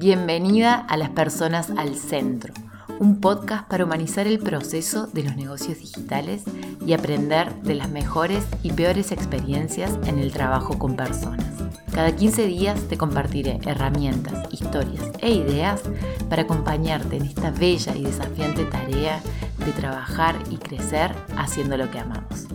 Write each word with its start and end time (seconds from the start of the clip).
Bienvenida 0.00 0.76
a 0.76 0.96
Las 0.96 1.10
Personas 1.10 1.68
al 1.76 1.94
Centro, 1.94 2.54
un 3.00 3.20
podcast 3.20 3.68
para 3.68 3.84
humanizar 3.84 4.26
el 4.26 4.38
proceso 4.38 5.08
de 5.08 5.24
los 5.24 5.36
negocios 5.36 5.78
digitales 5.78 6.42
y 6.86 6.94
aprender 6.94 7.54
de 7.56 7.74
las 7.74 7.90
mejores 7.90 8.42
y 8.62 8.72
peores 8.72 9.12
experiencias 9.12 9.98
en 10.06 10.18
el 10.18 10.32
trabajo 10.32 10.78
con 10.78 10.96
personas. 10.96 11.44
Cada 11.92 12.16
15 12.16 12.46
días 12.46 12.80
te 12.88 12.96
compartiré 12.96 13.58
herramientas, 13.66 14.48
historias 14.50 15.04
e 15.18 15.32
ideas 15.32 15.82
para 16.30 16.42
acompañarte 16.42 17.18
en 17.18 17.26
esta 17.26 17.50
bella 17.50 17.94
y 17.94 18.04
desafiante 18.04 18.64
tarea 18.64 19.20
de 19.58 19.72
trabajar 19.72 20.38
y 20.48 20.56
crecer 20.56 21.14
haciendo 21.36 21.76
lo 21.76 21.90
que 21.90 21.98
amamos. 21.98 22.46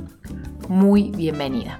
Muy 0.68 1.12
bienvenida. 1.12 1.80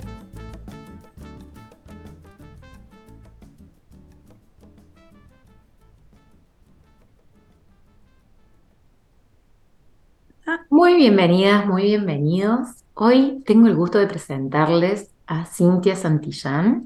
Bienvenidas, 10.98 11.68
muy 11.68 11.84
bienvenidos. 11.84 12.70
Hoy 12.94 13.44
tengo 13.46 13.68
el 13.68 13.76
gusto 13.76 14.00
de 14.00 14.08
presentarles 14.08 15.14
a 15.28 15.46
Cintia 15.46 15.94
Santillán, 15.94 16.86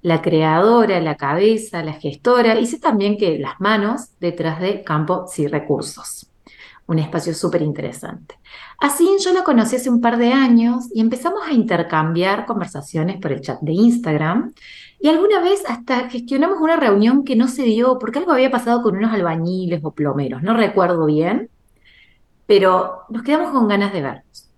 la 0.00 0.22
creadora, 0.22 0.98
la 1.00 1.18
cabeza, 1.18 1.84
la 1.84 1.92
gestora 1.92 2.58
y 2.58 2.64
sé 2.64 2.80
también 2.80 3.18
que 3.18 3.38
las 3.38 3.60
manos 3.60 4.18
detrás 4.20 4.58
de 4.58 4.82
Campo 4.82 5.26
Sin 5.28 5.50
Recursos. 5.50 6.30
Un 6.86 6.98
espacio 6.98 7.34
súper 7.34 7.60
interesante. 7.60 8.38
Así 8.80 9.06
yo 9.22 9.34
la 9.34 9.44
conocí 9.44 9.76
hace 9.76 9.90
un 9.90 10.00
par 10.00 10.16
de 10.16 10.32
años 10.32 10.86
y 10.94 11.02
empezamos 11.02 11.42
a 11.46 11.52
intercambiar 11.52 12.46
conversaciones 12.46 13.20
por 13.20 13.32
el 13.32 13.42
chat 13.42 13.60
de 13.60 13.72
Instagram 13.72 14.54
y 14.98 15.08
alguna 15.08 15.40
vez 15.40 15.62
hasta 15.68 16.08
gestionamos 16.08 16.58
una 16.58 16.76
reunión 16.76 17.22
que 17.22 17.36
no 17.36 17.48
se 17.48 17.64
dio 17.64 17.98
porque 17.98 18.18
algo 18.18 18.32
había 18.32 18.50
pasado 18.50 18.82
con 18.82 18.96
unos 18.96 19.12
albañiles 19.12 19.80
o 19.84 19.92
plomeros, 19.92 20.42
no 20.42 20.54
recuerdo 20.54 21.04
bien 21.04 21.50
pero 22.46 23.02
nos 23.08 23.22
quedamos 23.22 23.50
con 23.50 23.68
ganas 23.68 23.92
de 23.92 24.02
vernos. 24.02 24.50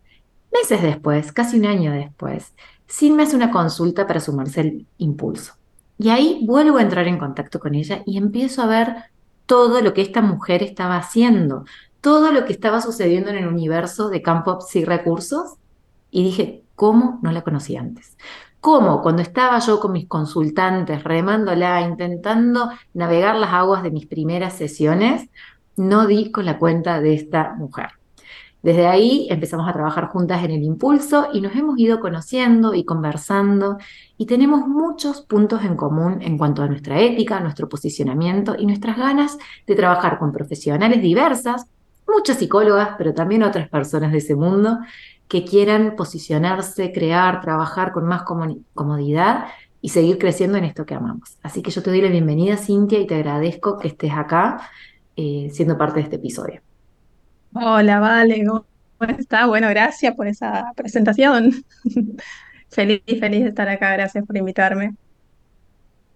Meses 0.52 0.82
después, 0.82 1.32
casi 1.32 1.58
un 1.58 1.66
año 1.66 1.92
después, 1.92 2.54
Sin 2.86 3.16
me 3.16 3.24
hace 3.24 3.34
una 3.34 3.50
consulta 3.50 4.06
para 4.06 4.20
sumarse 4.20 4.60
al 4.60 4.86
impulso. 4.98 5.54
Y 5.98 6.10
ahí 6.10 6.44
vuelvo 6.46 6.78
a 6.78 6.82
entrar 6.82 7.08
en 7.08 7.18
contacto 7.18 7.58
con 7.58 7.74
ella 7.74 8.02
y 8.06 8.18
empiezo 8.18 8.62
a 8.62 8.66
ver 8.66 8.94
todo 9.46 9.80
lo 9.80 9.94
que 9.94 10.02
esta 10.02 10.20
mujer 10.22 10.62
estaba 10.62 10.96
haciendo, 10.96 11.64
todo 12.00 12.32
lo 12.32 12.44
que 12.44 12.52
estaba 12.52 12.80
sucediendo 12.80 13.30
en 13.30 13.36
el 13.36 13.48
universo 13.48 14.08
de 14.08 14.22
Campo 14.22 14.60
Sin 14.60 14.86
Recursos. 14.86 15.54
Y 16.10 16.24
dije, 16.24 16.62
¿cómo 16.74 17.18
no 17.22 17.32
la 17.32 17.42
conocí 17.42 17.76
antes? 17.76 18.16
¿Cómo 18.60 19.02
cuando 19.02 19.22
estaba 19.22 19.58
yo 19.58 19.78
con 19.78 19.92
mis 19.92 20.08
consultantes 20.08 21.04
remándola, 21.04 21.82
intentando 21.82 22.70
navegar 22.94 23.36
las 23.36 23.52
aguas 23.52 23.82
de 23.82 23.90
mis 23.90 24.06
primeras 24.06 24.54
sesiones, 24.54 25.28
no 25.76 26.06
di 26.06 26.30
con 26.30 26.44
la 26.44 26.58
cuenta 26.58 27.00
de 27.00 27.14
esta 27.14 27.54
mujer. 27.54 27.88
Desde 28.64 28.86
ahí 28.86 29.26
empezamos 29.28 29.68
a 29.68 29.74
trabajar 29.74 30.08
juntas 30.08 30.42
en 30.42 30.50
el 30.50 30.62
impulso 30.62 31.28
y 31.34 31.42
nos 31.42 31.54
hemos 31.54 31.78
ido 31.78 32.00
conociendo 32.00 32.72
y 32.72 32.84
conversando 32.84 33.76
y 34.16 34.24
tenemos 34.24 34.66
muchos 34.66 35.20
puntos 35.20 35.64
en 35.64 35.76
común 35.76 36.22
en 36.22 36.38
cuanto 36.38 36.62
a 36.62 36.66
nuestra 36.66 36.98
ética, 36.98 37.40
nuestro 37.40 37.68
posicionamiento 37.68 38.56
y 38.58 38.64
nuestras 38.64 38.96
ganas 38.96 39.36
de 39.66 39.74
trabajar 39.74 40.18
con 40.18 40.32
profesionales 40.32 41.02
diversas, 41.02 41.66
muchas 42.08 42.38
psicólogas, 42.38 42.92
pero 42.96 43.12
también 43.12 43.42
otras 43.42 43.68
personas 43.68 44.12
de 44.12 44.18
ese 44.18 44.34
mundo 44.34 44.78
que 45.28 45.44
quieran 45.44 45.94
posicionarse, 45.94 46.90
crear, 46.90 47.42
trabajar 47.42 47.92
con 47.92 48.06
más 48.06 48.22
comodidad 48.22 49.44
y 49.82 49.90
seguir 49.90 50.16
creciendo 50.16 50.56
en 50.56 50.64
esto 50.64 50.86
que 50.86 50.94
amamos. 50.94 51.36
Así 51.42 51.60
que 51.60 51.70
yo 51.70 51.82
te 51.82 51.90
doy 51.90 52.00
la 52.00 52.08
bienvenida, 52.08 52.56
Cintia, 52.56 52.98
y 52.98 53.06
te 53.06 53.16
agradezco 53.16 53.78
que 53.78 53.88
estés 53.88 54.12
acá 54.12 54.70
eh, 55.16 55.48
siendo 55.52 55.76
parte 55.76 55.96
de 55.96 56.04
este 56.04 56.16
episodio. 56.16 56.60
Hola, 57.54 58.00
Vale, 58.00 58.44
¿cómo 58.44 58.64
está? 59.18 59.46
Bueno, 59.46 59.68
gracias 59.68 60.14
por 60.14 60.26
esa 60.26 60.72
presentación. 60.74 61.52
Feliz, 62.74 63.02
feliz 63.20 63.44
de 63.44 63.50
estar 63.50 63.68
acá, 63.68 63.92
gracias 63.92 64.26
por 64.26 64.36
invitarme. 64.36 64.96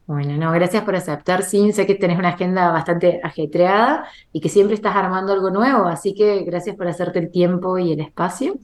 Bueno, 0.09 0.37
no, 0.39 0.51
gracias 0.53 0.83
por 0.85 0.97
aceptar, 0.97 1.43
Sin. 1.43 1.73
Sé 1.73 1.87
que 1.87 1.95
tenés 1.95 2.19
una 2.19 2.31
agenda 2.31 2.73
bastante 2.73 3.21
ajetreada 3.23 4.07
y 4.33 4.41
que 4.41 4.49
siempre 4.49 4.75
estás 4.75 4.97
armando 4.97 5.35
algo 5.35 5.51
nuevo, 5.51 5.85
así 5.85 6.15
que 6.15 6.45
gracias 6.45 6.75
por 6.77 6.89
hacerte 6.89 7.19
el 7.19 7.31
tiempo 7.31 7.79
y 7.79 7.93
el 7.93 8.01
espacio. 8.01 8.59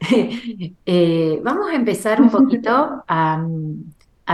Eh, 0.84 1.40
vamos 1.42 1.70
a 1.70 1.74
empezar 1.74 2.20
un 2.20 2.30
poquito 2.30 3.02
a, 3.08 3.46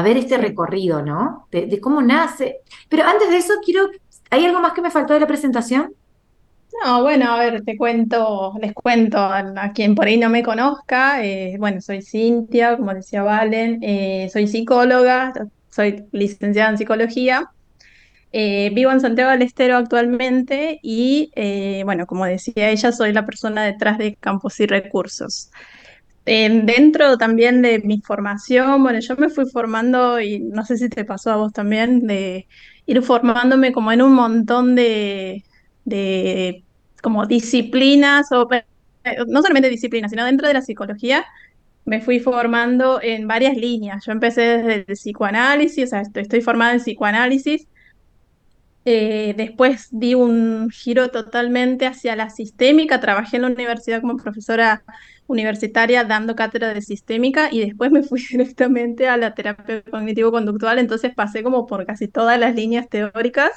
ver 0.02 0.16
este 0.16 0.36
recorrido, 0.36 1.00
¿no? 1.02 1.46
de, 1.52 1.80
cómo 1.80 2.02
nace. 2.02 2.62
Pero 2.88 3.04
antes 3.04 3.30
de 3.30 3.36
eso, 3.36 3.54
quiero 3.64 3.88
¿Hay 4.30 4.44
algo 4.44 4.60
más 4.60 4.72
que 4.72 4.82
me 4.82 4.90
faltó 4.90 5.14
de 5.14 5.20
la 5.20 5.26
presentación? 5.26 5.94
No, 6.84 7.02
bueno, 7.02 7.32
a 7.32 7.38
ver, 7.38 7.62
te 7.64 7.76
cuento, 7.76 8.54
les 8.60 8.72
cuento 8.72 9.18
a, 9.18 9.72
quien 9.74 9.94
por 9.94 10.06
ahí 10.06 10.16
no 10.16 10.28
me 10.28 10.42
conozca. 10.42 11.24
Eh, 11.24 11.56
bueno, 11.58 11.80
soy 11.80 12.02
Cintia, 12.02 12.76
como 12.76 12.94
decía 12.94 13.22
Valen, 13.22 13.80
eh, 13.82 14.28
soy 14.32 14.46
psicóloga, 14.46 15.32
soy 15.70 16.04
licenciada 16.12 16.70
en 16.70 16.78
psicología. 16.78 17.50
Eh, 18.30 18.70
vivo 18.74 18.92
en 18.92 19.00
Santiago 19.00 19.30
del 19.30 19.42
Estero 19.42 19.76
actualmente 19.76 20.78
y, 20.82 21.32
bueno, 21.84 22.06
como 22.06 22.26
decía 22.26 22.70
ella, 22.70 22.92
soy 22.92 23.12
la 23.12 23.26
persona 23.26 23.64
detrás 23.64 23.98
de 23.98 24.14
Campos 24.16 24.60
y 24.60 24.66
Recursos. 24.66 25.50
dentro 26.24 27.16
también 27.18 27.62
de 27.62 27.80
mi 27.80 28.00
formación, 28.02 28.82
bueno, 28.82 29.00
yo 29.00 29.16
me 29.16 29.30
fui 29.30 29.46
formando 29.50 30.20
y 30.20 30.40
no 30.40 30.64
sé 30.64 30.76
si 30.76 30.88
te 30.90 31.04
pasó 31.04 31.32
a 31.32 31.36
vos 31.36 31.52
también, 31.52 32.06
de 32.06 32.46
ir 32.88 33.02
formándome 33.02 33.70
como 33.72 33.92
en 33.92 34.00
un 34.00 34.14
montón 34.14 34.74
de, 34.74 35.44
como 37.02 37.26
disciplinas, 37.26 38.32
o, 38.32 38.48
eh, 38.50 38.64
no 39.26 39.42
solamente 39.42 39.68
disciplinas, 39.68 40.10
sino 40.10 40.24
dentro 40.24 40.48
de 40.48 40.54
la 40.54 40.62
psicología, 40.62 41.26
me 41.84 42.00
fui 42.00 42.18
formando 42.18 42.98
en 43.02 43.28
varias 43.28 43.56
líneas. 43.58 44.04
Yo 44.06 44.12
empecé 44.12 44.40
desde 44.40 44.74
el 44.74 44.84
psicoanálisis, 44.96 45.84
o 45.84 45.86
sea, 45.86 46.02
estoy, 46.14 46.40
formada 46.40 46.72
en 46.72 46.80
psicoanálisis. 46.80 47.68
Eh, 48.86 49.34
después 49.36 49.88
di 49.90 50.14
un 50.14 50.70
giro 50.70 51.10
totalmente 51.10 51.86
hacia 51.86 52.16
la 52.16 52.30
sistémica, 52.30 53.00
trabajé 53.00 53.36
en 53.36 53.42
la 53.42 53.48
universidad 53.48 54.00
como 54.00 54.16
profesora 54.16 54.82
universitaria 55.28 56.04
dando 56.04 56.34
cátedra 56.34 56.74
de 56.74 56.82
sistémica 56.82 57.48
y 57.52 57.60
después 57.60 57.92
me 57.92 58.02
fui 58.02 58.20
directamente 58.30 59.08
a 59.08 59.16
la 59.16 59.34
terapia 59.34 59.82
cognitivo-conductual, 59.84 60.78
entonces 60.80 61.14
pasé 61.14 61.44
como 61.44 61.66
por 61.66 61.86
casi 61.86 62.08
todas 62.08 62.38
las 62.40 62.56
líneas 62.56 62.88
teóricas 62.88 63.52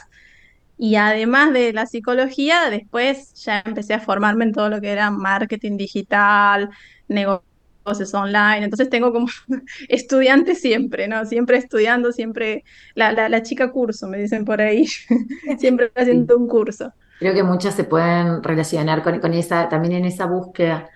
y 0.77 0.95
además 0.95 1.53
de 1.53 1.73
la 1.73 1.85
psicología, 1.85 2.69
después 2.69 3.33
ya 3.35 3.63
empecé 3.65 3.93
a 3.93 3.99
formarme 3.99 4.45
en 4.45 4.51
todo 4.51 4.69
lo 4.69 4.81
que 4.81 4.89
era 4.89 5.11
marketing 5.11 5.77
digital, 5.77 6.69
negocios 7.07 8.13
online, 8.13 8.63
entonces 8.63 8.89
tengo 8.89 9.13
como 9.13 9.27
estudiante 9.89 10.55
siempre, 10.55 11.07
¿no? 11.07 11.25
Siempre 11.25 11.57
estudiando, 11.57 12.11
siempre 12.11 12.63
la, 12.95 13.11
la, 13.13 13.43
chica 13.43 13.71
curso, 13.71 14.07
me 14.07 14.17
dicen 14.17 14.43
por 14.43 14.59
ahí, 14.59 14.87
siempre 15.59 15.91
haciendo 15.95 16.37
un 16.37 16.47
curso. 16.47 16.91
Creo 17.19 17.33
que 17.33 17.43
muchas 17.43 17.75
se 17.75 17.83
pueden 17.83 18.43
relacionar 18.43 19.03
con, 19.03 19.19
con 19.19 19.33
esa, 19.33 19.69
también 19.69 19.93
en 19.93 20.05
esa 20.05 20.25
búsqueda 20.25 20.89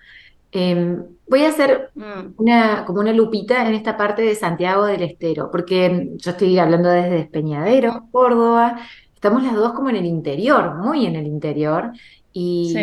Em, 0.58 1.04
voy 1.28 1.44
a 1.44 1.50
hacer 1.50 1.90
mm. 1.94 2.32
una, 2.38 2.86
como 2.86 3.00
una 3.00 3.12
lupita 3.12 3.68
en 3.68 3.74
esta 3.74 3.94
parte 3.98 4.22
de 4.22 4.34
Santiago 4.34 4.86
del 4.86 5.02
Estero, 5.02 5.50
porque 5.50 6.12
yo 6.16 6.30
estoy 6.30 6.58
hablando 6.58 6.88
desde 6.88 7.10
Despeñadero, 7.10 8.08
Córdoba, 8.10 8.78
estamos 9.14 9.42
las 9.42 9.54
dos 9.54 9.74
como 9.74 9.90
en 9.90 9.96
el 9.96 10.06
interior, 10.06 10.76
muy 10.76 11.04
en 11.04 11.16
el 11.16 11.26
interior, 11.26 11.92
y, 12.32 12.74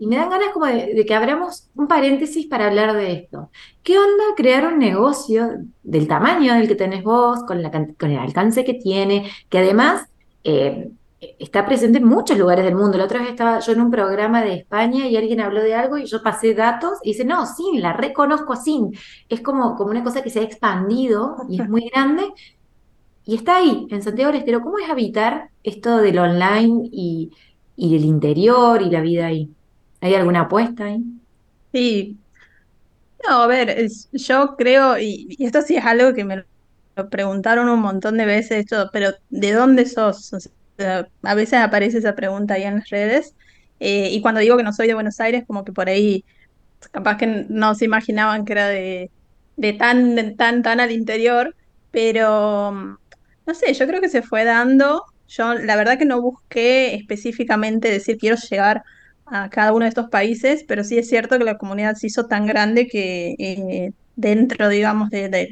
me 0.00 0.16
dan 0.16 0.30
ganas 0.30 0.54
como 0.54 0.64
de, 0.64 1.04
que 1.06 1.14
abramos 1.14 1.68
un 1.74 1.86
paréntesis 1.86 2.46
para 2.46 2.68
hablar 2.68 2.96
de 2.96 3.12
esto. 3.12 3.50
¿Qué 3.82 3.98
onda 3.98 4.24
crear 4.34 4.66
un 4.66 4.78
negocio 4.78 5.50
del 5.82 6.08
tamaño 6.08 6.54
del 6.54 6.66
que 6.66 6.76
tenés 6.76 7.02
vos, 7.02 7.44
con, 7.44 7.62
la, 7.62 7.70
con 7.70 8.10
el 8.10 8.18
alcance 8.18 8.64
que 8.64 8.74
tiene, 8.74 9.30
que 9.50 9.58
además... 9.58 10.08
Eh, 10.44 10.88
está 11.20 11.66
presente 11.66 11.98
en 11.98 12.04
muchos 12.04 12.38
lugares 12.38 12.64
del 12.64 12.74
mundo. 12.74 12.98
La 12.98 13.04
otra 13.04 13.20
vez 13.20 13.30
estaba 13.30 13.58
yo 13.60 13.72
en 13.72 13.80
un 13.80 13.90
programa 13.90 14.42
de 14.42 14.54
España 14.54 15.06
y 15.06 15.16
alguien 15.16 15.40
habló 15.40 15.62
de 15.62 15.74
algo 15.74 15.98
y 15.98 16.06
yo 16.06 16.22
pasé 16.22 16.54
datos 16.54 16.98
y 17.02 17.10
dice, 17.12 17.24
no, 17.24 17.44
SIN, 17.46 17.80
la 17.80 17.92
reconozco 17.92 18.56
SIN. 18.56 18.92
Es 19.28 19.40
como, 19.40 19.74
como 19.76 19.90
una 19.90 20.04
cosa 20.04 20.22
que 20.22 20.30
se 20.30 20.40
ha 20.40 20.44
expandido 20.44 21.36
y 21.48 21.60
es 21.60 21.68
muy 21.68 21.88
grande 21.88 22.24
y 23.28 23.34
está 23.34 23.58
ahí, 23.58 23.86
en 23.90 24.02
Santiago 24.02 24.32
del 24.32 24.40
Estero. 24.40 24.62
¿Cómo 24.62 24.78
es 24.78 24.88
habitar 24.88 25.50
esto 25.62 25.98
del 25.98 26.18
online 26.18 26.88
y, 26.90 27.30
del 27.76 28.06
interior 28.06 28.80
y 28.80 28.88
la 28.88 29.02
vida 29.02 29.26
ahí? 29.26 29.50
¿Hay 30.00 30.14
alguna 30.14 30.42
apuesta 30.42 30.86
ahí? 30.86 31.04
Sí. 31.70 32.16
No, 33.28 33.42
a 33.42 33.46
ver, 33.46 33.86
yo 34.12 34.56
creo, 34.56 34.98
y, 34.98 35.36
esto 35.40 35.60
sí 35.60 35.76
es 35.76 35.84
algo 35.84 36.14
que 36.14 36.24
me 36.24 36.42
lo 36.96 37.10
preguntaron 37.10 37.68
un 37.68 37.80
montón 37.80 38.16
de 38.16 38.24
veces, 38.24 38.60
esto, 38.60 38.88
pero 38.94 39.10
¿de 39.28 39.52
dónde 39.52 39.84
sos? 39.84 40.48
A 41.22 41.34
veces 41.34 41.54
aparece 41.60 41.98
esa 41.98 42.14
pregunta 42.14 42.54
ahí 42.54 42.64
en 42.64 42.76
las 42.76 42.88
redes. 42.90 43.34
Eh, 43.80 44.10
y 44.12 44.20
cuando 44.22 44.40
digo 44.40 44.56
que 44.56 44.62
no 44.64 44.72
soy 44.72 44.86
de 44.88 44.94
Buenos 44.94 45.20
Aires, 45.20 45.44
como 45.46 45.64
que 45.64 45.72
por 45.72 45.88
ahí 45.88 46.24
capaz 46.92 47.16
que 47.18 47.46
no 47.48 47.74
se 47.74 47.84
imaginaban 47.86 48.44
que 48.44 48.52
era 48.52 48.68
de, 48.68 49.10
de 49.56 49.72
tan, 49.74 50.36
tan, 50.36 50.62
tan 50.62 50.80
al 50.80 50.92
interior, 50.92 51.56
pero 51.90 52.72
no 52.72 53.54
sé, 53.54 53.72
yo 53.74 53.86
creo 53.86 54.00
que 54.00 54.08
se 54.08 54.22
fue 54.22 54.44
dando 54.44 55.04
Yo 55.28 55.54
la 55.54 55.76
verdad 55.76 55.98
que 55.98 56.04
no 56.04 56.20
busqué 56.22 56.94
específicamente 56.94 57.90
decir 57.90 58.18
quiero 58.18 58.36
llegar 58.36 58.82
a 59.26 59.50
cada 59.50 59.72
uno 59.72 59.84
de 59.84 59.90
estos 59.90 60.08
países, 60.10 60.64
pero 60.66 60.84
sí 60.84 60.98
es 60.98 61.08
cierto 61.08 61.38
que 61.38 61.44
la 61.44 61.58
comunidad 61.58 61.94
se 61.96 62.06
hizo 62.08 62.26
tan 62.26 62.46
grande 62.46 62.86
que 62.88 63.34
eh, 63.38 63.92
dentro, 64.16 64.68
digamos, 64.68 65.10
de, 65.10 65.28
de, 65.28 65.48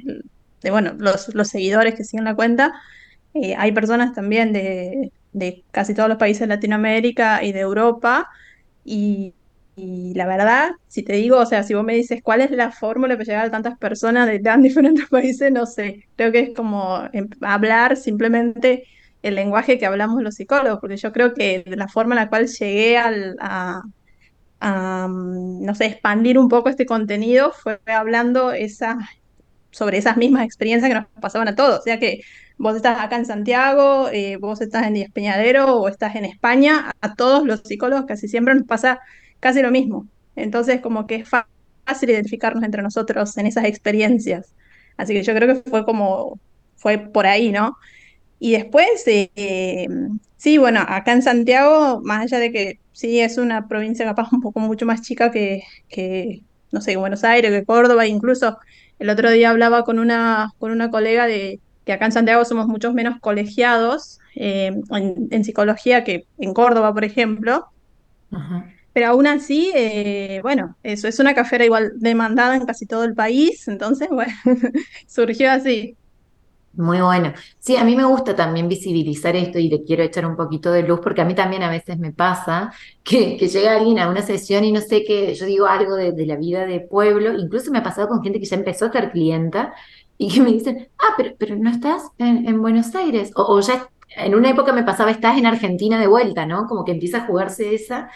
de, 0.62 0.70
bueno, 0.70 0.94
los, 0.98 1.26
seguidores 1.48 1.94
que 1.94 2.04
siguen 2.04 2.24
la 2.24 2.34
cuenta, 2.34 2.72
eh, 3.34 3.54
hay 3.56 3.72
personas 3.72 4.14
también 4.14 4.52
de, 4.52 5.12
de 5.36 5.64
casi 5.70 5.94
todos 5.94 6.08
los 6.08 6.18
países 6.18 6.40
de 6.40 6.46
Latinoamérica 6.48 7.44
y 7.44 7.52
de 7.52 7.60
Europa. 7.60 8.28
Y, 8.84 9.34
la 9.76 10.26
verdad, 10.26 10.70
si 10.88 11.02
te 11.02 11.12
digo, 11.14 11.38
o 11.38 11.46
sea, 11.46 11.62
si 11.62 11.74
vos 11.74 11.84
me 11.84 11.94
dices 11.94 12.22
cuál 12.22 12.40
es 12.40 12.50
la 12.50 12.72
fórmula 12.72 13.14
para 13.16 13.24
llegar 13.24 13.46
a 13.46 13.50
tantas 13.50 13.76
personas 13.78 14.26
de 14.26 14.38
tan 14.40 14.62
diferentes 14.68 15.06
países, 15.08 15.52
no 15.52 15.66
sé. 15.66 16.08
Creo 16.16 16.32
que 16.32 16.40
es 16.40 16.50
como 16.56 17.02
em, 17.12 17.28
hablar 17.42 17.96
simplemente 17.98 18.84
el 19.22 19.34
lenguaje 19.34 19.78
que 19.78 19.86
hablamos 19.86 20.22
los 20.22 20.36
psicólogos, 20.36 20.80
porque 20.80 20.96
yo 20.96 21.12
creo 21.12 21.34
que 21.34 21.64
la 21.66 21.88
forma 21.88 22.14
en 22.14 22.20
la 22.20 22.28
cual 22.30 22.46
llegué 22.48 22.96
al, 22.96 23.36
a, 23.40 23.82
mm, 25.08 25.64
no 25.64 25.74
sé, 25.74 25.86
expandir 25.86 26.38
un 26.38 26.48
poco 26.48 26.70
este 26.70 26.86
contenido 26.86 27.52
fue 27.52 27.78
hablando 27.86 28.52
esa, 28.52 28.96
sobre 29.70 29.98
esas 29.98 30.16
mismas 30.16 30.44
experiencias 30.44 30.90
que 30.90 31.00
nos 31.00 31.06
pasaban 31.20 31.48
a 31.48 31.54
todos. 31.54 31.80
O 31.80 31.82
sea 31.82 31.98
que 31.98 32.22
vos 32.58 32.76
estás 32.76 32.98
acá 33.00 33.16
en 33.16 33.26
Santiago, 33.26 34.08
eh, 34.12 34.36
vos 34.38 34.60
estás 34.60 34.86
en 34.86 34.94
Díaz 34.94 35.10
Peñadero 35.12 35.76
o 35.76 35.88
estás 35.88 36.16
en 36.16 36.24
España, 36.24 36.92
a 37.00 37.14
todos 37.14 37.44
los 37.46 37.60
psicólogos 37.60 38.06
casi 38.06 38.28
siempre 38.28 38.54
nos 38.54 38.64
pasa 38.64 39.00
casi 39.40 39.62
lo 39.62 39.70
mismo. 39.70 40.06
Entonces, 40.36 40.80
como 40.80 41.06
que 41.06 41.16
es 41.16 41.28
fácil 41.28 42.10
identificarnos 42.10 42.64
entre 42.64 42.82
nosotros 42.82 43.36
en 43.38 43.46
esas 43.46 43.64
experiencias. 43.64 44.54
Así 44.96 45.12
que 45.14 45.22
yo 45.22 45.34
creo 45.34 45.54
que 45.62 45.70
fue 45.70 45.84
como, 45.84 46.38
fue 46.76 46.98
por 46.98 47.26
ahí, 47.26 47.52
¿no? 47.52 47.76
Y 48.38 48.52
después, 48.52 49.04
eh, 49.06 49.88
sí, 50.36 50.58
bueno, 50.58 50.80
acá 50.86 51.12
en 51.12 51.22
Santiago, 51.22 52.00
más 52.02 52.22
allá 52.24 52.38
de 52.38 52.52
que 52.52 52.80
sí 52.92 53.20
es 53.20 53.38
una 53.38 53.68
provincia 53.68 54.04
capaz 54.04 54.32
un 54.32 54.40
poco 54.40 54.60
mucho 54.60 54.86
más 54.86 55.02
chica 55.02 55.30
que, 55.30 55.62
que 55.88 56.42
no 56.72 56.80
sé, 56.80 56.96
Buenos 56.96 57.24
Aires, 57.24 57.50
que 57.50 57.64
Córdoba, 57.64 58.06
incluso 58.06 58.58
el 58.98 59.10
otro 59.10 59.30
día 59.30 59.50
hablaba 59.50 59.84
con 59.84 59.98
una, 59.98 60.50
con 60.58 60.70
una 60.70 60.90
colega 60.90 61.26
de 61.26 61.60
que 61.86 61.94
acá 61.94 62.04
en 62.04 62.12
Santiago 62.12 62.44
somos 62.44 62.66
muchos 62.66 62.92
menos 62.92 63.18
colegiados 63.20 64.18
eh, 64.34 64.72
en, 64.90 65.28
en, 65.30 65.44
psicología 65.44 66.04
que 66.04 66.26
en 66.36 66.52
Córdoba, 66.52 66.92
por 66.92 67.04
ejemplo. 67.04 67.68
Ajá. 68.30 68.66
Pero 68.96 69.08
aún 69.08 69.26
así, 69.26 69.70
eh, 69.74 70.40
bueno, 70.42 70.74
eso 70.82 71.06
es 71.06 71.18
una 71.18 71.34
cafera 71.34 71.66
igual 71.66 71.92
demandada 71.96 72.56
en 72.56 72.64
casi 72.64 72.86
todo 72.86 73.04
el 73.04 73.14
país, 73.14 73.68
entonces, 73.68 74.08
bueno, 74.10 74.32
surgió 75.06 75.50
así. 75.50 75.96
Muy 76.72 77.02
bueno. 77.02 77.34
Sí, 77.58 77.76
a 77.76 77.84
mí 77.84 77.94
me 77.94 78.04
gusta 78.04 78.34
también 78.34 78.68
visibilizar 78.68 79.36
esto 79.36 79.58
y 79.58 79.68
le 79.68 79.84
quiero 79.84 80.02
echar 80.02 80.24
un 80.24 80.34
poquito 80.34 80.72
de 80.72 80.82
luz 80.82 81.00
porque 81.02 81.20
a 81.20 81.26
mí 81.26 81.34
también 81.34 81.62
a 81.62 81.70
veces 81.70 81.98
me 81.98 82.12
pasa 82.12 82.72
que, 83.04 83.36
que 83.36 83.48
llega 83.48 83.76
alguien 83.76 83.98
a 83.98 84.08
una 84.08 84.22
sesión 84.22 84.64
y 84.64 84.72
no 84.72 84.80
sé 84.80 85.04
qué, 85.04 85.34
yo 85.34 85.44
digo 85.44 85.66
algo 85.66 85.94
de, 85.94 86.12
de, 86.12 86.24
la 86.24 86.36
vida 86.36 86.64
de 86.64 86.80
pueblo, 86.80 87.34
incluso 87.38 87.70
me 87.70 87.78
ha 87.78 87.82
pasado 87.82 88.08
con 88.08 88.22
gente 88.22 88.40
que 88.40 88.46
ya 88.46 88.56
empezó 88.56 88.86
a 88.86 88.92
ser 88.92 89.10
clienta 89.10 89.74
y 90.18 90.32
que 90.32 90.40
me 90.42 90.52
dicen, 90.52 90.88
ah, 90.98 91.14
pero, 91.16 91.34
pero 91.38 91.56
no 91.56 91.70
estás 91.70 92.02
en, 92.18 92.48
en 92.48 92.60
Buenos 92.62 92.94
Aires 92.94 93.32
o, 93.36 93.42
o, 93.42 93.60
ya 93.60 93.88
en 94.16 94.34
una 94.34 94.50
época 94.50 94.72
me 94.72 94.82
pasaba, 94.84 95.10
estás 95.10 95.38
en 95.38 95.46
Argentina 95.46 96.00
de 96.00 96.06
vuelta, 96.06 96.46
¿no? 96.46 96.66
Como 96.66 96.84
que 96.84 96.92
empieza 96.92 97.18
a 97.18 97.26
jugarse 97.26 97.74
esa 97.74 98.10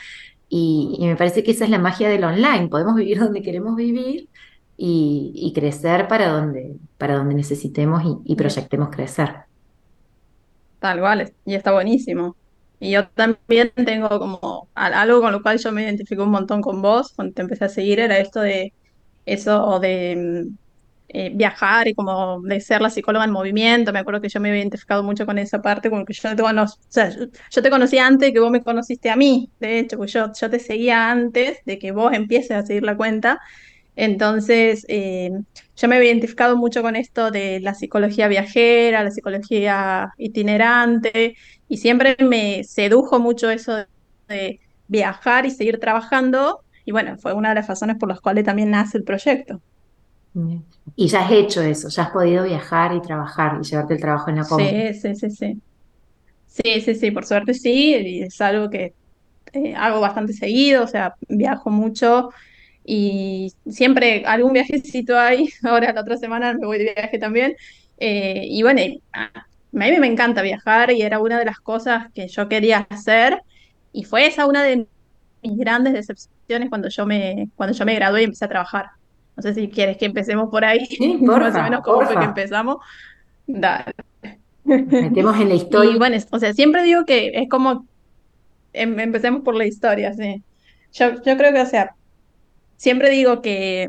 y, 0.49 0.97
y 1.01 1.07
me 1.07 1.17
parece 1.17 1.43
que 1.45 1.53
esa 1.53 1.65
es 1.65 1.71
la 1.71 1.79
magia 1.79 2.09
del 2.09 2.25
online, 2.25 2.69
podemos 2.69 2.97
vivir 2.97 3.19
donde 3.21 3.43
queremos 3.43 3.77
vivir 3.77 4.29
y, 4.77 5.33
y 5.35 5.53
crecer 5.53 6.09
para 6.09 6.29
donde, 6.31 6.79
para 6.99 7.17
donde 7.17 7.35
necesitemos 7.35 8.03
y, 8.05 8.33
y 8.33 8.37
proyectemos 8.37 8.91
crecer. 8.91 9.37
Tal 10.79 11.01
cual, 11.01 11.35
y 11.45 11.55
está 11.55 11.73
buenísimo. 11.73 12.37
Y 12.79 12.93
yo 12.93 13.09
también 13.11 13.73
tengo 13.75 14.09
como 14.19 14.71
algo 14.75 15.21
con 15.21 15.33
lo 15.33 15.43
cual 15.43 15.59
yo 15.59 15.73
me 15.73 15.83
identifico 15.83 16.23
un 16.25 16.31
montón 16.31 16.63
con 16.63 16.81
vos 16.81 17.13
cuando 17.15 17.35
te 17.35 17.43
empecé 17.43 17.67
a 17.67 17.69
seguir, 17.69 18.01
era 18.01 18.19
esto 18.19 18.41
de 18.41 18.73
eso 19.27 19.79
de 19.81 20.47
mm, 20.49 20.59
eh, 21.13 21.33
viajar 21.35 21.89
y 21.89 21.95
como 21.95 22.41
de 22.43 22.61
ser 22.61 22.81
la 22.81 22.89
psicóloga 22.89 23.25
en 23.25 23.33
movimiento. 23.33 23.93
Me 23.93 23.99
acuerdo 23.99 24.21
que 24.21 24.29
yo 24.29 24.41
me 24.41 24.49
había 24.51 24.61
identificado 24.61 25.03
mucho 25.03 25.27
con 25.27 25.39
esa 25.39 25.61
parte, 25.61 25.91
como 25.91 26.05
que 26.05 26.13
yo 26.13 26.37
te, 26.37 26.43
cono 26.43 26.63
o 26.65 26.67
sea, 26.89 27.11
yo, 27.11 27.63
te 27.63 27.99
antes 27.99 28.33
que 28.33 28.39
vos 28.41 28.51
me 28.51 28.63
conociste 28.63 29.11
a 29.11 29.17
mí, 29.17 29.51
de 29.59 29.81
hecho, 29.81 29.97
pues 29.97 30.13
yo, 30.13 30.31
yo 30.33 30.51
te 30.51 30.61
seguía 30.61 31.11
antes 31.11 31.59
de 31.65 31.79
que 31.81 31.91
vos 31.93 32.13
empieces 32.13 32.53
a 32.53 32.63
seguir 32.65 32.85
la 32.85 32.97
cuenta. 32.97 33.41
Entonces, 33.97 34.87
eh, 34.89 35.31
yo 35.77 35.89
me 35.89 35.99
he 35.99 36.05
identificado 36.05 36.57
mucho 36.57 36.83
con 36.83 36.95
esto 36.97 37.31
de 37.31 37.61
la 37.61 37.75
psicología 37.75 38.29
viajera, 38.29 39.03
la 39.05 39.11
psicología 39.11 40.11
itinerante, 40.17 41.37
y 41.69 41.79
siempre 41.79 42.17
me 42.21 42.63
sedujo 42.65 43.19
mucho 43.19 43.51
eso 43.51 43.85
de 44.29 44.61
viajar 44.89 45.45
y 45.47 45.51
seguir 45.51 45.81
trabajando, 45.81 46.61
y 46.85 46.93
bueno, 46.93 47.17
fue 47.19 47.33
una 47.35 47.51
de 47.51 47.57
las 47.57 47.69
razones 47.69 47.97
por 47.99 48.09
las 48.09 48.21
cuales 48.21 48.45
también 48.45 48.71
nace 48.71 48.99
el 48.99 49.05
proyecto. 49.05 49.61
Y 50.97 51.09
ya 51.09 51.25
has 51.25 51.33
hecho 51.33 51.63
eso, 51.63 51.89
ya 51.89 52.05
has 52.05 52.11
podido 52.11 52.45
viajar 52.45 52.95
y 52.95 53.01
trabajar 53.01 53.59
y 53.61 53.65
llevarte 53.65 53.95
el 53.95 54.01
trabajo 54.01 54.31
en 54.31 54.37
la 54.37 54.45
compu. 54.45 54.65
Sí, 54.65 54.95
sí, 54.95 55.15
sí, 55.15 55.31
sí. 55.31 55.63
Sí, 56.47 56.81
sí, 56.81 56.95
sí, 56.95 57.11
por 57.11 57.25
suerte 57.25 57.55
sí, 57.55 57.97
y 57.97 58.23
es 58.23 58.41
algo 58.41 58.71
que 58.71 58.93
eh, 59.53 59.75
hago 59.77 60.01
bastante 60.01 60.33
seguido, 60.33 60.85
o 60.85 60.87
sea, 60.87 61.15
viajo 61.29 61.71
mucho 61.71 62.31
y 62.85 63.53
siempre 63.69 64.25
algún 64.27 64.53
viajecito 64.53 65.19
hay, 65.19 65.49
ahora 65.63 65.93
la 65.93 66.01
otra 66.01 66.17
semana 66.17 66.55
me 66.55 66.67
voy 66.67 66.79
de 66.79 66.95
viaje 66.95 67.19
también, 67.19 67.57
eh, 67.99 68.43
y 68.47 68.63
bueno, 68.63 68.81
a 69.13 69.47
mí 69.73 69.99
me 69.99 70.07
encanta 70.07 70.43
viajar 70.43 70.91
y 70.91 71.03
era 71.03 71.21
una 71.21 71.39
de 71.39 71.45
las 71.45 71.61
cosas 71.61 72.07
que 72.15 72.29
yo 72.29 72.49
quería 72.49 72.87
hacer, 72.91 73.41
y 73.93 74.05
fue 74.05 74.27
esa 74.27 74.47
una 74.47 74.63
de 74.65 74.87
mis 75.43 75.57
grandes 75.59 75.93
decepciones 75.93 76.69
cuando 76.69 76.89
yo 76.89 77.07
me, 77.07 77.49
cuando 77.57 77.77
yo 77.77 77.85
me 77.85 77.95
gradué 77.95 78.23
y 78.23 78.25
empecé 78.25 78.45
a 78.45 78.49
trabajar. 78.49 78.87
No 79.41 79.43
sé 79.43 79.55
si 79.55 79.71
quieres 79.71 79.97
que 79.99 80.07
empecemos 80.07 80.49
por 80.51 80.65
ahí, 80.65 80.87
Sí, 80.87 81.17
más 81.23 81.55
o 81.57 81.63
menos 81.63 81.81
porfa, 81.83 81.83
cómo 81.83 82.07
fue 82.07 82.19
que 82.19 82.25
empezamos. 82.25 82.77
Dale. 83.47 83.95
Metemos 84.65 85.41
en 85.41 85.49
la 85.49 85.55
Y 85.55 85.59
historia. 85.59 85.97
bueno, 85.99 86.17
es- 86.17 86.29
o 86.31 86.39
sea, 86.39 86.53
siempre 86.55 86.83
digo 86.83 87.05
que 87.05 87.31
es 87.35 87.49
como, 87.49 87.89
em- 88.73 88.99
empecemos 89.01 89.43
por 89.43 89.57
la 89.57 89.67
historia, 89.67 90.15
sí. 90.15 90.45
Yo, 90.93 91.15
yo 91.23 91.37
creo 91.37 91.53
que, 91.55 91.61
o 91.63 91.67
sea, 91.67 91.91
Siempre 92.77 93.11
digo 93.11 93.43
que 93.43 93.89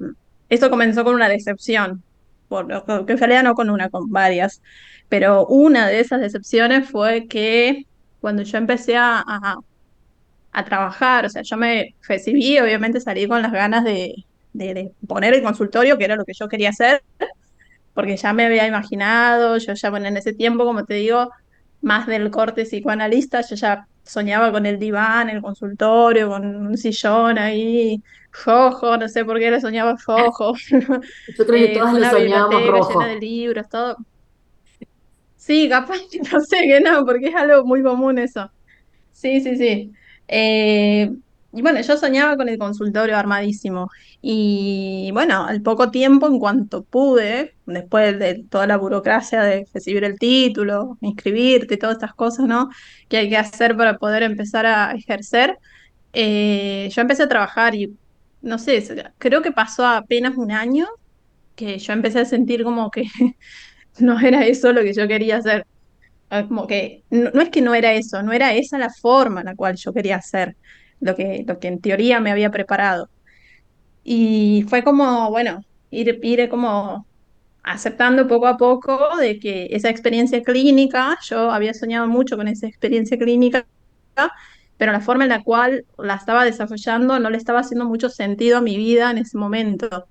esto 0.49 0.69
comenzó 0.69 1.03
con 1.03 1.15
una 1.15 1.29
decepción, 1.29 2.03
por, 2.47 2.67
que 3.05 3.13
en 3.13 3.19
realidad 3.19 3.43
no 3.43 3.55
con 3.55 3.69
una, 3.69 3.89
con 3.89 4.09
varias, 4.11 4.61
pero 5.09 5.47
una 5.47 5.87
de 5.89 5.99
esas 6.01 6.21
decepciones 6.21 6.89
fue 6.89 7.27
que 7.27 7.83
cuando 8.19 8.43
yo 8.43 8.57
empecé 8.59 8.97
a, 8.97 9.19
a, 9.27 9.55
a 10.51 10.65
trabajar, 10.65 11.25
o 11.25 11.29
sea, 11.29 11.41
yo 11.43 11.57
me 11.57 11.95
recibí, 12.07 12.59
obviamente 12.59 12.99
salí 13.01 13.27
con 13.27 13.41
las 13.41 13.51
ganas 13.51 13.83
de, 13.83 14.13
de, 14.53 14.73
de 14.73 14.91
poner 15.07 15.33
el 15.33 15.43
consultorio, 15.43 15.97
que 15.97 16.05
era 16.05 16.15
lo 16.15 16.25
que 16.25 16.33
yo 16.39 16.47
quería 16.47 16.69
hacer, 16.69 17.03
porque 17.93 18.17
ya 18.17 18.33
me 18.33 18.45
había 18.45 18.67
imaginado, 18.67 19.57
yo 19.57 19.73
ya, 19.73 19.89
bueno, 19.89 20.07
en 20.07 20.17
ese 20.17 20.33
tiempo, 20.33 20.65
como 20.65 20.85
te 20.85 20.95
digo, 20.95 21.29
más 21.81 22.07
del 22.07 22.31
corte 22.31 22.63
psicoanalista, 22.65 23.41
yo 23.41 23.55
ya 23.55 23.85
soñaba 24.03 24.51
con 24.51 24.65
el 24.65 24.79
diván, 24.79 25.29
el 25.29 25.41
consultorio, 25.41 26.29
con 26.29 26.45
un 26.45 26.77
sillón 26.77 27.37
ahí, 27.37 28.01
rojo, 28.45 28.97
no 28.97 29.07
sé 29.09 29.25
por 29.25 29.39
qué 29.39 29.51
le 29.51 29.61
soñaba 29.61 29.95
rojo, 30.07 30.53
Yo 31.27 31.45
creo 31.45 31.59
que 31.59 31.73
eh, 31.73 31.73
todas 31.73 31.93
una 31.93 32.09
soñábamos 32.09 32.55
biblioteca 32.55 32.81
llena 32.81 33.07
de 33.07 33.15
rojo. 33.15 33.15
libros, 33.17 33.67
todo. 33.69 33.97
Sí, 35.35 35.67
capaz 35.69 35.97
no 36.31 36.39
sé 36.41 36.57
que 36.67 36.79
no, 36.81 37.05
porque 37.05 37.27
es 37.27 37.35
algo 37.35 37.65
muy 37.65 37.83
común 37.83 38.19
eso. 38.19 38.49
Sí, 39.11 39.41
sí, 39.41 39.57
sí. 39.57 39.91
Eh, 40.27 41.11
y 41.53 41.61
bueno, 41.61 41.81
yo 41.81 41.97
soñaba 41.97 42.37
con 42.37 42.47
el 42.49 42.57
consultorio 42.57 43.17
armadísimo. 43.17 43.89
Y 44.21 45.09
bueno, 45.13 45.45
al 45.45 45.61
poco 45.61 45.91
tiempo, 45.91 46.27
en 46.27 46.39
cuanto 46.39 46.83
pude, 46.85 47.55
después 47.65 48.17
de 48.19 48.45
toda 48.49 48.67
la 48.67 48.77
burocracia 48.77 49.43
de 49.43 49.65
recibir 49.73 50.03
el 50.05 50.17
título, 50.17 50.97
inscribirte 51.01 51.77
todas 51.77 51.95
estas 51.97 52.13
cosas, 52.15 52.45
¿no? 52.47 52.69
Que 53.09 53.17
hay 53.17 53.29
que 53.29 53.37
hacer 53.37 53.75
para 53.75 53.97
poder 53.97 54.23
empezar 54.23 54.65
a 54.65 54.93
ejercer, 54.93 55.57
eh, 56.13 56.89
yo 56.93 57.01
empecé 57.01 57.23
a 57.23 57.29
trabajar 57.29 57.75
y 57.75 57.97
no 58.41 58.57
sé, 58.59 58.83
creo 59.17 59.41
que 59.41 59.51
pasó 59.51 59.85
apenas 59.85 60.35
un 60.37 60.51
año 60.51 60.87
que 61.55 61.79
yo 61.79 61.93
empecé 61.93 62.19
a 62.21 62.25
sentir 62.25 62.63
como 62.63 62.91
que 62.91 63.03
no 63.99 64.19
era 64.19 64.45
eso 64.45 64.73
lo 64.73 64.81
que 64.83 64.93
yo 64.93 65.07
quería 65.07 65.37
hacer. 65.37 65.65
Ah, 66.29 66.45
Como 66.47 66.67
que 66.67 67.03
no, 67.09 67.29
no 67.33 67.41
es 67.41 67.49
que 67.49 67.61
no 67.61 67.75
era 67.75 67.93
eso, 67.93 68.23
no 68.23 68.31
era 68.33 68.53
esa 68.53 68.77
la 68.77 68.89
forma 68.89 69.41
en 69.41 69.47
la 69.47 69.55
cual 69.55 69.75
yo 69.77 69.93
quería 69.93 70.17
hacer 70.17 70.55
lo 71.01 71.15
que, 71.15 71.43
lo 71.47 71.59
que 71.59 71.67
en 71.67 71.81
teoría 71.81 72.19
me 72.19 72.31
había 72.31 72.51
preparado. 72.51 73.09
Y 74.03 74.65
fue 74.69 74.83
como, 74.83 75.29
bueno, 75.29 75.63
ir, 75.91 76.19
ir 76.23 76.49
como 76.49 77.05
aceptando 77.63 78.27
poco 78.27 78.47
a 78.47 78.57
poco 78.57 79.17
de 79.17 79.39
que 79.39 79.67
esa 79.71 79.89
experiencia 79.89 80.41
clínica, 80.43 81.17
yo 81.23 81.51
había 81.51 81.73
soñado 81.73 82.07
mucho 82.07 82.37
con 82.37 82.47
esa 82.47 82.67
experiencia 82.67 83.17
clínica, 83.17 83.67
pero 84.77 84.91
la 84.91 85.01
forma 85.01 85.23
en 85.25 85.29
la 85.29 85.43
cual 85.43 85.85
la 85.97 86.15
estaba 86.15 86.43
desarrollando 86.43 87.19
no 87.19 87.29
le 87.29 87.37
estaba 87.37 87.59
haciendo 87.59 87.85
mucho 87.85 88.09
sentido 88.09 88.57
a 88.57 88.61
mi 88.61 88.77
vida 88.77 89.11
en 89.11 89.19
ese 89.19 89.37
momento. 89.37 90.07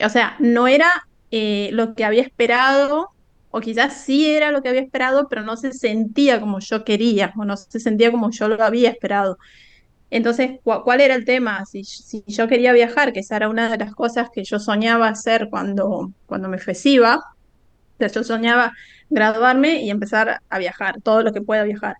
O 0.00 0.08
sea, 0.08 0.36
no 0.38 0.68
era 0.68 1.08
eh, 1.30 1.70
lo 1.72 1.94
que 1.94 2.04
había 2.04 2.22
esperado 2.22 3.14
o 3.56 3.60
quizás 3.60 3.94
sí 4.04 4.28
era 4.28 4.50
lo 4.50 4.62
que 4.62 4.68
había 4.68 4.80
esperado, 4.80 5.28
pero 5.28 5.42
no 5.42 5.56
se 5.56 5.72
sentía 5.72 6.40
como 6.40 6.58
yo 6.58 6.84
quería, 6.84 7.32
o 7.36 7.44
no 7.44 7.56
se 7.56 7.78
sentía 7.78 8.10
como 8.10 8.30
yo 8.32 8.48
lo 8.48 8.60
había 8.60 8.90
esperado. 8.90 9.38
Entonces, 10.14 10.60
¿cuál 10.62 11.00
era 11.00 11.16
el 11.16 11.24
tema? 11.24 11.64
Si, 11.66 11.82
yo 12.28 12.46
quería 12.46 12.72
viajar, 12.72 13.12
que 13.12 13.18
esa 13.18 13.34
era 13.34 13.48
una 13.48 13.68
de 13.68 13.78
las 13.78 13.96
cosas 13.96 14.28
que 14.32 14.44
yo 14.44 14.60
soñaba 14.60 15.08
hacer 15.08 15.48
cuando, 15.50 16.12
cuando 16.26 16.48
me 16.48 16.58
FESIVA, 16.58 17.16
o 17.16 17.96
sea, 17.98 18.06
yo 18.06 18.22
soñaba 18.22 18.70
graduarme 19.10 19.82
y 19.82 19.90
empezar 19.90 20.40
a 20.48 20.58
viajar, 20.60 21.00
todo 21.02 21.24
lo 21.24 21.32
que 21.32 21.40
pueda 21.42 21.64
viajar. 21.64 21.96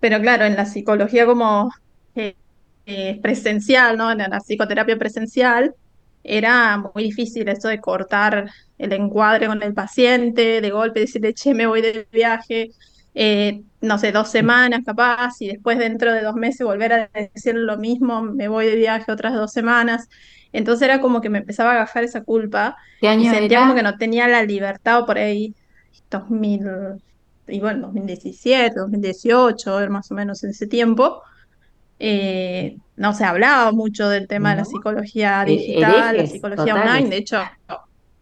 Pero 0.00 0.20
claro, 0.20 0.44
en 0.44 0.56
la 0.56 0.66
psicología 0.66 1.24
como 1.24 1.70
eh, 2.16 2.34
eh, 2.84 3.20
presencial, 3.22 3.96
¿no? 3.96 4.10
En 4.10 4.18
la 4.18 4.40
psicoterapia 4.40 4.98
presencial, 4.98 5.72
era 6.24 6.78
muy 6.78 7.04
difícil 7.04 7.48
eso 7.48 7.68
de 7.68 7.80
cortar 7.80 8.50
el 8.76 8.92
encuadre 8.92 9.46
con 9.46 9.62
el 9.62 9.72
paciente, 9.72 10.60
de 10.60 10.70
golpe 10.70 10.98
decirle, 10.98 11.32
che, 11.32 11.54
me 11.54 11.68
voy 11.68 11.80
de 11.80 12.08
viaje, 12.10 12.72
eh, 13.16 13.62
no 13.82 13.98
sé, 13.98 14.12
dos 14.12 14.30
semanas 14.30 14.82
capaz, 14.86 15.34
y 15.40 15.48
después 15.48 15.78
dentro 15.78 16.12
de 16.14 16.22
dos 16.22 16.36
meses 16.36 16.66
volver 16.66 16.94
a 16.94 17.10
decir 17.34 17.56
lo 17.56 17.78
mismo, 17.78 18.22
me 18.22 18.48
voy 18.48 18.66
de 18.66 18.76
viaje 18.76 19.12
otras 19.12 19.34
dos 19.34 19.52
semanas. 19.52 20.08
Entonces 20.52 20.84
era 20.88 21.00
como 21.02 21.22
que 21.22 21.30
me 21.30 21.38
empezaba 21.40 21.72
a 21.72 21.74
agafar 21.76 22.04
esa 22.04 22.24
culpa 22.24 22.76
¿Qué 23.00 23.08
y 23.16 23.26
año 23.26 23.26
sentía 23.26 23.58
como 23.60 23.74
que 23.74 23.82
era? 23.82 23.84
no 23.84 23.96
tenía 23.98 24.28
la 24.28 24.44
libertad 24.44 25.00
o 25.02 25.06
por 25.06 25.18
ahí, 25.18 25.54
2000, 26.10 26.62
y 27.48 27.60
bueno, 27.60 27.88
2017, 27.88 28.80
2018, 28.80 29.80
era 29.80 29.90
más 29.90 30.10
o 30.10 30.14
menos 30.14 30.44
en 30.44 30.50
ese 30.50 30.66
tiempo 30.68 31.22
eh, 31.98 32.78
no 32.96 33.14
se 33.14 33.24
hablaba 33.24 33.72
mucho 33.72 34.08
del 34.08 34.28
tema 34.28 34.50
de 34.50 34.56
la 34.56 34.64
psicología 34.64 35.44
He- 35.44 35.46
digital, 35.46 36.16
la 36.18 36.26
psicología 36.26 36.76
online. 36.76 37.08
totales. 37.08 37.10
De 37.10 37.18
hecho, 37.18 37.50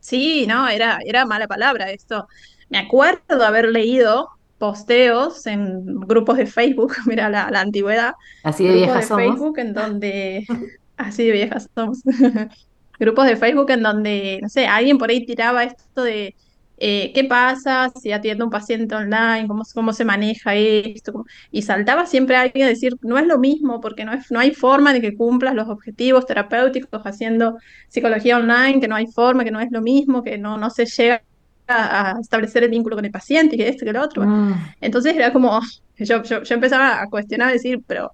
sí, 0.01 0.47
¿no? 0.47 0.69
Era, 0.69 0.99
era 1.07 1.27
mala 1.27 1.47
palabra 1.49 1.91
esto. 1.91 2.27
Me 2.69 2.79
acuerdo 2.79 3.45
haber 3.45 3.69
leído 3.71 4.29
posteos 4.65 5.47
en 5.47 5.85
grupos 6.01 6.39
de 6.39 6.47
Facebook, 6.47 6.95
mira 7.07 7.29
la, 7.29 7.51
la 7.51 7.61
antigüedad, 7.61 8.15
Así 8.43 8.65
de 8.65 8.71
grupos 8.71 8.87
viejas 8.87 9.03
de 9.03 9.09
somos. 9.09 9.25
Facebook 9.25 9.59
en 9.59 9.75
donde, 9.75 10.47
así 10.97 11.25
de 11.27 11.33
viejas 11.33 11.69
somos, 11.75 11.99
grupos 12.99 13.27
de 13.27 13.37
Facebook 13.37 13.71
en 13.71 13.83
donde, 13.83 14.39
no 14.41 14.49
sé, 14.49 14.67
alguien 14.67 14.97
por 14.97 15.11
ahí 15.11 15.27
tiraba 15.27 15.65
esto 15.65 16.03
de 16.03 16.35
eh, 16.79 17.13
qué 17.15 17.25
pasa 17.25 17.93
si 18.01 18.11
atiendo 18.11 18.45
a 18.45 18.47
un 18.47 18.51
paciente 18.51 18.95
online, 18.95 19.47
cómo, 19.47 19.65
cómo 19.75 19.93
se 19.93 20.07
maneja 20.07 20.55
esto, 20.55 21.27
y 21.51 21.61
saltaba 21.61 22.07
siempre 22.07 22.37
alguien 22.37 22.65
a 22.65 22.71
decir, 22.71 22.97
no 23.03 23.19
es 23.19 23.27
lo 23.27 23.39
mismo, 23.39 23.83
porque 23.83 24.07
no, 24.07 24.15
es, 24.15 24.31
no 24.31 24.41
hay 24.41 24.53
forma 24.53 24.95
de 24.95 25.03
que 25.03 25.15
cumplas 25.15 25.55
los 25.55 25.69
objetivos 25.69 26.25
terapéuticos 26.25 27.03
haciendo 27.05 27.59
psicología 27.89 28.39
online, 28.39 28.81
que 28.81 28.89
no 28.89 28.97
hay 28.97 29.09
forma, 29.09 29.45
que 29.45 29.51
no 29.51 29.61
es 29.61 29.71
lo 29.71 29.83
mismo, 29.83 30.23
que 30.23 30.39
no, 30.39 30.57
no 30.57 30.71
se 30.71 30.87
llega 30.87 31.23
a, 31.69 32.17
a 32.17 32.21
establecer 32.21 32.65
el 32.65 32.71
vínculo 32.71 32.97
con 32.97 33.05
el 33.05 33.11
paciente, 33.11 33.57
y 33.57 33.59
que 33.59 33.69
esto, 33.69 33.85
que 33.85 33.93
lo 33.93 34.03
otro. 34.03 34.27
Mm, 34.27 34.75
Entonces 34.81 35.15
era 35.17 35.33
como, 35.33 35.61
yo, 35.99 36.23
yo, 36.23 36.43
yo 36.43 36.55
empezaba 36.55 37.03
a 37.03 37.09
cuestionar, 37.09 37.49
a 37.51 37.53
decir, 37.53 37.81
pero, 37.87 38.13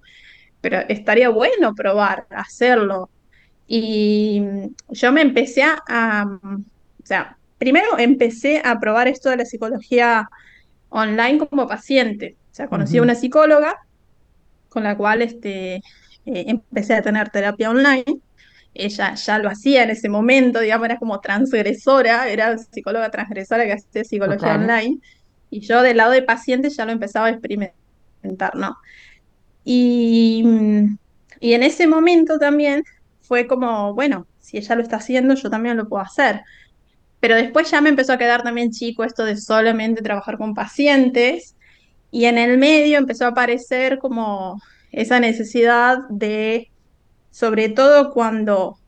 pero 0.61 0.81
estaría 0.89 1.29
bueno 1.31 1.75
probar, 1.75 2.27
hacerlo. 2.31 3.11
Y 3.67 4.43
yo 4.91 5.13
me 5.13 5.23
empecé 5.23 5.63
a, 5.65 5.79
a, 5.89 6.25
o 6.27 7.07
sea, 7.07 7.39
primero 7.59 7.99
empecé 7.99 8.61
a 8.65 8.79
probar 8.81 9.09
esto 9.09 9.31
de 9.31 9.39
la 9.39 9.45
psicología 9.47 10.29
online 10.91 11.39
como 11.39 11.69
paciente. 11.69 12.39
O 12.53 12.55
sea, 12.55 12.69
conocí 12.69 12.99
a 12.99 13.03
ujú, 13.03 13.05
una 13.05 13.15
psicóloga 13.17 13.77
con 14.69 14.85
la 14.85 14.97
cual 14.97 15.23
este, 15.23 15.77
eh, 15.77 15.83
empecé 16.25 16.95
a 16.95 17.03
tener 17.03 17.31
terapia 17.31 17.71
online. 17.71 18.05
Ella 18.75 19.15
ya 19.15 19.39
lo 19.39 19.49
hacía 19.49 19.83
en 19.83 19.91
ese 19.91 20.09
momento, 20.09 20.61
digamos, 20.61 20.87
era 20.87 20.99
como 20.99 21.21
transgresora, 21.21 22.29
era 22.29 22.57
psicóloga 22.59 23.11
transgresora 23.11 23.65
que 23.65 23.73
hacía 23.73 24.05
psicología 24.05 24.55
online. 24.55 25.01
Y 25.51 25.61
yo 25.61 25.83
del 25.83 25.97
lado 25.97 26.13
de 26.13 26.23
paciente 26.23 26.71
ya 26.71 26.85
lo 26.85 26.93
empezaba 26.93 27.27
a 27.27 27.31
experimentar, 27.31 28.55
¿no? 28.55 28.77
Y, 29.65 30.45
y 31.41 31.53
en 31.55 31.63
ese 31.63 31.87
momento 31.87 32.39
también 32.39 32.85
fue 33.21 33.47
como, 33.47 33.95
bueno, 33.95 34.27
si 34.39 34.59
ella 34.59 34.75
lo 34.75 34.83
está 34.83 34.97
haciendo, 34.97 35.35
yo 35.35 35.51
también 35.51 35.77
lo 35.77 35.89
puedo 35.89 36.03
hacer. 36.03 36.43
Pero 37.21 37.37
después 37.37 37.71
ya 37.71 37.81
me 37.81 37.91
empezó 37.91 38.13
a 38.13 38.19
quedar 38.19 38.43
también 38.43 38.71
chico 38.71 39.05
esto 39.05 39.25
de 39.25 39.37
solamente 39.37 40.03
trabajar 40.03 40.39
con 40.39 40.55
pacientes 40.55 41.55
y 42.11 42.25
en 42.25 42.39
el 42.39 42.59
medio 42.59 42.99
empezó 42.99 43.27
a 43.27 43.29
aparecer 43.29 43.99
como 43.99 44.61
esa 44.91 45.21
necesidad 45.21 45.99
de, 46.09 46.70
sobre 47.31 47.69
todo 47.69 48.13
cuando, 48.13 48.79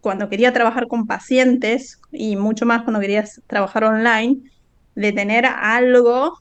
cuando 0.00 0.28
quería 0.28 0.52
trabajar 0.52 0.88
con 0.88 1.06
pacientes 1.06 2.00
y 2.10 2.36
mucho 2.36 2.66
más 2.66 2.82
cuando 2.82 3.00
quería 3.00 3.24
trabajar 3.46 3.84
online, 3.84 4.42
de 4.94 5.12
tener 5.12 5.46
algo 5.46 6.38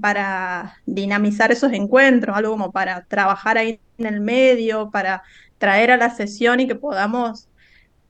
para 0.00 0.76
dinamizar 0.86 1.52
esos 1.52 1.72
encuentros, 1.72 2.36
algo 2.36 2.52
como 2.52 2.72
para 2.72 3.04
trabajar 3.04 3.58
ahí 3.58 3.80
en 3.98 4.06
el 4.06 4.20
medio, 4.20 4.90
para 4.90 5.22
traer 5.58 5.90
a 5.90 5.96
la 5.96 6.10
sesión 6.10 6.60
y 6.60 6.66
que 6.66 6.74
podamos 6.74 7.48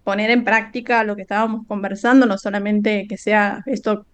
poner 0.04 0.30
en 0.30 0.44
práctica 0.44 1.04
lo 1.04 1.16
que 1.16 1.22
estábamos 1.22 1.66
conversando, 1.66 2.26
no 2.26 2.38
solamente 2.38 3.06
que 3.08 3.16
sea 3.16 3.62
esto 3.66 4.06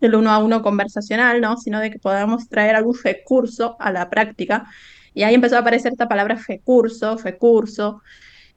el 0.00 0.14
uno 0.14 0.30
a 0.30 0.38
uno 0.38 0.62
conversacional, 0.62 1.40
¿no? 1.40 1.56
Sino 1.56 1.80
de 1.80 1.90
que 1.90 1.98
podamos 1.98 2.48
traer 2.48 2.76
algún 2.76 2.96
recurso 3.02 3.76
a 3.80 3.90
la 3.90 4.10
práctica. 4.10 4.66
Y 5.14 5.24
ahí 5.24 5.34
empezó 5.34 5.56
a 5.56 5.60
aparecer 5.60 5.92
esta 5.92 6.08
palabra 6.08 6.38
recurso, 6.48 7.16
recurso, 7.18 8.02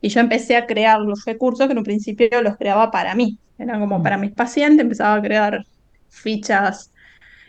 y 0.01 0.09
yo 0.09 0.21
empecé 0.21 0.55
a 0.57 0.67
crear 0.67 0.99
los 1.01 1.25
recursos 1.25 1.67
que 1.67 1.73
en 1.73 1.79
un 1.79 1.83
principio 1.85 2.41
los 2.43 2.57
creaba 2.57 2.91
para 2.91 3.15
mí, 3.15 3.39
eran 3.57 3.79
como 3.81 4.01
para 4.03 4.17
Mm, 4.17 4.19
mis 4.19 4.33
pacientes, 4.33 4.81
empezaba 4.83 5.15
a 5.15 5.21
crear 5.21 5.59
fichas 6.09 6.91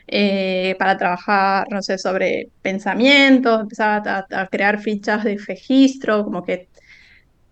eh, 0.08 0.76
para 0.78 0.96
trabajar, 0.98 1.66
no 1.70 1.82
sé, 1.82 1.98
sobre 1.98 2.52
pensamientos, 2.62 3.60
empezaba 3.62 4.02
a, 4.30 4.42
a 4.42 4.48
crear 4.48 4.80
fichas 4.80 5.24
de 5.24 5.38
registro, 5.46 6.24
como 6.24 6.44
que 6.44 6.68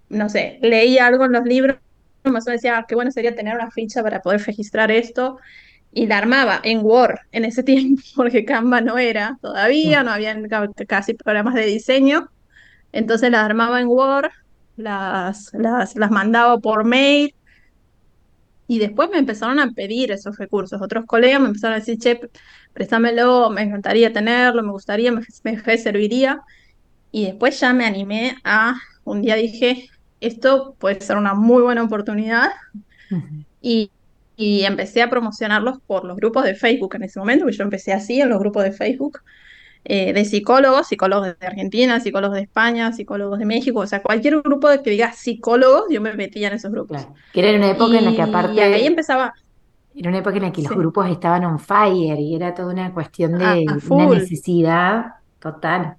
no 0.09 0.29
sé, 0.29 0.59
leía 0.63 1.07
algo 1.07 1.25
en 1.25 1.33
los 1.33 1.45
libros, 1.45 1.79
más 2.25 2.47
o 2.47 2.51
menos 2.51 2.63
decía, 2.63 2.79
ah, 2.79 2.85
qué 2.89 2.95
bueno 2.95 3.11
sería 3.11 3.35
tener 3.35 3.55
una 3.55 3.71
ficha 3.71 4.03
para 4.03 4.21
poder 4.21 4.43
registrar 4.45 4.91
esto, 4.91 5.39
y 5.97 6.07
la 6.07 6.19
armaba 6.19 6.61
en 6.63 6.85
Word 6.85 7.17
en 7.33 7.47
ese 7.47 7.63
tiempo, 7.65 8.03
porque 8.15 8.45
Canva 8.45 8.83
no 8.83 8.99
era 8.99 9.39
todavía, 9.41 10.03
mm, 10.03 10.05
no 10.05 10.13
había 10.13 10.37
casi 10.87 11.15
programas 11.15 11.55
de 11.55 11.65
diseño, 11.65 12.29
entonces 12.93 13.31
las 13.31 13.43
armaba 13.43 13.81
en 13.81 13.89
Word, 13.89 14.29
las, 14.77 15.51
las, 15.55 15.97
las 15.97 16.11
mandaba 16.11 16.59
por 16.59 16.85
mail, 16.85 17.35
y 18.69 18.79
después 18.79 19.09
me 19.11 19.19
empezaron 19.19 19.59
a 19.59 19.71
pedir 19.71 20.11
esos 20.13 20.37
recursos. 20.37 20.83
Otros 20.83 21.07
colegas 21.07 21.41
me 21.41 21.47
empezaron 21.47 21.77
a 21.77 21.79
decir, 21.79 21.99
che, 21.99 22.21
préstamelo, 22.75 23.49
me 23.49 23.63
encantaría 23.63 24.13
tenerlo, 24.13 24.63
me 24.63 24.73
gustaría, 24.73 25.13
me, 25.13 25.23
me 25.45 25.79
serviría. 25.79 26.43
Y 27.11 27.25
después 27.25 27.59
ya 27.59 27.73
me 27.73 27.87
animé 27.87 28.37
a, 28.45 28.75
un 29.05 29.23
día 29.23 29.37
dije, 29.37 29.89
esto 30.21 30.75
puede 30.79 31.01
ser 31.01 31.17
una 31.17 31.33
muy 31.33 31.63
buena 31.63 31.85
oportunidad 31.85 32.51
ujú, 33.11 33.45
y, 33.63 33.91
y 34.37 34.65
empecé 34.65 35.03
a 35.03 35.11
promocionarlos 35.11 35.79
por 35.87 36.05
los 36.05 36.17
grupos 36.17 36.45
de 36.45 36.55
Facebook 36.55 36.95
en 36.97 37.05
ese 37.05 37.19
momento, 37.19 37.47
que 37.47 37.53
yo 37.53 37.65
empecé 37.65 37.93
así 37.93 38.21
en 38.21 38.29
los 38.29 38.39
grupos 38.39 38.65
de 38.65 38.73
Facebook, 38.73 39.21
eh, 39.85 40.13
de 40.13 40.25
psicólogos, 40.25 40.89
psicólogos 40.89 41.39
de 41.39 41.47
Argentina, 41.47 42.01
psicólogos 42.01 42.37
de 42.37 42.43
España, 42.43 42.93
psicólogos 42.93 43.39
de 43.39 43.47
México, 43.47 43.81
o 43.81 43.87
sea, 43.87 44.03
cualquier 44.03 44.43
grupo 44.43 44.69
de 44.69 44.83
que 44.83 44.91
diga 44.91 45.13
psicólogos, 45.13 45.85
yo 45.91 46.01
me 46.01 46.13
metía 46.15 46.49
en 46.49 46.55
esos 46.55 46.71
grupos. 46.71 46.99
Claro. 46.99 47.15
Que 47.33 47.49
era 47.49 47.57
una 47.57 47.71
época 47.71 47.99
en 47.99 48.05
la 48.05 48.11
que 48.11 48.17
Y 48.17 48.21
ahí 48.21 48.29
aparte, 48.29 48.87
empezaba, 48.87 49.35
era 49.95 50.11
una 50.11 50.19
época 50.19 50.37
en 50.37 50.43
la 50.43 50.53
que 50.53 50.63
los 50.63 50.73
grupos 50.73 51.09
estaban 51.09 51.45
on 51.45 51.59
fire 51.59 52.19
y 52.19 52.35
era 52.35 52.53
toda 52.53 52.73
una 52.73 52.93
cuestión 52.93 53.39
de 53.39 53.45
a 53.45 53.55
una 53.89 54.15
necesidad 54.15 55.07
total. 55.41 55.97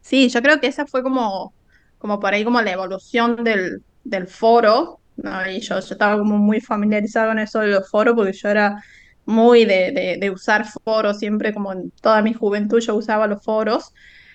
Sí, 0.00 0.30
yo 0.30 0.40
creo 0.40 0.60
que 0.60 0.68
esa 0.68 0.86
fue 0.86 1.02
como, 1.02 1.52
como 1.98 2.20
por 2.20 2.32
ahí 2.32 2.42
como 2.42 2.62
la 2.62 2.72
evolución 2.72 3.44
del, 3.44 3.82
del 4.04 4.26
foro, 4.26 4.97
¿no? 5.18 5.50
Y 5.50 5.60
yo, 5.60 5.74
yo 5.80 5.94
estaba 5.94 6.18
como 6.18 6.38
muy 6.38 6.60
familiarizada 6.60 7.28
con 7.28 7.38
eso 7.38 7.60
de 7.60 7.68
los 7.68 7.90
foros 7.90 8.14
porque 8.14 8.32
yo 8.32 8.48
era 8.48 8.82
muy 9.26 9.64
de, 9.64 9.92
de, 9.92 10.16
de 10.20 10.30
usar 10.30 10.66
foros, 10.84 11.18
siempre 11.18 11.52
como 11.54 11.72
en 11.72 11.90
toda 12.02 12.22
mi 12.22 12.32
juventud 12.34 12.80
yo 12.80 12.94
usaba 12.96 13.26
los 13.26 13.42
foros, 13.44 13.92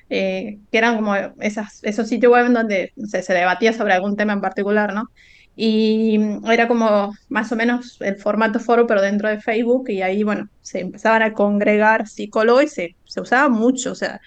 eh, 0.10 0.60
que 0.72 0.78
eran 0.78 0.96
como 0.98 1.16
esas, 1.42 1.84
esos 1.84 2.08
sitios 2.08 2.32
web 2.32 2.46
en 2.48 2.54
donde 2.54 2.92
no 2.96 3.08
sé, 3.08 3.24
se 3.24 3.34
debatía 3.34 3.74
sobre 3.74 3.94
algún 3.94 4.16
tema 4.16 4.34
en 4.34 4.42
particular, 4.42 4.94
¿no? 4.94 5.10
Y 5.56 6.18
mm, 6.20 6.52
era 6.52 6.68
como 6.68 7.14
más 7.30 7.52
o 7.52 7.56
menos 7.56 7.98
el 8.02 8.18
formato 8.18 8.60
foro, 8.60 8.86
pero 8.88 9.02
dentro 9.02 9.30
de 9.30 9.40
Facebook, 9.42 9.90
y 9.90 10.02
ahí, 10.02 10.24
bueno, 10.24 10.50
se 10.62 10.82
empezaban 10.82 11.22
a 11.24 11.34
congregar 11.34 12.08
psicólogos 12.08 12.64
y 12.66 12.68
se, 12.68 12.96
se 13.06 13.22
usaba 13.22 13.50
mucho, 13.50 13.92
o 13.92 13.96
sea 13.96 14.20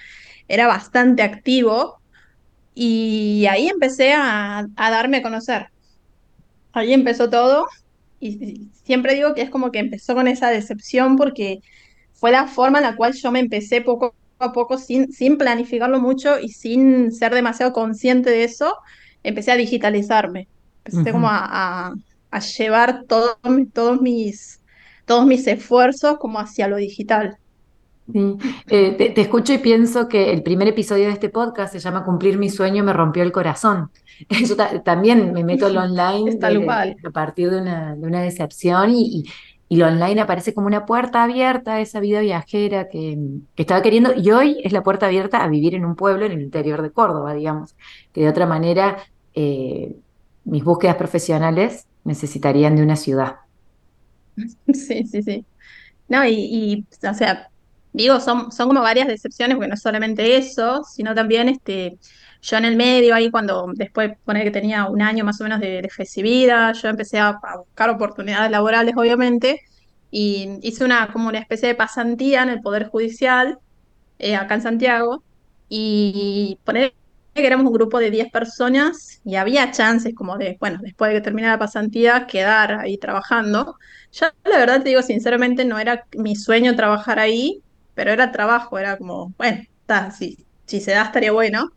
era 0.49 0.67
bastante 0.67 1.23
activo 1.23 2.01
y 2.75 3.47
ahí 3.51 3.69
empecé 3.69 4.13
a, 4.15 4.67
a 4.77 4.91
darme 4.91 5.19
a 5.19 5.23
conocer. 5.23 5.69
Ahí 6.77 6.93
empezó 6.93 7.31
todo 7.31 7.67
y 8.21 8.71
siempre 8.85 9.15
digo 9.15 9.35
que 9.35 9.43
es 9.43 9.51
como 9.51 9.71
que 9.73 9.79
empezó 9.81 10.15
con 10.15 10.29
esa 10.29 10.51
decepción 10.51 11.17
porque 11.17 11.59
fue 12.13 12.33
la 12.33 12.47
forma 12.49 12.79
en 12.79 12.85
la 12.85 12.97
cual 12.97 13.15
yo 13.15 13.33
me 13.33 13.41
empecé 13.41 13.83
poco 13.83 14.17
a 14.39 14.53
poco 14.53 14.79
sin, 14.79 15.13
sin 15.13 15.39
planificarlo 15.39 16.01
mucho 16.01 16.39
y 16.41 16.51
sin 16.51 17.13
ser 17.13 17.35
demasiado 17.35 17.73
consciente 17.73 18.31
de 18.31 18.45
eso, 18.45 18.75
empecé 19.23 19.53
a 19.53 19.57
digitalizarme. 19.57 20.49
Empecé 20.85 21.13
como 21.13 21.29
a, 21.31 21.89
a- 21.91 21.95
a 22.31 22.41
llevar 22.41 23.05
todo- 23.09 23.39
todos 23.75 24.01
mis, 24.03 24.63
todos 25.07 25.27
mis 25.27 25.47
esfuerzos 25.47 26.19
como 26.19 26.39
hacia 26.41 26.69
lo 26.69 26.77
digital. 26.77 27.39
Sí. 28.13 28.37
Eh, 28.69 28.93
te, 28.97 29.11
te 29.11 29.21
escucho 29.21 29.53
y 29.53 29.59
pienso 29.59 30.09
que 30.09 30.33
el 30.33 30.43
primer 30.45 30.69
episodio 30.69 31.07
de 31.07 31.13
este 31.13 31.29
podcast 31.29 31.73
se 31.73 31.81
llama 31.81 32.05
Cumplir 32.05 32.39
mi 32.39 32.49
sueño 32.51 32.85
me 32.85 32.93
rompió 32.93 33.23
el 33.25 33.33
corazón. 33.33 33.91
Yo 34.31 34.57
ta- 34.57 34.83
también 34.83 35.33
me 35.33 35.43
meto 35.45 35.67
al 35.67 35.77
online 35.77 36.37
de- 36.49 36.97
a 37.05 37.11
partir 37.11 37.51
de 37.51 37.61
una, 37.61 37.97
de 37.97 38.07
una 38.07 38.23
decepción 38.23 38.91
y, 38.91 39.03
y, 39.21 39.25
y 39.69 39.77
lo 39.77 39.87
online 39.89 40.21
aparece 40.21 40.55
como 40.55 40.69
una 40.69 40.87
puerta 40.87 41.25
abierta 41.25 41.75
a 41.75 41.81
esa 41.81 41.99
vida 42.01 42.21
viajera 42.21 42.89
que, 42.89 43.19
que 43.57 43.63
estaba 43.63 43.83
queriendo 43.83 44.13
y 44.17 44.31
hoy 44.31 44.61
es 44.63 44.73
la 44.73 44.85
puerta 44.85 45.07
abierta 45.07 45.43
a 45.43 45.49
vivir 45.49 45.75
en 45.75 45.85
un 45.85 45.97
pueblo 45.97 46.27
en 46.27 46.33
el 46.33 46.43
interior 46.43 46.83
de 46.83 46.93
Córdoba, 46.93 47.35
digamos, 47.35 47.75
que 48.13 48.21
de 48.23 48.29
otra 48.29 48.47
manera 48.47 48.99
eh, 49.35 49.97
mis 50.45 50.63
búsquedas 50.63 50.95
profesionales 50.97 51.89
necesitarían 52.05 52.77
de 52.77 52.83
una 52.85 52.95
ciudad. 52.97 53.37
Sí, 54.73 55.07
sí, 55.07 55.23
sí. 55.23 55.47
No, 56.09 56.25
y, 56.25 56.35
y, 56.35 56.87
o 57.07 57.15
sea, 57.15 57.51
digo, 57.97 58.21
son, 58.21 58.53
son 58.53 58.69
como 58.69 58.83
varias 58.83 59.09
decepciones, 59.09 59.57
porque 59.57 59.71
no 59.71 59.77
solamente 59.77 60.37
eso, 60.37 60.85
sino 60.85 61.15
también 61.15 61.49
este, 61.49 61.99
yo 62.43 62.57
en 62.57 62.65
el 62.65 62.77
medio, 62.77 63.15
ahí 63.15 63.31
cuando 63.31 63.73
después 63.75 64.13
poner 64.25 64.45
que 64.45 64.51
tenía 64.51 64.87
un 64.87 65.03
año 65.03 65.25
más 65.25 65.41
o 65.41 65.45
menos 65.45 65.61
de, 65.61 65.83
de 65.83 66.73
yo 66.81 66.89
empecé 66.89 67.19
a, 67.19 67.39
buscar 67.59 67.91
oportunidades 67.91 68.51
laborales, 68.51 68.95
obviamente, 68.97 69.63
y 70.11 70.59
hice 70.63 70.85
una 70.85 71.09
como 71.13 71.29
una 71.29 71.39
especie 71.41 71.69
de 71.69 71.75
pasantía 71.75 72.43
en 72.43 72.51
el 72.51 72.61
Poder 72.61 72.89
Judicial 72.89 73.59
eh, 74.19 74.37
acá 74.37 74.55
en 74.55 74.63
Santiago, 74.63 75.23
y 75.69 76.59
poner 76.65 76.95
que 77.35 77.47
éramos 77.47 77.67
un 77.67 77.73
grupo 77.73 77.99
de 77.99 78.11
10 78.11 78.31
personas 78.31 79.21
y 79.25 79.37
había 79.37 79.71
chances 79.71 80.15
como 80.15 80.39
de, 80.39 80.57
bueno, 80.61 80.79
después 80.83 81.11
de 81.11 81.19
que 81.19 81.21
termine 81.23 81.49
la 81.49 81.59
pasantía, 81.59 82.27
quedar 82.27 82.73
ahí 82.81 82.99
trabajando. 82.99 83.77
Yo 84.13 84.27
la 84.45 84.59
verdad 84.59 84.83
te 84.83 84.91
digo 84.91 85.03
sinceramente, 85.03 85.65
no 85.65 85.79
era 85.79 86.07
mi 86.17 86.37
sueño 86.37 86.75
trabajar 86.77 87.19
ahí, 87.19 87.63
pero 87.97 88.13
era 88.13 88.33
trabajo, 88.33 88.79
era 88.79 88.99
como, 88.99 89.35
bueno, 89.39 89.63
está, 89.83 90.13
si, 90.13 90.47
si 90.67 90.81
se 90.83 90.93
da 90.93 91.05
estaría 91.05 91.33
bueno 91.33 91.71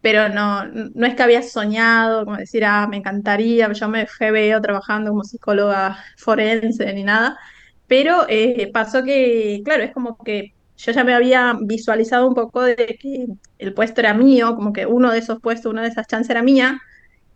pero 0.00 0.28
no, 0.28 0.64
no 0.66 1.06
es 1.06 1.14
que 1.14 1.22
había 1.22 1.42
soñado, 1.42 2.24
como 2.24 2.36
decir, 2.36 2.64
ah, 2.64 2.86
me 2.88 2.96
encantaría, 2.98 3.70
yo 3.72 3.88
me 3.88 4.06
veo 4.20 4.60
trabajando 4.60 5.10
como 5.10 5.24
psicóloga 5.24 5.98
forense 6.16 6.92
ni 6.94 7.02
nada, 7.04 7.36
pero 7.86 8.26
eh, 8.28 8.70
pasó 8.72 9.02
que, 9.04 9.60
claro, 9.64 9.82
es 9.82 9.92
como 9.92 10.16
que 10.18 10.54
yo 10.76 10.92
ya 10.92 11.02
me 11.04 11.14
había 11.14 11.54
visualizado 11.60 12.28
un 12.28 12.34
poco 12.34 12.62
de 12.62 12.76
que 13.00 13.26
el 13.58 13.74
puesto 13.74 14.00
era 14.00 14.14
mío, 14.14 14.54
como 14.54 14.72
que 14.72 14.86
uno 14.86 15.10
de 15.10 15.18
esos 15.18 15.40
puestos, 15.40 15.72
una 15.72 15.82
de 15.82 15.88
esas 15.88 16.06
chances 16.06 16.30
era 16.30 16.42
mía, 16.42 16.80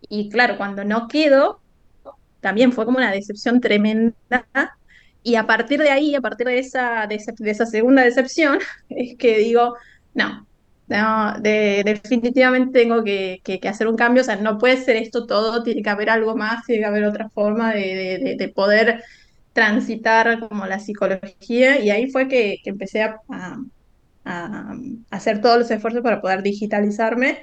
y 0.09 0.31
claro, 0.31 0.57
cuando 0.59 0.85
no 0.85 1.09
quedo, 1.09 1.61
también 2.41 2.73
fue 2.73 2.85
como 2.87 2.99
una 2.99 3.13
decepción 3.13 3.61
tremenda. 3.61 4.17
Y 5.23 5.37
a 5.37 5.47
partir 5.47 5.81
de 5.81 5.91
ahí, 5.91 6.15
a 6.15 6.21
partir 6.21 6.47
de 6.47 6.59
esa, 6.59 7.07
de 7.07 7.17
esa, 7.17 7.33
de 7.37 7.51
esa 7.51 7.67
segunda 7.67 8.03
decepción, 8.03 8.59
es 8.89 9.17
que 9.19 9.39
digo, 9.39 9.77
no, 10.15 10.49
no, 10.87 11.39
de- 11.41 11.83
definitivamente 11.85 12.81
tengo 12.81 13.05
que, 13.05 13.39
que- 13.45 13.61
que 13.61 13.69
hacer 13.69 13.89
un 13.89 13.97
cambio. 13.97 14.23
O 14.23 14.25
sea, 14.25 14.37
no 14.37 14.59
puede 14.59 14.77
ser 14.79 14.97
esto 14.97 15.27
todo, 15.27 15.63
tiene 15.63 15.83
que 15.83 15.91
haber 15.91 16.11
algo 16.11 16.37
más, 16.37 16.65
tiene 16.67 16.83
que 16.83 16.87
haber 16.89 17.05
otra 17.05 17.29
forma 17.31 17.73
de, 17.75 17.81
de- 17.81 18.19
de- 18.19 18.37
de 18.37 18.49
poder 18.49 19.03
transitar 19.53 20.41
como 20.49 20.67
la 20.67 20.79
psicología. 20.81 21.81
Y 21.81 21.91
ahí 21.91 22.11
fue 22.11 22.29
que, 22.29 22.57
que 22.65 22.71
empecé 22.71 23.03
a, 23.03 23.17
a 23.29 23.57
a 24.25 24.75
hacer 25.11 25.41
todos 25.41 25.59
los 25.59 25.71
esfuerzos 25.71 26.03
para 26.03 26.21
poder 26.21 26.43
digitalizarme 26.43 27.39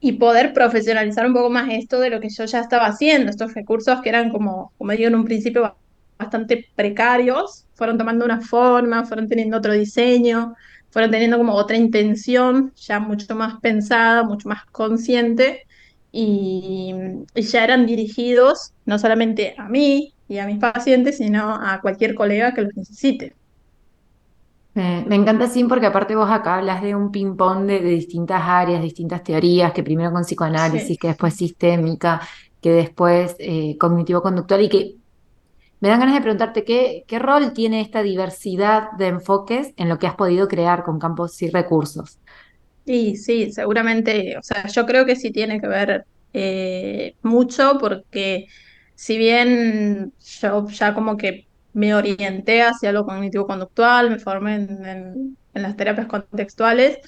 y 0.00 0.12
poder 0.14 0.52
profesionalizar 0.52 1.26
un 1.26 1.34
poco 1.34 1.50
más 1.50 1.70
esto 1.72 2.00
de 2.00 2.10
lo 2.10 2.20
que 2.20 2.28
yo 2.30 2.44
ya 2.46 2.60
estaba 2.60 2.86
haciendo, 2.86 3.30
estos 3.30 3.54
recursos 3.54 4.00
que 4.02 4.08
eran 4.10 4.30
como, 4.30 4.72
como 4.78 4.92
digo 4.92 5.08
en 5.08 5.14
un 5.16 5.24
principio, 5.24 5.78
bastante 6.18 6.66
precarios, 6.74 7.66
fueron 7.74 7.98
tomando 7.98 8.24
una 8.24 8.40
forma, 8.40 9.04
fueron 9.04 9.28
teniendo 9.28 9.56
otro 9.58 9.72
diseño, 9.72 10.54
fueron 10.90 11.10
teniendo 11.10 11.38
como 11.38 11.54
otra 11.54 11.76
intención, 11.76 12.72
ya 12.76 13.00
mucho 13.00 13.34
más 13.34 13.60
pensada, 13.60 14.22
mucho 14.24 14.48
más 14.48 14.62
consciente, 14.72 15.62
y, 16.10 16.94
y 17.34 17.42
ya 17.42 17.64
eran 17.64 17.86
dirigidos 17.86 18.72
no 18.84 18.98
solamente 18.98 19.54
a 19.58 19.68
mí 19.68 20.14
y 20.28 20.38
a 20.38 20.46
mis 20.46 20.58
pacientes, 20.58 21.16
sino 21.18 21.54
a 21.54 21.80
cualquier 21.80 22.14
colega 22.14 22.52
que 22.54 22.62
los 22.62 22.72
necesite. 22.76 23.34
Me, 24.74 25.04
me 25.06 25.16
encanta 25.16 25.48
sí, 25.48 25.64
porque 25.64 25.86
aparte 25.86 26.16
vos 26.16 26.30
acá 26.30 26.56
hablas 26.56 26.80
de 26.82 26.94
un 26.94 27.10
ping-pong 27.10 27.66
de, 27.66 27.80
de 27.80 27.90
distintas 27.90 28.40
áreas, 28.42 28.80
distintas 28.82 29.22
teorías, 29.22 29.72
que 29.72 29.82
primero 29.82 30.10
con 30.12 30.22
Sí. 30.54 30.96
psicoanálisis, 30.96 30.98
que 30.98 31.08
después 31.08 31.34
sistémica, 31.36 32.26
que 32.60 32.70
después 32.70 33.36
eh, 33.38 33.76
cognitivo-conductual, 33.78 34.62
y 34.62 34.68
que 34.70 34.96
me 35.82 35.88
dan 35.88 35.98
ganas 35.98 36.14
de 36.14 36.20
preguntarte 36.20 36.64
qué, 36.64 37.18
rol 37.18 37.52
tiene 37.52 37.80
esta 37.80 38.04
diversidad 38.04 38.92
de 38.98 39.08
enfoques 39.08 39.72
en 39.76 39.88
lo 39.88 39.98
que 39.98 40.06
has 40.06 40.14
podido 40.14 40.46
crear 40.46 40.84
con 40.84 41.00
campos 41.00 41.42
y 41.42 41.50
recursos. 41.50 42.20
Sí, 42.86 43.16
sí, 43.16 43.50
seguramente, 43.50 44.36
o 44.38 44.42
sea, 44.44 44.68
yo 44.68 44.86
creo 44.86 45.04
que 45.04 45.16
sí 45.16 45.32
tiene 45.32 45.60
que 45.60 45.66
ver 45.66 46.04
eh, 46.32 47.16
mucho 47.22 47.78
porque 47.80 48.46
si 48.94 49.18
bien 49.18 50.12
yo 50.40 50.68
ya 50.68 50.94
como 50.94 51.16
que 51.16 51.48
me 51.72 51.96
orienté 51.96 52.62
hacia 52.62 52.92
lo 52.92 53.04
cognitivo-conductual, 53.04 54.08
me 54.08 54.20
formé 54.20 54.54
en 54.54 55.36
las 55.52 55.76
terapias 55.76 56.06
contextuales, 56.06 56.98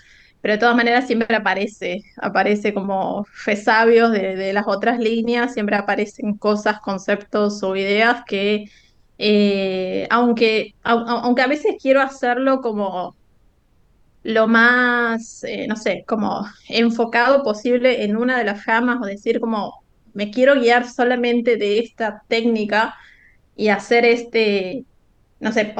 pero 0.44 0.54
de 0.54 0.60
todas 0.60 0.76
maneras 0.76 1.08
siempre 1.08 1.34
aparece, 1.36 2.02
aparece 2.22 2.74
como 2.74 3.26
resabios 3.46 4.12
de, 4.12 4.36
de 4.36 4.52
las 4.54 4.66
otras 4.68 5.00
líneas, 5.00 5.54
siempre 5.54 5.76
aparecen 5.76 6.38
cosas, 6.38 6.80
conceptos 6.82 7.64
o 7.64 7.76
ideas 7.76 8.24
que, 8.28 8.66
eh, 9.18 10.06
aunque, 10.10 10.72
au- 10.84 11.00
au- 11.08 11.20
aunque 11.24 11.42
a 11.42 11.48
veces 11.48 11.76
quiero 11.82 12.02
hacerlo 12.02 12.60
como 12.62 13.16
lo 14.22 14.46
más, 14.48 15.42
eh, 15.44 15.66
no 15.68 15.76
sé, 15.76 16.04
como 16.06 16.44
enfocado 16.68 17.42
posible 17.42 18.04
en 18.04 18.16
una 18.16 18.38
de 18.38 18.44
las 18.44 18.64
ramas 18.66 18.98
o 19.02 19.06
decir 19.06 19.38
como 19.40 19.72
me 20.14 20.30
quiero 20.30 20.54
guiar 20.60 20.88
solamente 20.88 21.56
de 21.56 21.78
esta 21.80 22.22
técnica 22.28 22.94
y 23.54 23.68
hacer 23.68 24.04
este, 24.06 24.84
no 25.40 25.52
sé, 25.52 25.74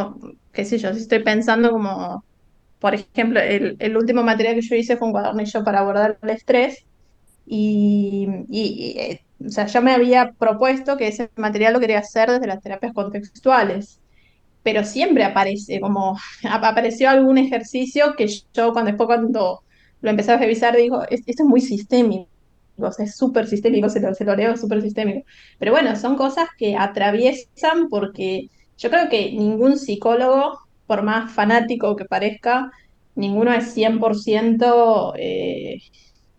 qué 0.53 0.65
sé 0.67 0.79
yo, 0.79 0.91
estoy 0.91 1.21
pensando 1.25 1.71
como, 1.73 2.25
por 2.85 2.95
ejemplo, 2.95 3.41
el, 3.41 3.97
último 3.97 4.23
material 4.23 4.55
que 4.57 4.63
yo 4.63 4.77
hice 4.77 4.97
fue 4.99 5.09
un 5.09 5.13
cuadernillo 5.13 5.65
para 5.65 5.81
abordar 5.81 6.19
el 6.23 6.31
estrés 6.31 6.87
y, 7.47 8.29
y, 8.51 8.95
eh, 8.99 9.21
o 9.47 9.51
sea, 9.51 9.67
yo 9.67 9.83
me 9.83 9.93
había 9.95 10.33
propuesto 10.39 10.97
que 10.97 11.09
ese 11.09 11.31
material 11.37 11.75
lo 11.75 11.81
quería 11.81 12.01
hacer 12.01 12.31
desde 12.31 12.47
las 12.49 12.63
terapias 12.63 12.93
contextuales 12.95 14.01
pero 14.63 14.85
siempre 14.85 15.25
aparece, 15.25 15.81
como 15.81 16.17
ap- 16.51 16.65
apareció 16.65 17.11
algún 17.11 17.39
ejercicio 17.39 18.15
que 18.17 18.27
yo 18.55 18.73
cuando 18.73 18.91
después 18.93 19.07
cuando 19.07 19.61
lo 20.01 20.11
empecé 20.11 20.33
a 20.33 20.39
revisar 20.39 20.77
digo, 20.77 21.03
"Es- 21.11 21.23
esto 21.27 21.43
es 21.45 21.49
muy 21.49 21.61
sistémico, 21.61 22.31
es 22.99 23.17
súper 23.17 23.47
sistémico, 23.47 23.89
se 23.89 24.01
lo, 24.01 24.15
se 24.15 24.25
lo 24.25 24.35
leo, 24.37 24.57
súper 24.57 24.83
sistémico. 24.83 25.25
Pero 25.59 25.73
bueno, 25.73 25.95
son 25.97 26.17
cosas 26.17 26.49
que 26.59 26.77
atraviesan 26.77 27.89
porque 27.91 28.49
yo 28.77 28.91
creo 28.91 29.09
que 29.09 29.33
ningún 29.33 29.79
psicólogo, 29.79 30.59
por 30.87 31.03
más 31.03 31.33
fanático 31.33 31.97
que 31.97 32.05
parezca, 32.05 32.71
ninguno 33.15 33.53
es 33.53 33.77
100% 33.77 35.15
eh, 35.17 35.79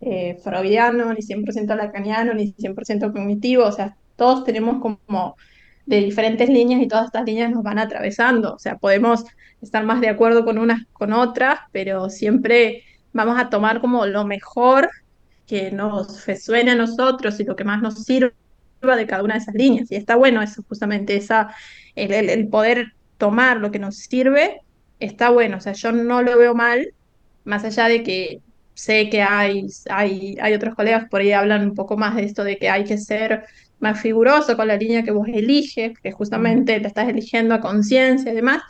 eh, 0.00 0.38
freudiano, 0.42 1.12
ni 1.12 1.22
100% 1.22 1.74
lacaniano, 1.74 2.34
ni 2.34 2.52
100% 2.52 3.12
cognitivo, 3.12 3.64
o 3.64 3.72
sea, 3.72 3.96
todos 4.16 4.44
tenemos 4.44 4.80
como 4.80 5.36
de 5.86 6.00
diferentes 6.00 6.48
líneas 6.48 6.82
y 6.82 6.88
todas 6.88 7.06
estas 7.06 7.24
líneas 7.24 7.50
nos 7.50 7.62
van 7.62 7.78
atravesando, 7.78 8.54
o 8.54 8.58
sea, 8.58 8.76
podemos 8.76 9.24
estar 9.60 9.84
más 9.84 10.00
de 10.00 10.08
acuerdo 10.08 10.44
con 10.44 10.58
unas 10.58 10.82
con 10.92 11.12
otras, 11.12 11.60
pero 11.72 12.10
siempre 12.10 12.82
vamos 13.12 13.38
a 13.38 13.48
tomar 13.48 13.80
como 13.80 14.06
lo 14.06 14.24
mejor 14.26 14.90
que 15.46 15.70
nos 15.70 16.26
resuene 16.26 16.72
a 16.72 16.74
nosotros 16.74 17.38
y 17.40 17.44
lo 17.44 17.56
que 17.56 17.64
más 17.64 17.80
nos 17.80 18.04
sirva 18.04 18.32
de 18.96 19.06
cada 19.06 19.22
una 19.22 19.34
de 19.34 19.40
esas 19.40 19.54
líneas. 19.54 19.90
Y 19.90 19.96
está 19.96 20.16
bueno 20.16 20.42
eso, 20.42 20.62
justamente, 20.68 21.16
esa, 21.16 21.54
el 21.94 22.48
poder 22.48 22.95
tomar 23.18 23.58
lo 23.58 23.70
que 23.70 23.78
nos 23.78 23.96
sirve, 23.96 24.60
está 25.00 25.30
bueno, 25.30 25.58
o 25.58 25.60
sea, 25.60 25.72
yo 25.72 25.92
no 25.92 26.22
lo 26.22 26.38
veo 26.38 26.54
mal, 26.54 26.94
más 27.44 27.64
allá 27.64 27.88
de 27.88 28.02
que 28.02 28.40
sé 28.74 29.08
que 29.10 29.22
hay, 29.22 29.66
hay, 29.90 30.36
hay 30.40 30.54
otros 30.54 30.74
colegas 30.74 31.08
por 31.08 31.20
ahí 31.22 31.32
hablan 31.32 31.62
un 31.62 31.74
poco 31.74 31.96
más 31.96 32.16
de 32.16 32.24
esto 32.24 32.44
de 32.44 32.58
que 32.58 32.68
hay 32.68 32.84
que 32.84 32.98
ser 32.98 33.44
más 33.78 34.00
figuroso 34.00 34.56
con 34.56 34.68
la 34.68 34.76
línea 34.76 35.02
que 35.02 35.10
vos 35.10 35.28
eliges, 35.28 35.98
que 36.00 36.12
justamente 36.12 36.78
la 36.80 36.88
estás 36.88 37.08
eligiendo 37.08 37.54
a 37.54 37.60
conciencia 37.60 38.32
y 38.32 38.34
demás. 38.34 38.62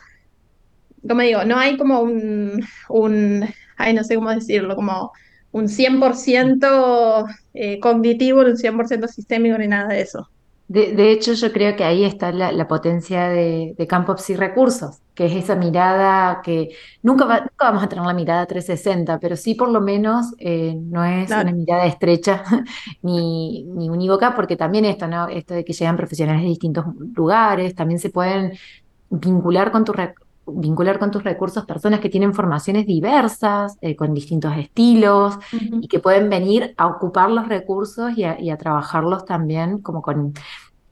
Como 1.07 1.21
digo, 1.21 1.43
no 1.45 1.57
hay 1.57 1.77
como 1.77 2.01
un, 2.01 2.65
un, 2.89 3.45
ay, 3.77 3.93
no 3.93 4.03
sé 4.03 4.15
cómo 4.15 4.29
decirlo, 4.31 4.75
como 4.75 5.11
un 5.51 5.69
100% 5.69 7.25
eh, 7.53 7.79
cognitivo, 7.79 8.41
un 8.41 8.57
100% 8.57 9.07
sistémico 9.07 9.57
ni 9.57 9.67
nada 9.67 9.89
de 9.89 10.01
eso. 10.01 10.29
De, 10.69 10.91
de 10.93 11.11
hecho, 11.13 11.31
yo 11.33 11.53
creo 11.53 11.77
que 11.77 11.85
ahí 11.85 12.03
está 12.03 12.31
la, 12.33 12.51
la 12.51 12.67
potencia 12.67 13.29
de, 13.29 13.73
de 13.77 13.87
Campos 13.87 14.29
y 14.29 14.35
Recursos, 14.35 14.99
que 15.15 15.25
es 15.27 15.31
esa 15.33 15.55
mirada 15.55 16.41
que 16.43 16.75
nunca, 17.01 17.23
va- 17.25 17.39
nunca 17.39 17.55
vamos 17.71 17.83
a 17.83 17.87
tener 17.89 18.03
la 18.05 18.13
mirada 18.13 18.45
360, 18.45 19.17
pero 19.19 19.37
sí 19.37 19.55
por 19.55 19.69
lo 19.69 19.79
menos 19.79 20.25
eh, 20.39 20.75
no 20.77 21.05
es 21.05 21.37
una 21.37 21.53
mirada 21.53 21.85
estrecha 21.85 22.43
ni, 23.01 23.63
ni 23.63 23.89
unívoca, 23.89 24.35
porque 24.35 24.57
también 24.57 24.83
esto, 24.85 25.07
¿no? 25.07 25.29
Esto 25.29 25.53
de 25.53 25.63
que 25.63 25.71
llegan 25.73 25.95
profesionales 25.95 26.41
de 26.43 26.49
distintos 26.49 26.85
lugares, 27.15 27.73
también 27.73 27.99
se 27.99 28.09
pueden 28.09 28.51
vincular 29.09 29.71
con, 29.71 29.85
tu 29.85 29.93
vincular 30.47 30.99
con 30.99 31.11
tus 31.11 31.23
recursos 31.23 31.65
personas 31.65 31.99
que 31.99 32.09
tienen 32.09 32.33
formaciones 32.33 32.85
diversas, 32.85 33.77
eh, 33.81 33.95
con 33.95 34.13
distintos 34.13 34.55
estilos, 34.57 35.37
y 35.51 35.87
que 35.87 35.99
pueden 35.99 36.29
venir 36.29 36.73
a 36.77 36.87
ocupar 36.87 37.29
los 37.31 37.47
recursos 37.47 38.11
y 38.17 38.23
a, 38.23 38.57
trabajarlos 38.57 39.25
también 39.25 39.79
como 39.79 40.01
con... 40.01 40.33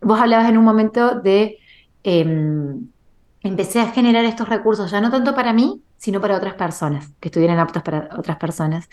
Vos 0.02 0.20
hablabas 0.20 0.50
en 0.50 0.58
un 0.58 0.66
momento 0.66 1.20
de... 1.20 1.58
Em, 2.04 2.88
empecé 3.42 3.80
a 3.80 3.92
generar 3.92 4.26
estos 4.26 4.50
recursos, 4.50 4.90
ya 4.90 5.02
no 5.02 5.12
tanto 5.12 5.36
para 5.36 5.54
mí, 5.54 5.82
sino 5.98 6.20
para 6.20 6.38
otras 6.38 6.56
personas, 6.56 7.14
que 7.20 7.30
estuvieran 7.30 7.60
aptas 7.60 7.84
para 7.84 8.10
otras 8.18 8.38
personas. 8.38 8.90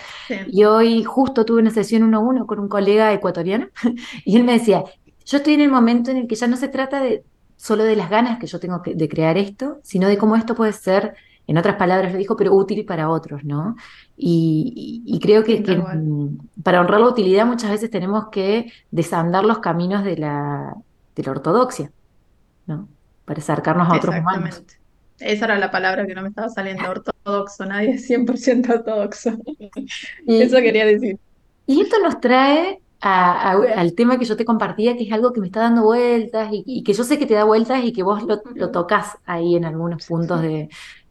Y 0.48 0.64
hoy 0.64 1.05
justo 1.05 1.44
tuve 1.44 1.61
una 1.61 1.70
sesión 1.70 2.03
uno 2.03 2.18
a 2.18 2.20
uno 2.20 2.46
con 2.46 2.59
un 2.59 2.68
colega 2.68 3.12
ecuatoriano 3.12 3.68
y 4.25 4.37
él 4.37 4.44
me 4.44 4.53
decía, 4.53 4.85
yo 5.25 5.38
estoy 5.38 5.55
en 5.55 5.62
el 5.62 5.70
momento 5.70 6.11
en 6.11 6.18
el 6.18 6.27
que 6.27 6.35
ya 6.35 6.46
no 6.46 6.57
se 6.57 6.68
trata 6.68 7.03
de 7.03 7.25
solo 7.62 7.85
de 7.85 7.94
las 7.94 8.11
ganas 8.11 8.40
que 8.40 8.48
yo 8.48 8.59
tengo 8.59 8.83
de 8.85 9.09
crear 9.09 9.38
esto, 9.38 9.79
sino 9.85 10.09
de 10.09 10.18
cómo 10.18 10.35
esto 10.35 10.57
puede 10.57 10.72
ser, 10.72 11.14
en 11.46 11.57
otras 11.57 11.77
palabras 11.77 12.11
lo 12.11 12.18
dijo, 12.18 12.37
pero 12.37 12.53
útil 12.53 12.85
para 12.85 13.09
otros, 13.09 13.44
¿no? 13.44 13.77
Y, 14.16 15.16
creo 15.22 15.44
que, 15.44 15.62
para 16.64 16.81
honrar 16.81 17.01
la 17.01 17.07
utilidad 17.07 17.46
muchas 17.46 17.70
veces 17.70 17.88
tenemos 17.88 18.31
que 18.31 18.72
desandar 18.90 19.44
los 19.44 19.61
caminos 19.61 20.03
de 20.03 20.16
la, 20.16 20.75
de 21.14 21.22
la 21.22 21.31
ortodoxia, 21.31 21.92
¿no? 22.66 22.88
Para 23.25 23.38
acercarnos 23.38 23.88
a 23.88 23.96
otros 23.96 24.16
humanos. 24.16 24.64
Esa 25.20 25.44
era 25.44 25.57
la 25.57 25.70
palabra 25.70 26.05
que 26.05 26.16
no 26.16 26.22
me 26.22 26.31
estaba 26.31 26.48
saliendo, 26.48 26.90
ortodoxo, 26.90 27.64
nadie 27.64 27.92
es 27.92 28.11
100% 28.11 28.70
ortodoxo. 28.70 29.38
Eso 30.27 30.57
quería 30.57 30.85
decir. 30.85 31.16
Y 31.68 31.81
esto 31.83 32.01
nos 32.03 32.20
trae 32.20 32.82
al 33.03 33.95
tema 33.95 34.17
que 34.17 34.25
yo 34.25 34.37
te 34.37 34.45
compartía, 34.45 34.97
que 34.97 35.03
es 35.03 35.12
algo 35.12 35.33
que 35.33 35.41
me 35.41 35.47
está 35.47 35.61
dando 35.61 35.83
vueltas 35.83 36.51
y, 36.53 36.85
que 36.85 36.93
yo 36.93 37.03
sé 37.03 37.19
que 37.19 37.27
te 37.27 37.35
da 37.35 37.43
vueltas 37.43 37.85
y 37.85 37.93
que 37.93 38.05
vos 38.05 38.23
lo, 38.23 38.41
lo 38.55 38.71
tocas 38.71 39.19
ahí 39.27 39.57
en 39.57 39.65
algunos 39.65 40.07
puntos 40.07 40.41
de, 40.41 40.69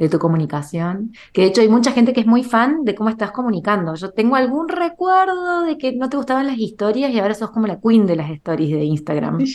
tu 0.10 0.18
comunicación. 0.18 1.14
Que 1.34 1.42
de 1.42 1.48
hecho 1.48 1.62
hay 1.62 1.68
mucha 1.68 1.92
gente 1.92 2.14
que 2.14 2.22
es 2.22 2.26
muy 2.26 2.44
fan 2.44 2.86
de 2.86 2.96
cómo 2.96 3.10
estás 3.10 3.32
comunicando. 3.32 3.94
Yo 3.96 4.12
tengo 4.12 4.36
algún 4.36 4.70
recuerdo 4.70 5.64
de 5.64 5.78
que 5.78 5.92
no 5.92 6.10
te 6.10 6.18
gustaban 6.18 6.48
las 6.48 6.58
historias 6.58 7.12
y 7.12 7.20
ahora 7.20 7.36
sos 7.36 7.52
como 7.52 7.68
la 7.68 7.80
queen 7.80 8.08
de 8.08 8.16
las 8.16 8.32
stories 8.32 8.72
de 8.72 8.84
Instagram. 8.86 9.40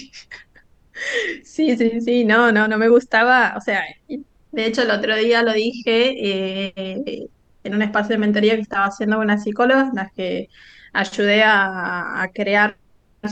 Sí, 1.44 1.76
sí, 1.76 2.00
sí, 2.00 2.24
no, 2.24 2.52
no, 2.52 2.68
no 2.68 2.78
me 2.78 2.88
gustaba, 2.88 3.52
o 3.54 3.60
sea, 3.60 3.82
de 4.08 4.66
hecho 4.66 4.80
el 4.80 4.90
otro 4.90 5.14
día 5.14 5.42
lo 5.42 5.52
dije 5.52 6.14
eh, 6.18 7.28
en 7.64 7.74
un 7.74 7.82
espacio 7.82 8.14
de 8.14 8.18
mentoría 8.18 8.54
que 8.54 8.62
estaba 8.62 8.86
haciendo 8.86 9.16
con 9.16 9.26
una 9.26 9.36
psicóloga, 9.36 9.90
las 9.94 10.10
que 10.12 10.48
ayudé 10.96 11.42
a, 11.44 12.28
crear 12.34 12.76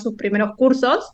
sus 0.00 0.14
primeros 0.14 0.56
cursos, 0.56 1.12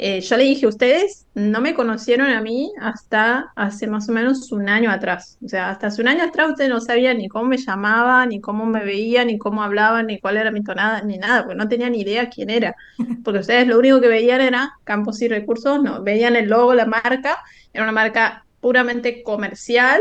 eh, 0.00 0.20
yo 0.20 0.36
le 0.36 0.44
dije, 0.44 0.66
ustedes 0.68 1.26
no 1.34 1.60
me 1.60 1.74
conocieron 1.74 2.30
a 2.30 2.40
mí 2.40 2.72
hasta 2.80 3.52
hace 3.56 3.88
más 3.88 4.08
o 4.08 4.12
menos 4.12 4.52
un 4.52 4.68
año 4.68 4.92
atrás. 4.92 5.38
O 5.44 5.48
sea, 5.48 5.70
hasta 5.70 5.88
hace 5.88 6.00
un 6.02 6.08
año 6.08 6.22
atrás 6.22 6.50
ustedes 6.50 6.70
no 6.70 6.80
sabían 6.80 7.18
ni 7.18 7.28
cómo 7.28 7.46
me 7.46 7.56
llamaba, 7.56 8.24
ni 8.24 8.40
cómo 8.40 8.64
me 8.64 8.84
veía, 8.84 9.24
ni 9.24 9.38
cómo 9.38 9.60
hablaba, 9.62 10.04
ni 10.04 10.20
cuál 10.20 10.36
era 10.36 10.52
mi 10.52 10.62
tonada, 10.62 11.02
ni 11.02 11.18
nada, 11.18 11.42
porque 11.42 11.56
no 11.56 11.68
tenían 11.68 11.92
ni 11.92 12.02
idea 12.02 12.30
quién 12.30 12.48
era. 12.48 12.76
Porque 13.24 13.40
ustedes 13.40 13.66
lo 13.66 13.78
único 13.78 14.00
que 14.00 14.08
veían 14.08 14.40
era 14.40 14.70
campos 14.84 15.20
y 15.20 15.28
recursos, 15.28 15.82
no, 15.82 16.02
veían 16.02 16.36
el 16.36 16.48
logo, 16.48 16.74
la 16.74 16.86
marca, 16.86 17.38
era 17.72 17.82
una 17.82 17.92
marca 17.92 18.44
puramente 18.60 19.22
comercial, 19.24 20.00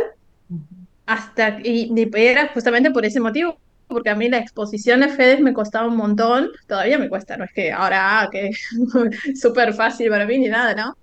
hasta, 1.08 1.60
y, 1.64 1.92
y 1.96 2.10
era 2.14 2.50
justamente 2.54 2.92
por 2.92 3.04
ese 3.06 3.20
motivo, 3.20 3.58
porque 3.88 4.10
a 4.10 4.16
mí 4.16 4.30
la 4.30 4.38
exposición 4.38 5.02
de 5.02 5.10
FEDES 5.10 5.42
me 5.42 5.54
costaba 5.54 5.88
un 5.88 5.98
montón, 5.98 6.50
todavía 6.68 6.98
me 7.00 7.10
cuesta, 7.10 7.38
no 7.38 7.46
es 7.46 7.52
que 7.54 7.72
ahora, 7.72 8.22
ah, 8.22 8.30
que 8.32 8.52
súper 9.36 9.74
fácil 9.74 10.10
para 10.10 10.26
mí 10.26 10.38
ni 10.40 10.50
nada, 10.50 10.76
¿no? 10.76 10.98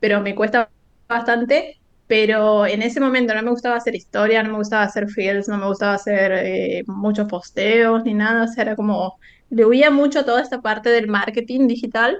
Pero 0.00 0.20
me 0.20 0.34
cuesta 0.34 0.70
bastante, 1.08 1.78
pero 2.06 2.66
en 2.66 2.82
ese 2.82 3.00
momento 3.00 3.34
no 3.34 3.42
me 3.42 3.50
gustaba 3.50 3.76
hacer 3.76 3.94
historia, 3.94 4.42
no 4.42 4.50
me 4.50 4.58
gustaba 4.58 4.84
hacer 4.84 5.08
fields, 5.08 5.48
no 5.48 5.58
me 5.58 5.66
gustaba 5.66 5.94
hacer 5.94 6.32
eh, 6.32 6.84
muchos 6.86 7.28
posteos 7.28 8.04
ni 8.04 8.14
nada, 8.14 8.44
o 8.44 8.48
sea, 8.48 8.64
era 8.64 8.76
como, 8.76 9.18
le 9.50 9.64
huía 9.64 9.90
mucho 9.90 10.20
a 10.20 10.24
toda 10.24 10.42
esta 10.42 10.60
parte 10.60 10.90
del 10.90 11.08
marketing 11.08 11.68
digital 11.68 12.18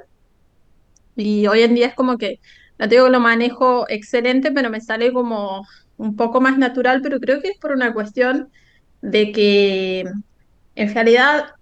y 1.17 1.47
hoy 1.47 1.63
en 1.63 1.75
día 1.75 1.89
es 1.89 1.95
como 1.95 2.19
que, 2.19 2.41
no 2.79 2.87
digo 2.89 3.07
que 3.07 3.11
lo 3.11 3.21
manejo 3.21 3.87
excelente, 3.89 4.53
pero 4.53 4.71
me 4.71 4.81
sale 4.81 5.13
como 5.13 5.67
un 5.97 6.17
poco 6.17 6.41
más 6.41 6.59
natural, 6.59 7.01
pero 7.03 7.19
creo 7.21 7.41
que 7.41 7.49
es 7.49 7.59
por 7.59 7.73
una 7.73 7.93
cuestión 7.95 8.51
de 9.07 9.31
que 9.31 10.05
en 10.75 10.95
realidad 10.95 11.53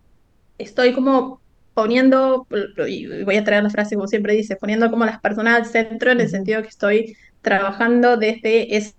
estoy 0.57 0.95
como 0.95 1.41
poniendo, 1.75 2.47
y 2.89 3.23
voy 3.25 3.37
a 3.37 3.45
traer 3.45 3.63
la 3.63 3.71
frase 3.71 3.97
como 3.97 4.09
siempre 4.09 4.33
dice, 4.33 4.57
poniendo 4.57 4.91
como 4.91 5.05
las 5.05 5.21
personas 5.21 5.59
al 5.59 5.67
centro 5.67 6.11
en 6.11 6.21
el 6.21 6.31
sentido 6.31 6.63
que 6.63 6.69
estoy 6.69 7.17
trabajando 7.43 8.17
desde 8.17 8.75
esa 8.75 8.95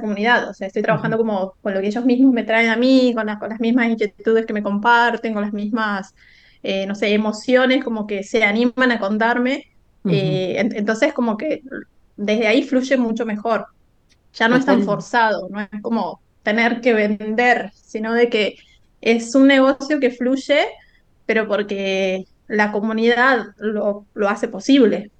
comunidad, 0.00 0.48
o 0.48 0.54
sea, 0.54 0.68
estoy 0.68 0.82
trabajando 0.82 1.18
como 1.18 1.54
con 1.60 1.74
lo 1.74 1.80
que 1.80 1.88
ellos 1.88 2.04
mismos 2.06 2.32
me 2.32 2.44
traen 2.44 2.70
a 2.70 2.76
mí, 2.76 3.12
con 3.14 3.26
las, 3.26 3.38
con 3.38 3.50
las 3.50 3.60
mismas 3.60 3.90
inquietudes 3.90 4.46
que 4.46 4.54
me 4.54 4.62
comparten, 4.62 5.34
con 5.34 5.42
las 5.42 5.52
mismas, 5.52 6.14
eh, 6.62 6.86
no 6.86 6.94
sé, 6.94 7.12
emociones 7.12 7.84
como 7.84 8.06
que 8.06 8.22
se 8.22 8.42
animan 8.42 8.92
a 8.92 8.98
contarme, 9.00 9.66
eh, 10.08 10.56
entonces 10.58 11.12
como 11.12 11.36
que 11.36 11.62
desde 12.16 12.46
ahí 12.46 12.62
fluye 12.62 12.96
mucho 12.96 13.26
mejor, 13.26 13.66
ya 14.32 14.48
no 14.48 14.56
es 14.56 14.64
tan 14.64 14.82
forzado, 14.82 15.48
no 15.50 15.60
es 15.60 15.68
como 15.82 16.21
tener 16.42 16.80
que 16.80 16.94
vender, 16.94 17.72
sino 17.74 18.12
de 18.12 18.28
que 18.28 18.56
es 19.00 19.34
un 19.34 19.48
negocio 19.48 20.00
que 20.00 20.10
fluye, 20.10 20.66
pero 21.26 21.46
porque 21.46 22.26
la 22.48 22.72
comunidad 22.72 23.54
lo, 23.58 24.06
hace 24.28 24.48
posible. 24.48 25.10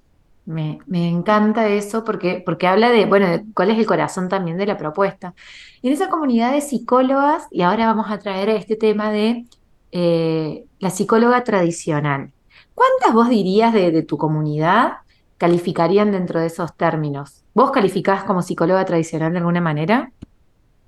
Me, 0.45 0.79
encanta 0.91 1.69
eso 1.69 2.03
porque, 2.03 2.41
porque 2.45 2.67
habla 2.67 2.89
de, 2.89 3.05
bueno, 3.05 3.27
de 3.27 3.43
cuál 3.53 3.71
es 3.71 3.77
el 3.77 3.85
corazón 3.85 4.29
también 4.29 4.57
de 4.57 4.65
la 4.65 4.77
propuesta. 4.77 5.33
Y 5.81 5.87
en 5.87 5.93
esa 5.93 6.09
comunidad 6.09 6.51
de 6.53 6.61
psicólogas, 6.61 7.47
y 7.51 7.61
ahora 7.61 7.87
vamos 7.87 8.09
a 8.09 8.19
traer 8.19 8.49
este 8.49 8.75
tema 8.75 9.11
de 9.11 9.45
eh, 9.91 10.65
la 10.79 10.89
psicóloga 10.89 11.43
tradicional. 11.43 12.31
¿Cuántas 12.75 13.13
vos 13.13 13.29
dirías 13.29 13.73
de, 13.73 13.91
de 13.91 14.03
tu 14.03 14.17
comunidad 14.17 14.97
calificarían 15.37 16.11
dentro 16.11 16.39
de 16.39 16.47
esos 16.47 16.75
términos? 16.75 17.43
¿Vos 17.53 17.71
calificás 17.71 18.23
como 18.23 18.41
psicóloga 18.41 18.83
tradicional 18.85 19.31
de 19.31 19.37
alguna 19.39 19.61
manera? 19.61 20.11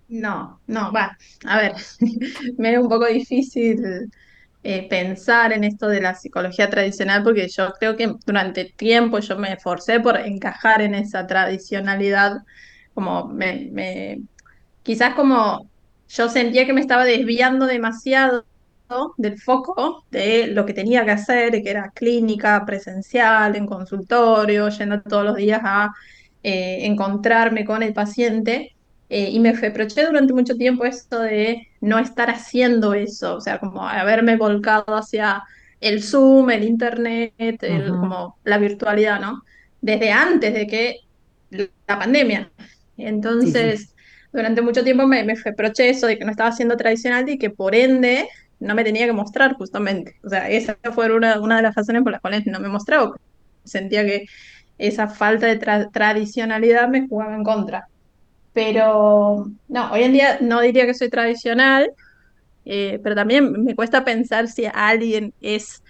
No, 0.07 0.61
no, 0.67 0.91
va. 0.93 1.17
A 1.45 1.57
ver, 1.57 1.73
me 2.57 2.73
es 2.73 2.79
un 2.79 2.87
poco 2.89 3.07
difícil 3.07 4.11
eh, 4.63 4.87
pensar 4.89 5.53
en 5.53 5.63
esto 5.63 5.87
de 5.87 6.01
la 6.01 6.15
psicología 6.15 6.69
tradicional 6.69 7.23
porque 7.23 7.47
yo 7.49 7.73
creo 7.79 7.95
que 7.97 8.13
durante 8.25 8.65
tiempo 8.65 9.19
yo 9.19 9.37
me 9.37 9.53
esforcé 9.53 9.99
por 9.99 10.17
encajar 10.17 10.81
en 10.81 10.95
esa 10.95 11.25
tradicionalidad, 11.27 12.37
como 12.93 13.27
me, 13.27 13.69
me, 13.71 14.21
quizás 14.83 15.15
como 15.15 15.69
yo 16.09 16.29
sentía 16.29 16.65
que 16.67 16.73
me 16.73 16.81
estaba 16.81 17.05
desviando 17.05 17.65
demasiado 17.67 18.45
del 19.17 19.39
foco 19.39 20.05
de 20.11 20.47
lo 20.47 20.65
que 20.65 20.73
tenía 20.73 21.05
que 21.05 21.11
hacer, 21.11 21.51
que 21.63 21.69
era 21.69 21.91
clínica, 21.91 22.63
presencial, 22.65 23.55
en 23.55 23.65
consultorio, 23.65 24.69
yendo 24.69 25.01
todos 25.01 25.25
los 25.25 25.35
días 25.37 25.61
a 25.63 25.91
eh, 26.43 26.85
encontrarme 26.85 27.65
con 27.65 27.83
el 27.83 27.93
paciente. 27.93 28.74
Eh, 29.09 29.29
y 29.31 29.39
me 29.39 29.53
reproché 29.53 30.05
durante 30.05 30.33
mucho 30.33 30.55
tiempo 30.55 30.85
esto 30.85 31.19
de 31.19 31.67
no 31.81 31.99
estar 31.99 32.29
haciendo 32.29 32.93
eso, 32.93 33.35
o 33.35 33.41
sea, 33.41 33.59
como 33.59 33.87
haberme 33.87 34.35
volcado 34.35 34.95
hacia 34.95 35.43
el 35.79 36.01
Zoom, 36.01 36.49
el 36.49 36.63
Internet, 36.63 37.33
como 37.87 38.37
la 38.43 38.57
virtualidad, 38.57 39.19
¿no? 39.21 39.43
Desde 39.81 40.11
antes 40.11 40.53
de 40.53 40.67
que 40.67 40.95
la 41.87 41.99
pandemia. 41.99 42.51
Entonces, 42.97 43.93
durante 44.33 44.61
mucho 44.61 44.83
tiempo 44.83 45.05
me, 45.07 45.23
me 45.23 45.35
reproché 45.35 45.89
eso 45.89 46.07
de 46.07 46.17
que 46.17 46.25
no 46.25 46.31
estaba 46.31 46.51
siendo 46.51 46.77
tradicional 46.77 47.29
y 47.29 47.37
que 47.37 47.49
por 47.49 47.75
ende 47.75 48.27
no 48.59 48.75
me 48.75 48.83
tenía 48.83 49.05
que 49.05 49.13
mostrar 49.13 49.53
justamente. 49.55 50.15
O 50.23 50.29
sea, 50.29 50.49
esa 50.49 50.77
fue 50.93 51.13
una, 51.13 51.39
una 51.39 51.57
de 51.57 51.63
las 51.63 51.75
razones 51.75 52.03
por 52.03 52.11
las 52.11 52.21
cuales 52.21 52.45
no 52.47 52.59
me 52.59 52.69
mostraba. 52.69 53.15
Sentía 53.63 54.03
que 54.05 54.25
esa 54.77 55.07
falta 55.07 55.47
de 55.47 55.57
tradicionalidad 55.91 56.87
me 56.89 57.07
jugaba 57.07 57.35
en 57.35 57.43
contra. 57.43 57.87
Pero 58.55 59.51
no, 59.67 59.91
hoy 59.91 60.03
en 60.03 60.13
día 60.13 60.37
no 60.39 60.61
diría 60.61 60.85
que 60.85 60.93
soy 60.93 61.09
tradicional, 61.09 61.91
eh, 62.63 63.01
pero 63.03 63.13
también 63.13 63.51
me 63.65 63.75
cuesta 63.75 64.05
pensar 64.05 64.47
si 64.47 64.65
alguien 64.65 65.33
es 65.41 65.83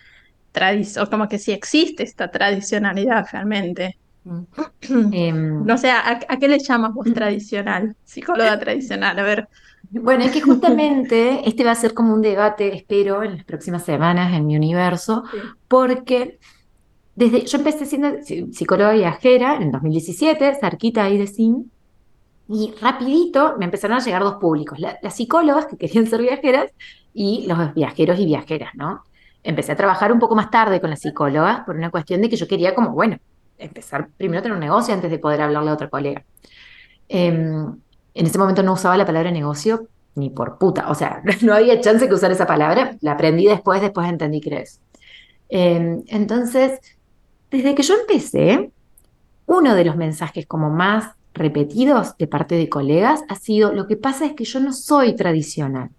tradicional, 0.51 1.09
como 1.11 1.29
que 1.29 1.37
si 1.37 1.51
existe 1.51 2.01
esta 2.01 2.31
tradicionalidad 2.31 3.27
realmente. 3.31 3.97
Mm. 4.23 4.39
Em, 5.13 5.63
no 5.63 5.77
sé, 5.77 5.91
¿a, 5.91 6.19
qué 6.39 6.47
le 6.47 6.57
llamas 6.57 6.91
vos 6.95 7.13
tradicional? 7.13 7.95
Psicóloga 8.03 8.59
tradicional, 8.59 9.19
a 9.19 9.23
ver. 9.23 9.47
Bueno, 9.91 10.23
es 10.23 10.31
que 10.31 10.41
justamente 10.41 11.47
este 11.47 11.63
va 11.63 11.71
a 11.71 11.75
ser 11.75 11.93
como 11.93 12.15
un 12.15 12.21
debate, 12.23 12.75
espero, 12.75 13.21
en 13.21 13.35
las 13.35 13.45
próximas 13.45 13.85
semanas 13.85 14.33
en 14.33 14.47
mi 14.47 14.55
universo, 14.55 15.23
porque 15.67 16.39
desde, 17.15 17.45
yo 17.45 17.59
empecé 17.59 17.85
siendo 17.85 18.09
psicóloga 18.23 18.93
viajera 18.93 19.57
en 19.61 19.71
2017, 19.71 20.55
cerquita 20.59 21.03
ahí 21.03 21.19
de 21.19 21.27
SIN, 21.27 21.71
y 22.47 22.73
rapidito 22.79 23.55
me 23.57 23.65
empezaron 23.65 23.97
a 23.97 24.01
llegar 24.01 24.23
dos 24.23 24.35
públicos, 24.35 24.79
las 24.79 25.15
psicólogas 25.15 25.65
que 25.65 25.77
querían 25.77 26.05
ser 26.07 26.21
viajeras 26.21 26.71
y 27.13 27.45
los 27.47 27.73
viajeros 27.73 28.19
y 28.19 28.25
viajeras, 28.25 28.75
¿no? 28.75 29.03
Empecé 29.43 29.71
a 29.71 29.75
trabajar 29.75 30.11
un 30.11 30.19
poco 30.19 30.35
más 30.35 30.51
tarde 30.51 30.79
con 30.81 30.89
las 30.89 30.99
psicólogas 31.01 31.61
por 31.65 31.75
una 31.75 31.89
cuestión 31.91 32.21
de 32.21 32.29
que 32.29 32.35
yo 32.35 32.47
quería 32.47 32.75
como, 32.75 32.91
bueno, 32.91 33.17
empezar 33.57 34.09
primero 34.17 34.39
a 34.39 34.43
tener 34.43 34.55
un 34.55 34.63
negocio 34.63 34.93
antes 34.93 35.09
de 35.09 35.19
poder 35.19 35.41
hablarle 35.41 35.69
a 35.69 35.73
otra 35.73 35.89
colega. 35.89 36.23
Em, 37.07 37.75
en 38.13 38.25
ese 38.25 38.37
momento 38.37 38.63
no 38.63 38.73
usaba 38.73 38.97
la 38.97 39.05
palabra 39.05 39.31
negocio 39.31 39.87
ni 40.15 40.29
por 40.29 40.57
puta, 40.57 40.89
o 40.89 40.95
sea, 40.95 41.21
no 41.41 41.53
había 41.53 41.79
chance 41.81 42.07
que 42.07 42.13
usar 42.13 42.31
esa 42.31 42.47
palabra, 42.47 42.97
la 43.01 43.13
aprendí 43.13 43.45
después, 43.45 43.81
después 43.81 44.07
entendí 44.07 44.41
que 44.41 44.61
eso. 44.61 44.79
Em, 45.49 46.03
entonces, 46.07 46.79
desde 47.51 47.75
que 47.75 47.83
yo 47.83 47.95
empecé, 47.99 48.71
uno 49.45 49.75
de 49.75 49.85
los 49.85 49.95
mensajes 49.95 50.47
como 50.47 50.69
más 50.69 51.15
repetidos 51.35 52.17
de 52.17 52.27
parte 52.27 52.55
de 52.55 52.69
colegas 52.69 53.21
ha 53.29 53.35
sido, 53.35 53.73
lo 53.73 53.87
que 53.87 53.97
pasa 53.97 54.25
es 54.25 54.33
que 54.33 54.45
yo 54.45 54.59
no 54.59 54.73
soy 54.73 55.15
tradicional. 55.15 55.91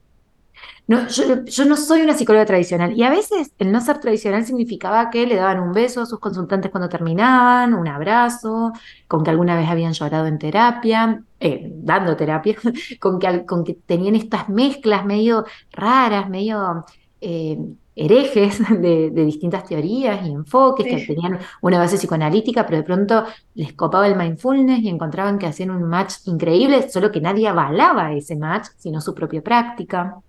No, 0.88 1.09
yo, 1.09 1.64
no 1.64 1.77
soy 1.77 2.03
una 2.03 2.14
psicóloga 2.14 2.46
tradicional 2.46 2.96
y 2.96 3.03
a 3.03 3.11
veces 3.11 3.53
el 3.59 3.72
no 3.72 3.81
ser 3.81 3.99
tradicional 3.99 4.46
significaba 4.46 5.11
que 5.11 5.27
le 5.27 5.35
daban 5.35 5.59
un 5.59 5.72
beso 5.72 6.01
a 6.01 6.07
sus 6.07 6.20
consultantes 6.20 6.70
cuando 6.70 6.88
terminaban, 6.88 7.75
un 7.75 7.88
abrazo, 7.88 8.72
con 9.09 9.25
que 9.25 9.31
alguna 9.31 9.57
vez 9.57 9.68
habían 9.68 9.94
llorado 9.94 10.27
en 10.27 10.38
terapia, 10.38 11.25
eh, 11.40 11.72
dando 11.75 12.16
terapia, 12.16 12.57
con 13.01 13.18
que, 13.18 13.44
con 13.44 13.64
que 13.64 13.75
tenían 13.75 14.14
estas 14.14 14.49
mezclas 14.49 15.05
medio 15.05 15.44
raras, 15.72 16.29
medio 16.31 16.85
eh, 17.20 17.59
herejes 17.97 18.61
de, 18.81 19.11
distintas 19.11 19.65
teorías 19.65 20.25
y 20.27 20.31
enfoques, 20.31 20.87
que 20.87 21.15
tenían 21.15 21.39
una 21.63 21.79
base 21.79 21.97
psicoanalítica, 21.97 22.65
pero 22.67 22.77
de 22.77 22.85
pronto 22.85 23.25
les 23.55 23.73
copaba 23.73 24.07
el 24.07 24.17
mindfulness 24.17 24.81
y 24.81 24.89
encontraban 24.89 25.39
que 25.39 25.47
hacían 25.47 25.71
un 25.71 25.83
match 25.85 26.15
increíble, 26.27 26.89
solo 26.91 27.11
que 27.11 27.21
nadie 27.21 27.49
avalaba 27.49 28.13
ese 28.13 28.37
match, 28.37 28.69
sino 28.77 29.01
su 29.01 29.15
propia 29.15 29.43
práctica. 29.43 30.21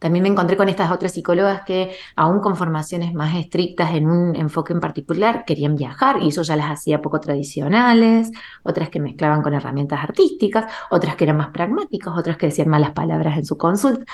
También 0.00 0.22
me 0.22 0.30
encontré 0.30 0.56
con 0.56 0.70
estas 0.70 0.90
otras 0.90 1.12
psicólogas 1.12 1.62
que, 1.66 1.94
aún 2.16 2.40
con 2.40 2.56
formaciones 2.56 3.12
más 3.12 3.36
estrictas 3.36 3.94
en 3.94 4.08
un 4.08 4.34
enfoque 4.34 4.72
en 4.72 4.80
particular, 4.80 5.44
querían 5.44 5.76
viajar 5.76 6.22
y 6.22 6.28
eso 6.28 6.42
ya 6.42 6.56
las 6.56 6.70
hacía 6.70 7.02
poco 7.02 7.20
tradicionales, 7.20 8.30
otras 8.62 8.88
que 8.88 8.98
mezclaban 8.98 9.42
con 9.42 9.52
herramientas 9.52 10.02
artísticas, 10.02 10.72
otras 10.90 11.16
que 11.16 11.24
eran 11.24 11.36
más 11.36 11.48
pragmáticas, 11.48 12.14
otras 12.16 12.38
que 12.38 12.46
decían 12.46 12.68
malas 12.68 12.92
palabras 12.92 13.36
en 13.36 13.44
su 13.44 13.58
consulta. 13.58 14.10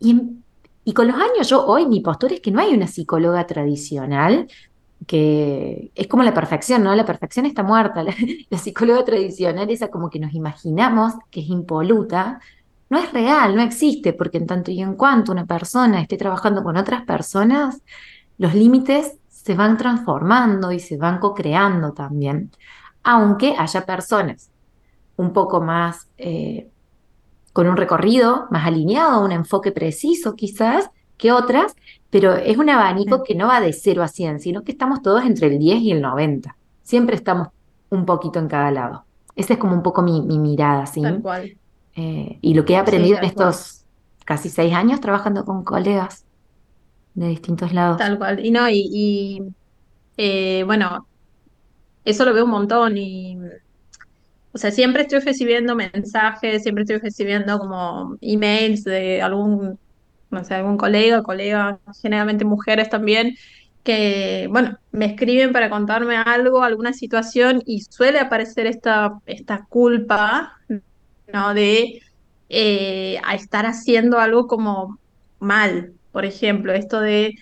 Y, 0.00 0.39
y 0.84 0.92
con 0.92 1.08
los 1.08 1.16
años, 1.16 1.48
yo 1.48 1.66
hoy 1.66 1.86
mi 1.86 2.00
postura 2.00 2.34
es 2.34 2.40
que 2.40 2.50
no 2.50 2.60
hay 2.60 2.74
una 2.74 2.86
psicóloga 2.86 3.46
tradicional 3.46 4.48
que 5.06 5.90
es 5.94 6.06
como 6.06 6.22
la 6.22 6.34
perfección, 6.34 6.82
¿no? 6.82 6.94
La 6.94 7.06
perfección 7.06 7.46
está 7.46 7.62
muerta. 7.62 8.02
La, 8.50 8.58
psicóloga 8.58 9.04
tradicional, 9.04 9.70
esa 9.70 9.88
como 9.88 10.10
que 10.10 10.18
nos 10.18 10.34
imaginamos 10.34 11.14
que 11.30 11.40
es 11.40 11.48
impoluta, 11.48 12.40
no 12.90 12.98
es 12.98 13.12
real, 13.12 13.54
no 13.56 13.62
existe, 13.62 14.12
porque 14.12 14.38
en 14.38 14.46
tanto 14.46 14.70
y 14.70 14.80
en 14.82 14.94
cuanto 14.94 15.32
una 15.32 15.46
persona 15.46 16.00
esté 16.00 16.16
trabajando 16.16 16.62
con 16.62 16.76
otras 16.76 17.02
personas, 17.04 17.82
los 18.38 18.54
límites 18.54 19.16
se 19.28 19.54
van 19.54 19.76
transformando 19.76 20.72
y 20.72 20.80
se 20.80 20.96
van 20.96 21.18
co-creando 21.18 21.92
también, 21.92 22.50
aunque 23.02 23.54
haya 23.56 23.86
personas 23.86 24.50
un 25.16 25.32
poco 25.32 25.60
más 25.60 26.08
eh, 26.18 26.68
con 27.52 27.68
un 27.68 27.76
recorrido 27.76 28.46
más 28.50 28.66
alineado, 28.66 29.24
un 29.24 29.32
enfoque 29.32 29.72
preciso 29.72 30.36
quizás, 30.36 30.90
que 31.16 31.32
otras, 31.32 31.74
pero 32.08 32.34
es 32.34 32.56
un 32.56 32.70
abanico 32.70 33.22
que 33.22 33.34
no 33.34 33.48
va 33.48 33.60
de 33.60 33.72
0 33.72 34.02
a 34.02 34.08
100, 34.08 34.40
sino 34.40 34.62
que 34.62 34.72
estamos 34.72 35.02
todos 35.02 35.24
entre 35.24 35.48
el 35.48 35.58
10 35.58 35.80
y 35.82 35.92
el 35.92 36.00
90. 36.00 36.56
Siempre 36.82 37.14
estamos 37.14 37.48
un 37.90 38.06
poquito 38.06 38.38
en 38.38 38.48
cada 38.48 38.70
lado. 38.70 39.04
Esa 39.36 39.54
es 39.54 39.58
como 39.58 39.74
un 39.74 39.82
poco 39.82 40.02
mi, 40.02 40.20
mirada, 40.22 40.86
¿sí? 40.86 41.02
Tal 41.02 41.20
cual. 41.20 41.56
Eh, 41.94 42.38
y 42.40 42.54
lo 42.54 42.64
que 42.64 42.74
he 42.74 42.76
aprendido 42.76 43.18
en 43.18 43.24
estos 43.24 43.84
casi 44.24 44.48
seis 44.48 44.72
años 44.72 45.00
trabajando 45.00 45.44
con 45.44 45.64
colegas 45.64 46.24
de 47.14 47.28
distintos 47.28 47.72
lados. 47.72 47.98
Tal 47.98 48.18
cual. 48.18 48.44
Y 48.44 48.50
no, 48.50 48.68
y, 48.70 49.42
eh, 50.16 50.62
bueno, 50.64 51.06
eso 52.04 52.24
lo 52.24 52.32
veo 52.32 52.44
un 52.44 52.50
montón 52.50 52.96
y 52.96 53.36
o 54.52 54.58
sea, 54.58 54.70
siempre 54.70 55.02
estoy 55.02 55.20
recibiendo 55.20 55.74
mensajes, 55.76 56.62
siempre 56.62 56.82
estoy 56.82 56.98
recibiendo 56.98 57.58
como 57.58 58.16
emails 58.20 58.84
de 58.84 59.22
algún, 59.22 59.78
no 60.30 60.44
sé, 60.44 60.54
algún 60.54 60.76
colega, 60.76 61.22
colega, 61.22 61.78
generalmente 62.02 62.44
mujeres 62.44 62.90
también, 62.90 63.36
que, 63.84 64.48
bueno, 64.50 64.78
me 64.92 65.06
escriben 65.06 65.52
para 65.52 65.70
contarme 65.70 66.16
algo, 66.16 66.62
alguna 66.62 66.92
situación 66.92 67.62
y 67.64 67.82
suele 67.82 68.18
aparecer 68.18 68.66
esta, 68.66 69.18
esta 69.26 69.64
culpa 69.68 70.58
¿no? 71.32 71.54
De 71.54 72.02
eh, 72.48 73.20
estar 73.34 73.66
haciendo 73.66 74.18
algo 74.18 74.46
como 74.46 74.98
mal, 75.38 75.94
por 76.12 76.24
ejemplo, 76.24 76.72
esto 76.72 77.00
de 77.00 77.34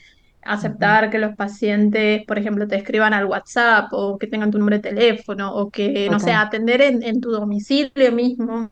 aceptar 0.48 1.10
que 1.10 1.18
los 1.18 1.36
pacientes, 1.36 2.24
por 2.26 2.38
ejemplo, 2.38 2.66
te 2.66 2.76
escriban 2.76 3.12
al 3.12 3.26
WhatsApp 3.26 3.88
o 3.92 4.18
que 4.18 4.26
tengan 4.26 4.50
tu 4.50 4.58
número 4.58 4.78
de 4.78 4.82
teléfono 4.90 5.54
o 5.54 5.70
que, 5.70 6.08
no 6.10 6.18
sé, 6.18 6.32
atender 6.32 6.80
en, 6.80 7.02
en 7.02 7.20
tu 7.20 7.30
domicilio 7.30 8.12
mismo, 8.12 8.70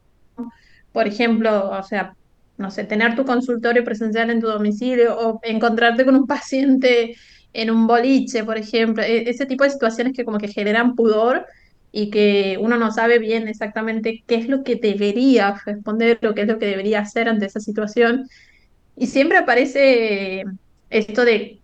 por 0.93 1.07
ejemplo, 1.07 1.71
o 1.71 1.83
sea, 1.83 2.15
no 2.57 2.71
sé, 2.71 2.85
tener 2.85 3.15
tu 3.15 3.27
consultorio 3.27 3.85
presencial 3.85 4.31
en 4.31 4.41
tu 4.41 4.47
domicilio 4.47 5.19
o 5.19 5.41
encontrarte 5.43 6.07
con 6.07 6.17
un 6.17 6.27
paciente 6.37 7.15
en 7.53 7.71
un 7.71 7.87
boliche, 7.87 8.45
por 8.45 8.57
ejemplo, 8.57 9.03
e, 9.03 9.29
ese 9.29 9.45
tipo 9.47 9.65
de 9.65 9.71
situaciones 9.71 10.15
que 10.15 10.25
como 10.25 10.39
que 10.39 10.49
generan 10.49 10.95
pudor 10.95 11.47
y 11.93 12.11
que 12.11 12.57
uno 12.61 12.79
no 12.79 12.91
sabe 12.93 13.19
bien 13.19 13.49
exactamente 13.49 14.25
qué 14.27 14.37
es 14.37 14.49
lo 14.49 14.62
que 14.65 14.77
debería 14.77 15.55
responder 15.67 16.19
o 16.27 16.35
qué 16.35 16.43
es 16.43 16.49
lo 16.49 16.59
que 16.59 16.67
debería 16.67 17.01
hacer 17.01 17.29
ante 17.29 17.47
esa 17.47 17.61
situación. 17.61 18.29
Y 18.97 19.09
siempre 19.09 19.39
aparece 19.39 20.45
esto 20.91 21.25
de 21.25 21.61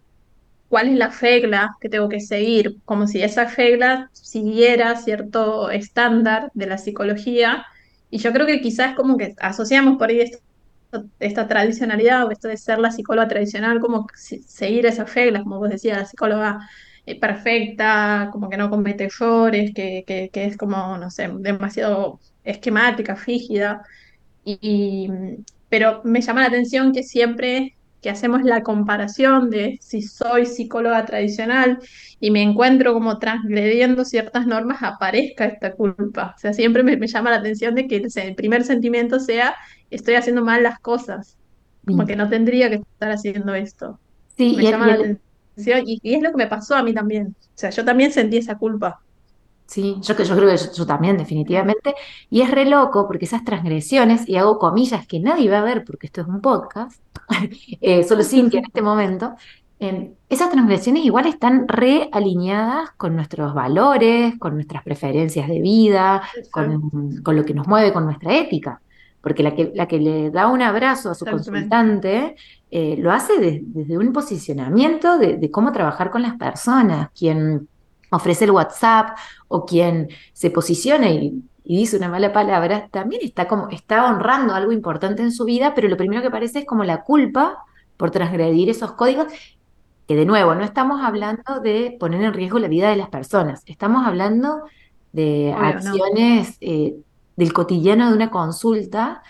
cuál 0.72 0.88
es 0.88 0.94
la 0.96 1.10
regla 1.10 1.76
que 1.82 1.90
tengo 1.90 2.08
que 2.08 2.20
seguir, 2.20 2.78
como 2.86 3.06
si 3.06 3.22
esa 3.22 3.44
regla 3.44 4.08
siguiera 4.14 4.96
cierto 4.96 5.70
estándar 5.70 6.50
de 6.54 6.66
la 6.66 6.78
psicología. 6.78 7.66
Y 8.08 8.16
yo 8.16 8.32
creo 8.32 8.46
que 8.46 8.62
quizás 8.62 8.94
como 8.96 9.18
que 9.18 9.34
asociamos 9.38 9.98
por 9.98 10.08
ahí 10.08 10.32
esta 11.20 11.46
tradicionalidad 11.46 12.24
o 12.24 12.30
esto 12.30 12.48
de 12.48 12.56
ser 12.56 12.78
la 12.78 12.90
psicóloga 12.90 13.28
tradicional, 13.28 13.80
como 13.80 14.06
seguir 14.14 14.86
esas 14.86 15.14
reglas, 15.14 15.42
como 15.42 15.58
vos 15.58 15.68
decías, 15.68 15.98
la 15.98 16.06
psicóloga 16.06 16.60
eh, 17.04 17.20
perfecta, 17.20 18.30
como 18.32 18.48
que 18.48 18.56
no 18.56 18.70
comete 18.70 19.04
errores, 19.04 19.72
que, 19.74 20.04
que, 20.06 20.30
que, 20.32 20.46
es 20.46 20.56
como, 20.56 20.96
no 20.96 21.10
sé, 21.10 21.28
demasiado 21.40 22.18
esquemática, 22.44 23.14
rígida. 23.14 23.82
Y, 24.42 25.10
pero 25.68 26.00
me 26.04 26.22
llama 26.22 26.40
la 26.40 26.46
atención 26.48 26.92
que 26.94 27.02
siempre 27.02 27.76
que 28.02 28.10
hacemos 28.10 28.42
la 28.42 28.64
comparación 28.64 29.48
de 29.48 29.78
si 29.80 30.02
soy 30.02 30.44
psicóloga 30.44 31.06
tradicional 31.06 31.78
y 32.18 32.32
me 32.32 32.42
encuentro 32.42 32.92
como 32.92 33.18
transgrediendo 33.18 34.04
ciertas 34.04 34.44
normas, 34.44 34.82
aparezca 34.82 35.44
esta 35.44 35.72
culpa. 35.72 36.34
O 36.36 36.38
sea, 36.38 36.52
siempre 36.52 36.82
me, 36.82 37.06
llama 37.06 37.30
la 37.30 37.36
atención 37.36 37.76
de 37.76 37.86
que 37.86 37.96
el, 37.96 38.34
primer 38.34 38.64
sentimiento 38.64 39.20
sea 39.20 39.54
estoy 39.88 40.16
haciendo 40.16 40.44
mal 40.44 40.64
las 40.64 40.80
cosas, 40.80 41.38
como 41.86 42.04
que 42.04 42.16
no 42.16 42.28
tendría 42.28 42.68
que 42.68 42.76
estar 42.76 43.12
haciendo 43.12 43.54
esto. 43.54 44.00
Sí, 44.36 44.54
me 44.56 44.64
llama 44.64 44.88
la 44.88 44.94
atención 44.94 45.82
y, 45.86 46.00
es 46.02 46.22
lo 46.22 46.32
que 46.32 46.38
me 46.38 46.46
pasó 46.48 46.74
a 46.74 46.82
mí 46.82 46.92
también. 46.92 47.36
O 47.40 47.58
sea, 47.58 47.70
yo 47.70 47.84
también 47.84 48.10
sentí 48.10 48.36
esa 48.36 48.58
culpa. 48.58 49.00
Sí, 49.66 49.96
yo, 50.02 50.16
yo 50.16 50.36
creo 50.36 50.50
que 50.50 50.56
yo, 50.74 50.86
también, 50.86 51.16
definitivamente. 51.16 51.94
Y 52.30 52.42
es 52.42 52.50
re 52.50 52.64
loco 52.64 53.06
porque 53.06 53.26
esas 53.26 53.44
transgresiones, 53.44 54.28
y 54.28 54.36
hago 54.36 54.58
comillas 54.58 55.06
que 55.06 55.20
nadie 55.20 55.48
va 55.48 55.60
a 55.60 55.64
ver 55.64 55.84
porque 55.84 56.08
esto 56.08 56.20
es 56.20 56.26
un 56.26 56.40
podcast, 56.40 57.00
eh, 57.80 58.04
solo 58.04 58.22
Cintia 58.22 58.60
en 58.60 58.66
este 58.66 58.82
momento, 58.82 59.34
em, 59.78 60.14
esas 60.28 60.50
transgresiones 60.50 61.04
igual 61.04 61.26
están 61.26 61.66
realineadas 61.68 62.90
con 62.96 63.14
nuestros 63.16 63.54
valores, 63.54 64.38
con 64.38 64.54
nuestras 64.54 64.82
preferencias 64.82 65.48
de 65.48 65.60
vida, 65.60 66.22
con, 66.50 67.22
con, 67.22 67.36
lo 67.36 67.44
que 67.44 67.54
nos 67.54 67.66
mueve, 67.66 67.92
con 67.92 68.04
nuestra 68.04 68.36
ética. 68.36 68.80
Porque 69.20 69.42
la 69.42 69.54
que, 69.54 69.72
la 69.74 69.86
que 69.86 69.98
le 69.98 70.30
da 70.30 70.48
un 70.48 70.62
abrazo 70.62 71.10
a 71.10 71.14
su 71.14 71.24
consultante 71.24 72.34
eh, 72.74 72.96
lo 72.98 73.12
hace 73.12 73.34
desde 73.38 73.98
un 73.98 74.14
posicionamiento 74.14 75.18
de, 75.18 75.50
cómo 75.50 75.72
trabajar 75.72 76.10
con 76.10 76.22
las 76.22 76.36
personas, 76.36 77.10
quien 77.16 77.68
ofrece 78.10 78.46
el 78.46 78.50
WhatsApp 78.50 79.16
o 79.48 79.66
quien 79.66 80.08
se 80.32 80.50
posiciona 80.50 81.10
y, 81.10 81.42
dice 81.64 81.96
una 81.96 82.08
mala 82.08 82.32
palabra, 82.32 82.88
también 82.90 83.22
está 83.24 83.48
como, 83.48 83.68
está 83.68 84.06
honrando 84.06 84.54
algo 84.54 84.72
importante 84.72 85.22
en 85.22 85.32
su 85.32 85.44
vida, 85.44 85.74
pero 85.74 85.88
lo 85.88 85.96
primero 85.96 86.22
que 86.22 86.30
parece 86.30 86.60
es 86.60 86.66
como 86.66 86.84
la 86.84 87.02
culpa 87.02 87.64
por 87.96 88.10
transgredir 88.10 88.68
esos 88.70 88.92
códigos, 88.92 89.26
que 90.06 90.16
de 90.16 90.26
nuevo, 90.26 90.54
no 90.54 90.64
estamos 90.64 91.02
hablando 91.02 91.60
de 91.62 91.96
poner 91.98 92.22
en 92.22 92.32
riesgo 92.32 92.58
la 92.58 92.68
vida 92.68 92.90
de 92.90 92.96
las 92.96 93.08
personas, 93.08 93.62
estamos 93.66 94.06
hablando 94.06 94.62
de 95.12 95.52
acciones 95.52 96.56
eh, 96.60 96.96
del 97.36 97.52
cotidiano 97.52 98.08
de 98.08 98.14
una 98.14 98.30
consulta 98.30 99.22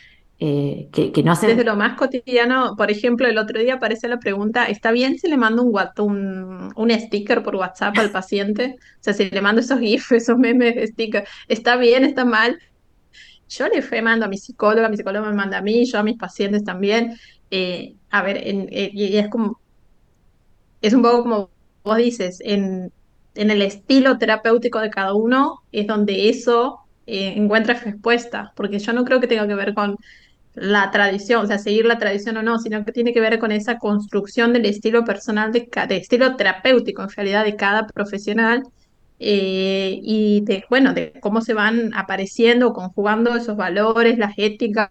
eh, 0.45 0.89
que, 0.91 1.23
no 1.23 1.31
hace... 1.31 1.47
Desde 1.47 1.63
lo 1.63 1.77
más 1.77 1.97
cotidiano, 1.97 2.75
por 2.77 2.91
ejemplo, 2.91 3.29
el 3.29 3.39
otro 3.39 3.61
día 3.61 3.75
aparece 3.75 4.09
la 4.09 4.19
pregunta, 4.19 4.65
¿está 4.65 4.91
bien 4.91 5.17
si 5.17 5.29
le 5.29 5.37
mando 5.37 5.63
un, 5.63 5.73
un, 5.99 6.73
un 6.75 6.91
sticker 6.91 7.45
por 7.45 7.55
WhatsApp 7.55 7.97
al 7.99 8.11
paciente? 8.11 8.75
O 8.77 9.03
sea, 9.05 9.15
si 9.15 9.31
le 9.31 9.41
mando 9.41 9.61
esos 9.61 9.79
GIFs, 9.79 10.11
esos 10.11 10.37
memes 10.37 10.75
de 10.75 10.89
sticker, 10.89 11.29
¿está 11.47 11.77
bien, 11.77 12.03
está 12.03 12.25
mal? 12.25 12.59
Yo 13.49 13.69
le 13.69 14.03
mando 14.03 14.25
a 14.27 14.29
mi 14.29 14.37
psicóloga, 14.37 14.89
mi 14.89 14.97
psicóloga 14.97 15.29
me 15.31 15.37
manda 15.37 15.59
a 15.59 15.63
mí, 15.63 15.85
yo 15.85 16.01
a 16.01 16.03
mis 16.03 16.19
pacientes 16.19 16.65
también. 16.65 17.17
Eh, 17.53 17.95
a 18.11 18.23
ver, 18.23 18.39
eh, 18.39 18.91
y 18.93 19.17
es 19.19 19.29
como, 19.29 19.61
es 20.81 20.93
un 20.93 21.03
poco 21.03 21.23
como 21.23 21.51
vos 21.85 21.97
dices, 21.99 22.39
en, 22.41 22.93
en 23.37 23.51
el 23.53 23.63
estilo 23.63 24.19
terapéutico 24.19 24.81
de 24.81 24.91
cada 24.91 25.15
uno 25.15 25.61
es 25.71 25.87
donde 25.87 26.31
eso 26.31 26.81
encuentra 27.07 27.75
respuesta, 27.75 28.53
porque 28.57 28.79
yo 28.81 28.93
no 28.93 29.05
creo 29.05 29.21
que 29.21 29.27
tenga 29.27 29.47
que 29.47 29.55
ver 29.55 29.75
con 29.75 29.97
la 30.55 30.91
tradición, 30.91 31.45
o 31.45 31.47
sea, 31.47 31.59
seguir 31.59 31.87
la 31.87 31.99
tradición 31.99 32.37
o 32.37 32.43
no, 32.43 32.59
sino 32.59 32.85
que 32.85 32.93
tiene 32.93 33.13
que 33.13 33.21
ver 33.21 33.39
con 33.39 33.53
esa 33.53 33.79
construcción 33.79 34.53
del 34.53 34.67
estilo 34.67 35.05
personal, 35.05 35.53
de, 35.53 35.69
estilo 35.97 36.37
terapéutico 36.37 37.03
en 37.03 37.11
realidad 37.11 37.45
de 37.45 37.57
cada 37.57 37.87
profesional 37.87 38.63
eh, 39.19 39.99
y 40.03 40.43
de, 40.43 40.65
bueno, 40.69 40.93
de 40.93 41.15
cómo 41.21 41.41
se 41.41 41.55
van 41.55 41.95
apareciendo, 41.95 42.73
conjugando 42.73 43.35
esos 43.37 43.57
valores, 43.57 44.19
las 44.19 44.35
éticas 44.37 44.91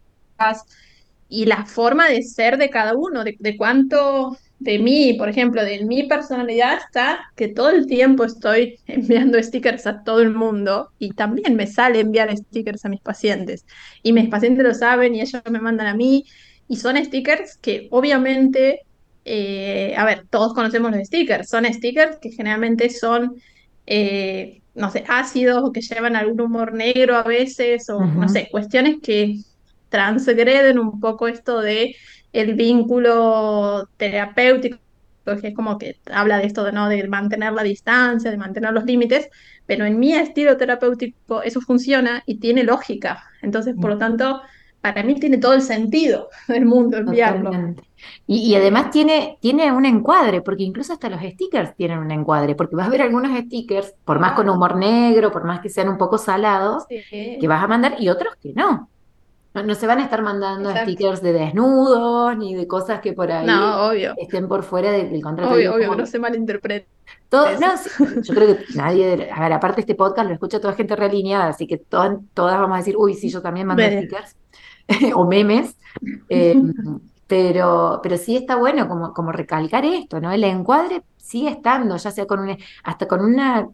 y 1.30 1.46
la 1.46 1.66
forma 1.66 2.10
de 2.10 2.24
ser 2.24 2.58
de 2.58 2.70
cada 2.70 2.96
uno, 2.96 3.24
de, 3.24 3.36
de 3.40 3.58
cuánto 3.58 4.38
de 4.62 4.78
mí, 4.78 5.14
por 5.14 5.28
ejemplo, 5.28 5.64
de 5.66 5.84
mi 5.86 6.04
personalidad 6.04 6.78
está 6.78 7.32
que 7.36 7.48
todo 7.48 7.70
el 7.70 7.88
tiempo 7.88 8.24
estoy 8.24 8.80
enviando 8.88 9.42
stickers 9.42 9.88
a 9.88 10.04
todo 10.04 10.22
el 10.22 10.32
mundo 10.32 10.92
y 11.00 11.14
también 11.14 11.56
me 11.56 11.66
sale 11.66 12.00
enviar 12.00 12.36
stickers 12.38 12.86
a 12.86 12.90
mis 12.90 13.02
pacientes. 13.02 13.66
Y 14.04 14.14
mis 14.14 14.30
pacientes 14.30 14.64
lo 14.64 14.74
saben 14.76 15.16
y 15.16 15.22
ellos 15.22 15.42
me 15.50 15.60
mandan 15.60 15.88
a 15.88 15.96
mí. 15.96 16.26
Y 16.68 16.78
son 16.78 17.04
stickers 17.04 17.58
que 17.58 17.88
obviamente, 17.90 18.82
eh, 19.26 19.96
a 19.98 20.06
ver, 20.06 20.28
todos 20.30 20.54
conocemos 20.54 20.92
los 20.92 21.08
stickers. 21.08 21.50
Son 21.50 21.66
stickers 21.66 22.18
que 22.18 22.30
generalmente 22.30 22.92
son, 22.92 23.42
eh, 23.88 24.62
no 24.76 24.92
sé, 24.92 25.04
ácidos 25.08 25.64
o 25.64 25.72
que 25.72 25.82
llevan 25.82 26.16
algún 26.16 26.40
humor 26.40 26.74
negro 26.74 27.16
a 27.16 27.24
veces 27.24 27.90
o, 27.90 28.00
no 28.00 28.30
sé, 28.30 28.48
cuestiones 28.52 28.98
que 29.02 29.40
transgreden 29.92 30.80
un 30.80 31.00
poco 31.00 31.28
esto 31.28 31.62
de 31.62 31.96
el 32.34 32.56
vínculo 32.56 33.90
terapéutico, 33.98 34.80
que 35.26 35.50
es 35.50 35.56
como 35.56 35.78
que 35.78 35.98
habla 36.12 36.38
de 36.40 36.46
esto 36.48 36.64
de, 36.64 36.72
¿no? 36.72 36.90
de 36.90 37.08
mantener 37.08 37.54
la 37.54 37.64
distancia, 37.64 38.32
de 38.32 38.38
mantener 38.38 38.74
los 38.74 38.86
límites, 38.86 39.30
pero 39.66 39.86
en 39.86 40.00
mi 40.00 40.14
estilo 40.14 40.58
terapéutico 40.58 41.44
eso 41.44 41.62
funciona 41.62 42.24
y 42.26 42.40
tiene 42.40 42.64
lógica. 42.64 43.24
Entonces, 43.42 43.76
por 43.80 43.92
lo 43.92 43.98
tanto, 43.98 44.42
para 44.80 45.04
mí 45.04 45.16
tiene 45.16 45.38
todo 45.38 45.54
el 45.54 45.62
sentido 45.62 46.30
del 46.48 46.66
mundo 46.66 46.98
enviarlo. 46.98 47.52
Y, 48.26 48.50
y 48.50 48.56
además 48.56 48.92
tiene, 48.92 49.38
tiene 49.42 49.72
un 49.72 49.86
encuadre, 49.86 50.42
porque 50.42 50.64
incluso 50.64 50.94
hasta 50.94 51.10
los 51.10 51.22
stickers 51.22 51.76
tienen 51.76 52.00
un 52.00 52.12
encuadre, 52.12 52.56
porque 52.56 52.76
vas 52.76 52.88
a 52.88 52.92
ver 52.92 53.02
algunos 53.02 53.38
stickers, 53.38 53.94
por 54.06 54.20
más 54.20 54.34
con 54.34 54.50
humor 54.50 54.76
negro, 54.78 55.32
por 55.32 55.44
más 55.44 55.60
que 55.60 55.70
sean 55.70 55.90
un 55.90 55.98
poco 55.98 56.18
salados, 56.18 56.86
que 56.88 57.48
vas 57.48 57.64
a 57.64 57.68
mandar 57.68 57.96
y 58.00 58.10
otros 58.10 58.36
que 58.42 58.54
no. 58.54 58.91
No, 59.54 59.64
no 59.64 59.76
se 59.76 59.86
van 59.86 60.00
a 60.00 60.04
estar 60.04 60.22
mandando 60.22 60.70
exacto. 60.70 60.92
stickers 60.92 61.22
de 61.22 61.34
desnudos 61.34 62.38
ni 62.38 62.56
de 62.56 62.68
cosas 62.68 63.02
que 63.02 63.12
por 63.14 63.30
ahí 63.32 63.46
No, 63.46 63.88
obvio, 63.90 64.14
estén 64.18 64.48
por 64.48 64.64
fuera 64.64 64.92
de- 64.92 65.10
del 65.10 65.22
contrato. 65.22 65.54
obvio, 65.54 65.76
obvio, 65.76 65.94
no 65.96 66.06
se 66.06 66.20
malinterprete 66.20 66.88
todo, 67.28 67.48
no, 67.60 67.68
yo 68.22 68.34
creo 68.34 68.58
que 68.58 68.64
nadie, 68.76 69.30
a 69.32 69.40
ver, 69.42 69.54
aparte 69.54 69.82
este 69.82 69.96
podcast 69.96 70.28
lo 70.28 70.34
escucha 70.34 70.60
toda 70.62 70.74
gente 70.74 70.96
realineada, 70.96 71.48
así 71.50 71.68
que 71.68 71.78
todas, 71.78 72.18
todas 72.34 72.58
vamos 72.60 72.76
a 72.76 72.78
decir, 72.80 72.96
uy, 72.98 73.14
sí, 73.14 73.30
yo 73.30 73.42
también 73.42 73.68
mando 73.68 73.84
stickers 73.84 74.36
o 75.16 75.26
memes, 75.28 75.76
eh, 76.30 76.56
pero, 77.32 78.02
pero 78.04 78.18
sí 78.18 78.36
está 78.36 78.58
bueno 78.58 78.90
como, 78.90 79.14
como 79.14 79.32
recalcar 79.32 79.86
esto, 79.86 80.20
¿no? 80.20 80.34
El 80.34 80.44
encuadre 80.44 81.02
sigue 81.16 81.48
estando, 81.48 81.96
ya 81.96 82.12
sea 82.12 82.28
con 82.28 82.42
un, 82.42 82.58
hasta 82.84 83.08
con 83.08 83.22
una 83.24 83.70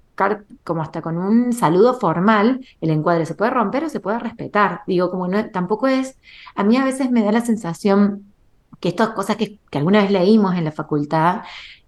como 0.64 0.84
hasta 0.84 1.02
con 1.02 1.18
un 1.18 1.52
saludo 1.54 1.96
formal, 1.96 2.64
el 2.82 2.92
encuadre 2.92 3.26
se 3.26 3.34
puede 3.34 3.50
romper 3.50 3.86
o 3.86 3.90
se 3.90 4.00
puede 4.00 4.20
respetar. 4.20 4.82
Digo, 4.86 5.10
como 5.10 5.28
no, 5.28 5.50
tampoco 5.50 5.88
es, 5.88 6.20
a 6.54 6.64
mí 6.64 6.78
a 6.78 6.86
veces 6.86 7.10
me 7.10 7.24
da 7.24 7.32
la 7.32 7.42
sensación 7.42 8.32
que 8.80 8.90
estas 8.90 9.10
cosas 9.10 9.38
que, 9.38 9.58
que 9.72 9.80
alguna 9.80 10.04
vez 10.04 10.12
leímos 10.12 10.56
en 10.56 10.64
la 10.64 10.72
facultad, 10.72 11.42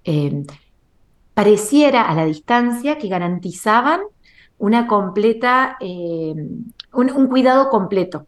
eh, 0.03 0.43
pareciera 1.35 2.09
a 2.09 2.15
la 2.15 2.25
distancia 2.25 2.97
que 2.97 3.09
garantizaban 3.09 4.01
una 4.57 4.87
completa, 4.87 5.77
eh, 5.81 6.33
un 6.93 7.27
cuidado 7.27 7.69
completo. 7.69 8.25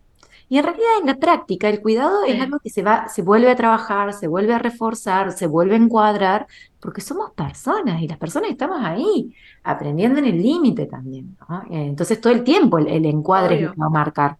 Y 0.52 0.58
en 0.60 0.66
realidad 0.66 0.90
en 1.02 1.08
la 1.08 1.16
práctica 1.18 1.70
el 1.70 1.82
cuidado 1.82 2.26
es 2.26 2.40
Sí, 2.40 2.42
algo 2.42 2.60
que 2.60 2.70
se 2.70 2.84
va, 2.84 3.08
se 3.10 3.24
vuelve 3.24 3.50
a 3.52 3.56
trabajar, 3.56 4.14
se 4.14 4.28
vuelve 4.28 4.54
a 4.54 4.60
reforzar, 4.60 5.32
se 5.34 5.48
vuelve 5.48 5.76
a 5.76 5.78
encuadrar, 5.78 6.48
porque 6.82 7.02
somos 7.02 7.32
personas 7.34 8.02
y 8.02 8.08
las 8.10 8.20
personas 8.20 8.52
estamos 8.52 8.80
ahí 8.84 9.34
aprendiendo 9.64 10.20
en 10.20 10.26
el 10.28 10.42
límite 10.42 10.88
también, 10.88 11.38
¿no? 11.50 11.64
Eh, 11.72 11.88
Entonces 11.88 12.22
todo 12.22 12.34
el 12.34 12.44
tiempo 12.44 12.80
el, 12.80 12.88
el 12.90 13.06
encuadre 13.08 13.56
es 13.56 13.62
lo 13.64 13.70
obvio. 13.70 13.72
que 13.72 13.82
va 13.82 13.88
a 13.88 13.90
marcar 13.92 14.38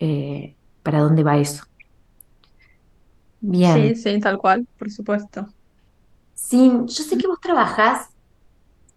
eh, 0.00 0.56
para 0.82 1.00
dónde 1.00 1.24
va 1.24 1.38
eso. 1.38 1.64
Bien. 3.40 3.82
Sí, 3.82 3.94
sí, 3.96 4.20
tal 4.20 4.38
cual, 4.38 4.66
por 4.78 4.90
supuesto. 4.90 5.46
Sin, 6.34 6.86
yo 6.88 7.04
sé 7.04 7.16
que 7.18 7.26
vos 7.26 7.40
trabajás 7.40 8.10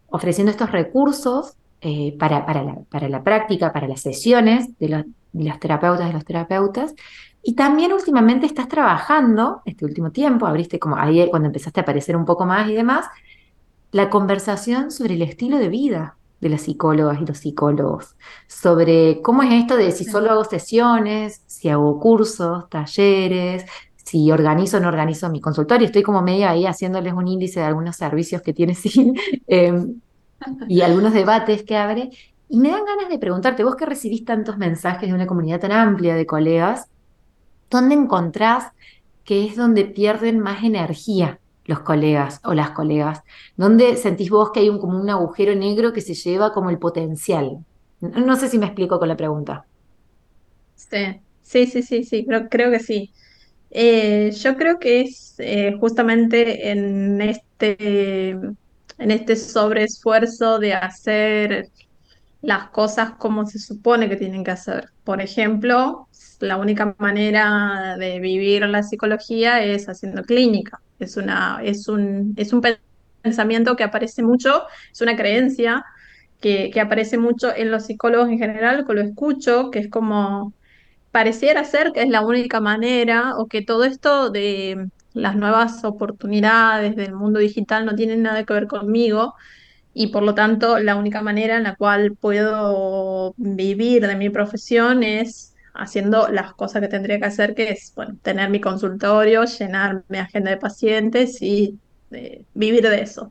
ofreciendo 0.07 0.51
estos 0.51 0.71
recursos 0.71 1.57
eh, 1.87 2.15
para, 2.17 2.47
para 2.47 2.63
la, 2.63 2.79
para 2.89 3.07
la 3.07 3.21
práctica, 3.21 3.71
para 3.71 3.87
las 3.87 4.01
sesiones 4.01 4.75
de 4.79 4.89
los, 4.89 5.03
de 5.33 5.43
los 5.43 5.59
terapeutas, 5.59 6.07
de 6.07 6.13
los 6.13 6.25
terapeutas. 6.25 6.95
Y 7.43 7.53
también 7.53 7.93
últimamente 7.93 8.47
estás 8.47 8.67
trabajando, 8.67 9.61
este 9.65 9.85
último 9.85 10.11
tiempo, 10.11 10.47
abriste 10.47 10.79
como 10.79 10.97
ahí 10.97 11.27
cuando 11.29 11.45
empezaste 11.45 11.81
a 11.81 11.83
aparecer 11.83 12.17
un 12.17 12.25
poco 12.25 12.47
más 12.47 12.67
y 12.71 12.73
demás, 12.73 13.05
la 13.91 14.09
conversación 14.09 14.89
sobre 14.89 15.13
el 15.13 15.21
estilo 15.21 15.59
de 15.59 15.69
vida 15.69 16.17
de 16.41 16.49
las 16.49 16.63
psicólogas 16.63 17.21
y 17.21 17.25
los 17.27 17.37
psicólogos, 17.37 18.15
sobre 18.47 19.21
cómo 19.21 19.43
es 19.43 19.53
esto 19.53 19.77
de 19.77 19.91
si 19.91 20.05
solo 20.05 20.31
hago 20.31 20.43
sesiones, 20.43 21.43
si 21.45 21.69
hago 21.69 21.99
cursos, 21.99 22.67
talleres, 22.67 23.63
si 23.95 24.31
organizo 24.31 24.77
o 24.77 24.79
no 24.79 24.87
organizo 24.87 25.29
mi 25.29 25.39
consultorio. 25.39 25.85
Estoy 25.85 26.01
como 26.01 26.23
medio 26.23 26.49
ahí 26.49 26.65
haciéndoles 26.65 27.13
un 27.13 27.27
índice 27.27 27.59
de 27.59 27.67
algunos 27.67 27.95
servicios 27.95 28.41
que 28.41 28.53
tiene 28.53 28.73
SIN. 28.75 29.13
Y 30.67 30.81
algunos 30.81 31.13
debates 31.13 31.63
que 31.63 31.75
abre. 31.77 32.09
Y 32.47 32.59
me 32.59 32.69
dan 32.69 32.85
ganas 32.85 33.09
de 33.09 33.17
preguntarte, 33.17 33.63
vos 33.63 33.75
que 33.75 33.85
recibís 33.85 34.23
tantos 34.25 34.57
mensajes 34.57 35.09
de 35.09 35.15
una 35.15 35.27
comunidad 35.27 35.59
tan 35.59 35.71
amplia 35.71 36.15
de 36.15 36.25
colegas, 36.25 36.87
¿dónde 37.69 37.95
encontrás 37.95 38.71
que 39.23 39.45
es 39.45 39.55
donde 39.55 39.85
pierden 39.85 40.39
más 40.39 40.63
energía 40.63 41.39
los 41.65 41.79
colegas 41.79 42.39
o 42.43 42.53
las 42.53 42.71
colegas? 42.71 43.21
¿Dónde 43.57 43.97
sentís 43.97 44.29
vos 44.29 44.51
que 44.51 44.59
hay 44.61 44.69
un, 44.69 44.79
como 44.79 44.99
un 44.99 45.09
agujero 45.09 45.55
negro 45.55 45.93
que 45.93 46.01
se 46.01 46.13
lleva 46.13 46.53
como 46.53 46.69
el 46.69 46.77
potencial? 46.77 47.65
No, 47.99 48.35
sé 48.35 48.49
si 48.49 48.59
me 48.59 48.67
explico 48.67 48.99
con 48.99 49.07
la 49.07 49.17
pregunta. 49.17 49.65
Sí, 50.75 51.21
sí, 51.41 51.65
sí, 51.65 51.81
sí, 51.81 52.03
sí, 52.03 52.25
creo, 52.25 52.49
creo 52.49 52.71
que 52.71 52.79
sí. 52.79 53.11
Eh, 53.71 54.31
yo 54.31 54.55
creo 54.55 54.79
que 54.79 55.01
es 55.01 55.35
eh, 55.39 55.75
justamente 55.79 56.69
en 56.69 57.19
este, 57.21 58.37
en 58.97 59.11
este 59.11 59.35
sobreesfuerzo 59.35 60.59
de 60.59 60.73
hacer 60.73 61.69
las 62.41 62.69
cosas 62.69 63.11
como 63.17 63.45
se 63.45 63.59
supone 63.59 64.09
que 64.09 64.17
tienen 64.17 64.43
que 64.43 64.51
hacer. 64.51 64.89
Por 65.03 65.21
ejemplo, 65.21 66.07
la 66.39 66.57
única 66.57 66.95
manera 66.99 67.97
de 67.97 68.19
vivir 68.19 68.63
la 68.67 68.83
psicología 68.83 69.63
es 69.63 69.89
haciendo 69.89 70.23
clínica. 70.23 70.81
Es 70.99 71.17
una, 71.17 71.59
es 71.63 71.87
un, 71.87 72.33
es 72.37 72.53
un 72.53 72.61
pensamiento 73.21 73.75
que 73.75 73.83
aparece 73.83 74.23
mucho, 74.23 74.63
es 74.91 75.01
una 75.01 75.15
creencia 75.15 75.83
que, 76.41 76.69
que 76.71 76.81
aparece 76.81 77.17
mucho 77.17 77.55
en 77.55 77.71
los 77.71 77.85
psicólogos 77.85 78.29
en 78.29 78.37
general, 78.39 78.85
que 78.85 78.93
lo 78.93 79.01
escucho, 79.01 79.71
que 79.71 79.79
es 79.79 79.89
como 79.89 80.53
pareciera 81.11 81.63
ser 81.63 81.93
que 81.93 82.01
es 82.03 82.09
la 82.09 82.21
única 82.25 82.59
manera 82.61 83.37
o 83.37 83.47
que 83.47 83.61
todo 83.63 83.85
esto 83.85 84.29
de 84.31 84.89
las 85.15 85.35
nuevas 85.37 85.83
oportunidades 85.85 86.95
del 86.95 87.13
mundo 87.15 87.39
digital 87.39 87.85
no 87.85 87.95
tienen 87.95 88.23
nada 88.23 88.45
que 88.45 88.53
ver 88.53 88.67
conmigo 88.67 89.35
y 89.93 90.07
por 90.07 90.23
lo 90.23 90.35
tanto 90.35 90.79
la 90.79 90.95
única 90.95 91.21
manera 91.21 91.57
en 91.57 91.63
la 91.63 91.75
cual 91.75 92.15
puedo 92.17 93.33
vivir 93.37 94.07
de 94.07 94.15
mi 94.15 94.29
profesión 94.29 95.03
es 95.03 95.55
haciendo 95.73 96.29
las 96.29 96.53
cosas 96.53 96.81
que 96.81 96.87
tendría 96.89 97.19
que 97.19 97.25
hacer, 97.25 97.55
que 97.55 97.69
es, 97.71 97.93
bueno, 97.95 98.17
tener 98.21 98.49
mi 98.49 98.61
consultorio, 98.61 99.45
llenar 99.45 100.03
mi 100.09 100.17
agenda 100.19 100.51
de 100.51 100.57
pacientes 100.57 101.41
y 101.41 101.79
eh, 102.11 102.45
vivir 102.53 102.83
de 102.89 103.01
eso. 103.01 103.29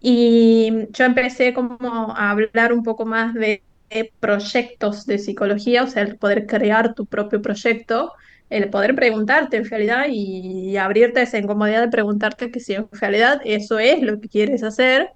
Y 0.00 0.88
yo 0.92 1.04
empecé 1.04 1.54
como 1.54 1.78
a 2.16 2.30
hablar 2.30 2.72
un 2.72 2.82
poco 2.82 3.06
más 3.06 3.34
de, 3.34 3.62
de 3.90 4.12
proyectos 4.20 5.06
de 5.06 5.18
psicología, 5.18 5.84
o 5.84 5.86
sea, 5.86 6.02
el 6.02 6.18
poder 6.18 6.46
crear 6.46 6.94
tu 6.94 7.06
propio 7.06 7.40
proyecto, 7.42 8.12
el 8.54 8.70
poder 8.70 8.94
preguntarte 8.94 9.56
en 9.56 9.68
realidad 9.68 10.06
y, 10.08 10.76
abrirte 10.76 11.20
a 11.20 11.22
esa 11.24 11.38
incomodidad 11.38 11.82
de 11.82 11.88
preguntarte 11.88 12.50
que 12.50 12.60
si 12.60 12.74
en 12.74 12.88
realidad 12.92 13.40
eso 13.44 13.78
es 13.80 14.00
lo 14.00 14.20
que 14.20 14.28
quieres 14.28 14.62
hacer 14.62 15.10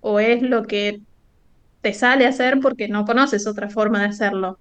o 0.00 0.20
es 0.20 0.42
lo 0.42 0.64
que 0.64 1.00
te 1.80 1.94
sale 1.94 2.26
a 2.26 2.30
hacer 2.30 2.60
porque 2.60 2.88
no 2.88 3.04
conoces 3.06 3.46
otra 3.46 3.70
forma 3.70 4.00
de 4.00 4.08
hacerlo. 4.08 4.58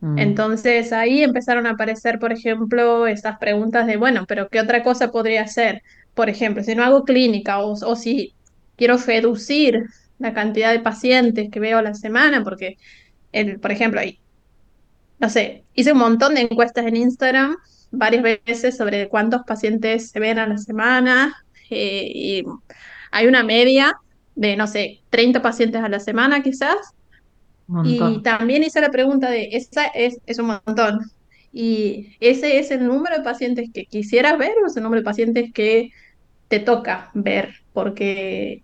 Mm, 0.00 0.18
Entonces 0.18 0.92
ahí 0.92 1.22
empezaron 1.22 1.66
a 1.66 1.70
aparecer, 1.70 2.20
por 2.20 2.32
ejemplo, 2.32 3.06
estas 3.08 3.38
preguntas 3.38 3.86
de, 3.86 3.96
bueno, 3.96 4.24
pero 4.28 4.48
¿qué 4.48 4.60
otra 4.60 4.84
cosa 4.84 5.10
podría 5.10 5.42
hacer? 5.42 5.82
Por 6.14 6.28
ejemplo, 6.28 6.62
si 6.62 6.74
no 6.76 6.84
hago 6.84 7.04
clínica 7.04 7.60
o, 7.60 7.72
o 7.72 7.96
si 7.96 8.34
quiero 8.76 8.96
reducir 8.98 9.84
la 10.18 10.32
cantidad 10.32 10.72
de 10.72 10.80
pacientes 10.80 11.50
que 11.50 11.60
veo 11.60 11.78
a 11.78 11.82
la 11.82 11.94
semana, 11.94 12.44
porque, 12.44 12.76
el, 13.32 13.58
por 13.60 13.72
ejemplo, 13.72 14.00
ahí, 14.00 14.20
no 15.18 15.28
sé, 15.28 15.64
hice 15.74 15.92
un 15.92 15.98
montón 15.98 16.34
de 16.34 16.42
encuestas 16.42 16.86
en 16.86 16.96
Instagram 16.96 17.56
varias 17.90 18.22
veces 18.22 18.76
sobre 18.76 19.08
cuántos 19.08 19.42
pacientes 19.42 20.10
se 20.10 20.20
ven 20.20 20.38
a 20.38 20.46
la 20.46 20.58
semana 20.58 21.34
eh, 21.70 22.10
y 22.14 22.44
hay 23.10 23.26
una 23.26 23.42
media 23.42 23.96
de, 24.34 24.56
no 24.56 24.66
sé, 24.66 25.00
30 25.10 25.42
pacientes 25.42 25.82
a 25.82 25.88
la 25.88 26.00
semana 26.00 26.42
quizás. 26.42 26.94
Y 27.84 28.22
también 28.22 28.62
hice 28.62 28.80
la 28.80 28.90
pregunta 28.90 29.28
de, 29.28 29.50
¿esa 29.52 29.86
es, 29.88 30.20
es 30.24 30.38
un 30.38 30.46
montón? 30.64 31.10
¿Y 31.52 32.16
ese 32.18 32.58
es 32.58 32.70
el 32.70 32.86
número 32.86 33.18
de 33.18 33.22
pacientes 33.22 33.68
que 33.74 33.84
quisieras 33.84 34.38
ver 34.38 34.52
o 34.62 34.66
es 34.66 34.76
el 34.78 34.84
número 34.84 35.02
de 35.02 35.04
pacientes 35.04 35.52
que 35.52 35.90
te 36.48 36.60
toca 36.60 37.10
ver? 37.12 37.56
Porque 37.74 38.62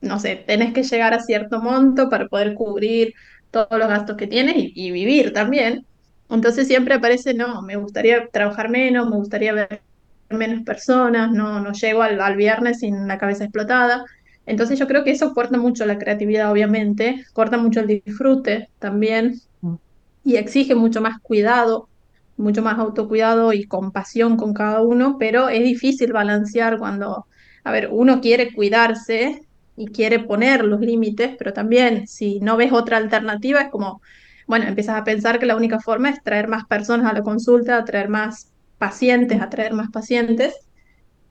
no 0.00 0.18
sé, 0.18 0.36
tenés 0.36 0.72
que 0.72 0.82
llegar 0.82 1.14
a 1.14 1.20
cierto 1.20 1.60
monto 1.60 2.08
para 2.08 2.28
poder 2.28 2.54
cubrir 2.54 3.14
todos 3.50 3.78
los 3.78 3.88
gastos 3.88 4.16
que 4.16 4.26
tienes 4.26 4.56
y, 4.56 4.72
y 4.74 4.90
vivir 4.92 5.32
también. 5.32 5.86
Entonces 6.28 6.66
siempre 6.68 6.94
aparece, 6.94 7.34
no, 7.34 7.62
me 7.62 7.76
gustaría 7.76 8.28
trabajar 8.28 8.68
menos, 8.70 9.08
me 9.08 9.16
gustaría 9.16 9.52
ver 9.52 9.82
menos 10.30 10.64
personas, 10.64 11.30
no, 11.32 11.60
no 11.60 11.72
llego 11.72 12.02
al, 12.02 12.20
al 12.20 12.36
viernes 12.36 12.80
sin 12.80 13.06
la 13.08 13.18
cabeza 13.18 13.44
explotada. 13.44 14.04
Entonces 14.46 14.78
yo 14.78 14.86
creo 14.86 15.04
que 15.04 15.10
eso 15.12 15.32
corta 15.34 15.58
mucho 15.58 15.86
la 15.86 15.98
creatividad, 15.98 16.50
obviamente, 16.52 17.24
corta 17.32 17.58
mucho 17.58 17.80
el 17.80 17.86
disfrute 17.88 18.68
también 18.78 19.34
Mm, 19.60 19.76
y 20.24 20.36
exige 20.36 20.74
mucho 20.74 21.00
más 21.00 21.20
cuidado, 21.22 21.88
mucho 22.36 22.62
más 22.62 22.78
autocuidado 22.78 23.52
y 23.52 23.66
compasión 23.66 24.36
con 24.36 24.52
cada 24.54 24.82
uno, 24.82 25.16
pero 25.18 25.48
es 25.48 25.62
difícil 25.64 26.12
balancear 26.12 26.78
cuando, 26.78 27.26
a 27.64 27.72
ver, 27.72 27.88
uno 27.92 28.20
quiere 28.20 28.52
cuidarse 28.54 29.40
y 29.76 29.88
quiere 29.88 30.20
poner 30.20 30.64
los 30.64 30.80
límites, 30.80 31.36
pero 31.38 31.52
también 31.52 32.06
si 32.06 32.40
no 32.40 32.56
ves 32.56 32.72
otra 32.72 32.96
alternativa 32.96 33.60
es 33.60 33.68
como, 33.68 34.00
bueno, 34.46 34.66
empiezas 34.66 34.96
a 34.96 35.04
pensar 35.04 35.38
que 35.38 35.46
la 35.46 35.56
única 35.56 35.80
forma 35.80 36.10
es 36.10 36.22
traer 36.22 36.48
más 36.48 36.64
personas 36.66 37.10
a 37.10 37.14
la 37.14 37.22
consulta, 37.22 37.84
traer 37.84 38.08
más 38.08 38.52
pacientes, 38.78 39.40
atraer 39.40 39.74
más 39.74 39.90
pacientes. 39.90 40.54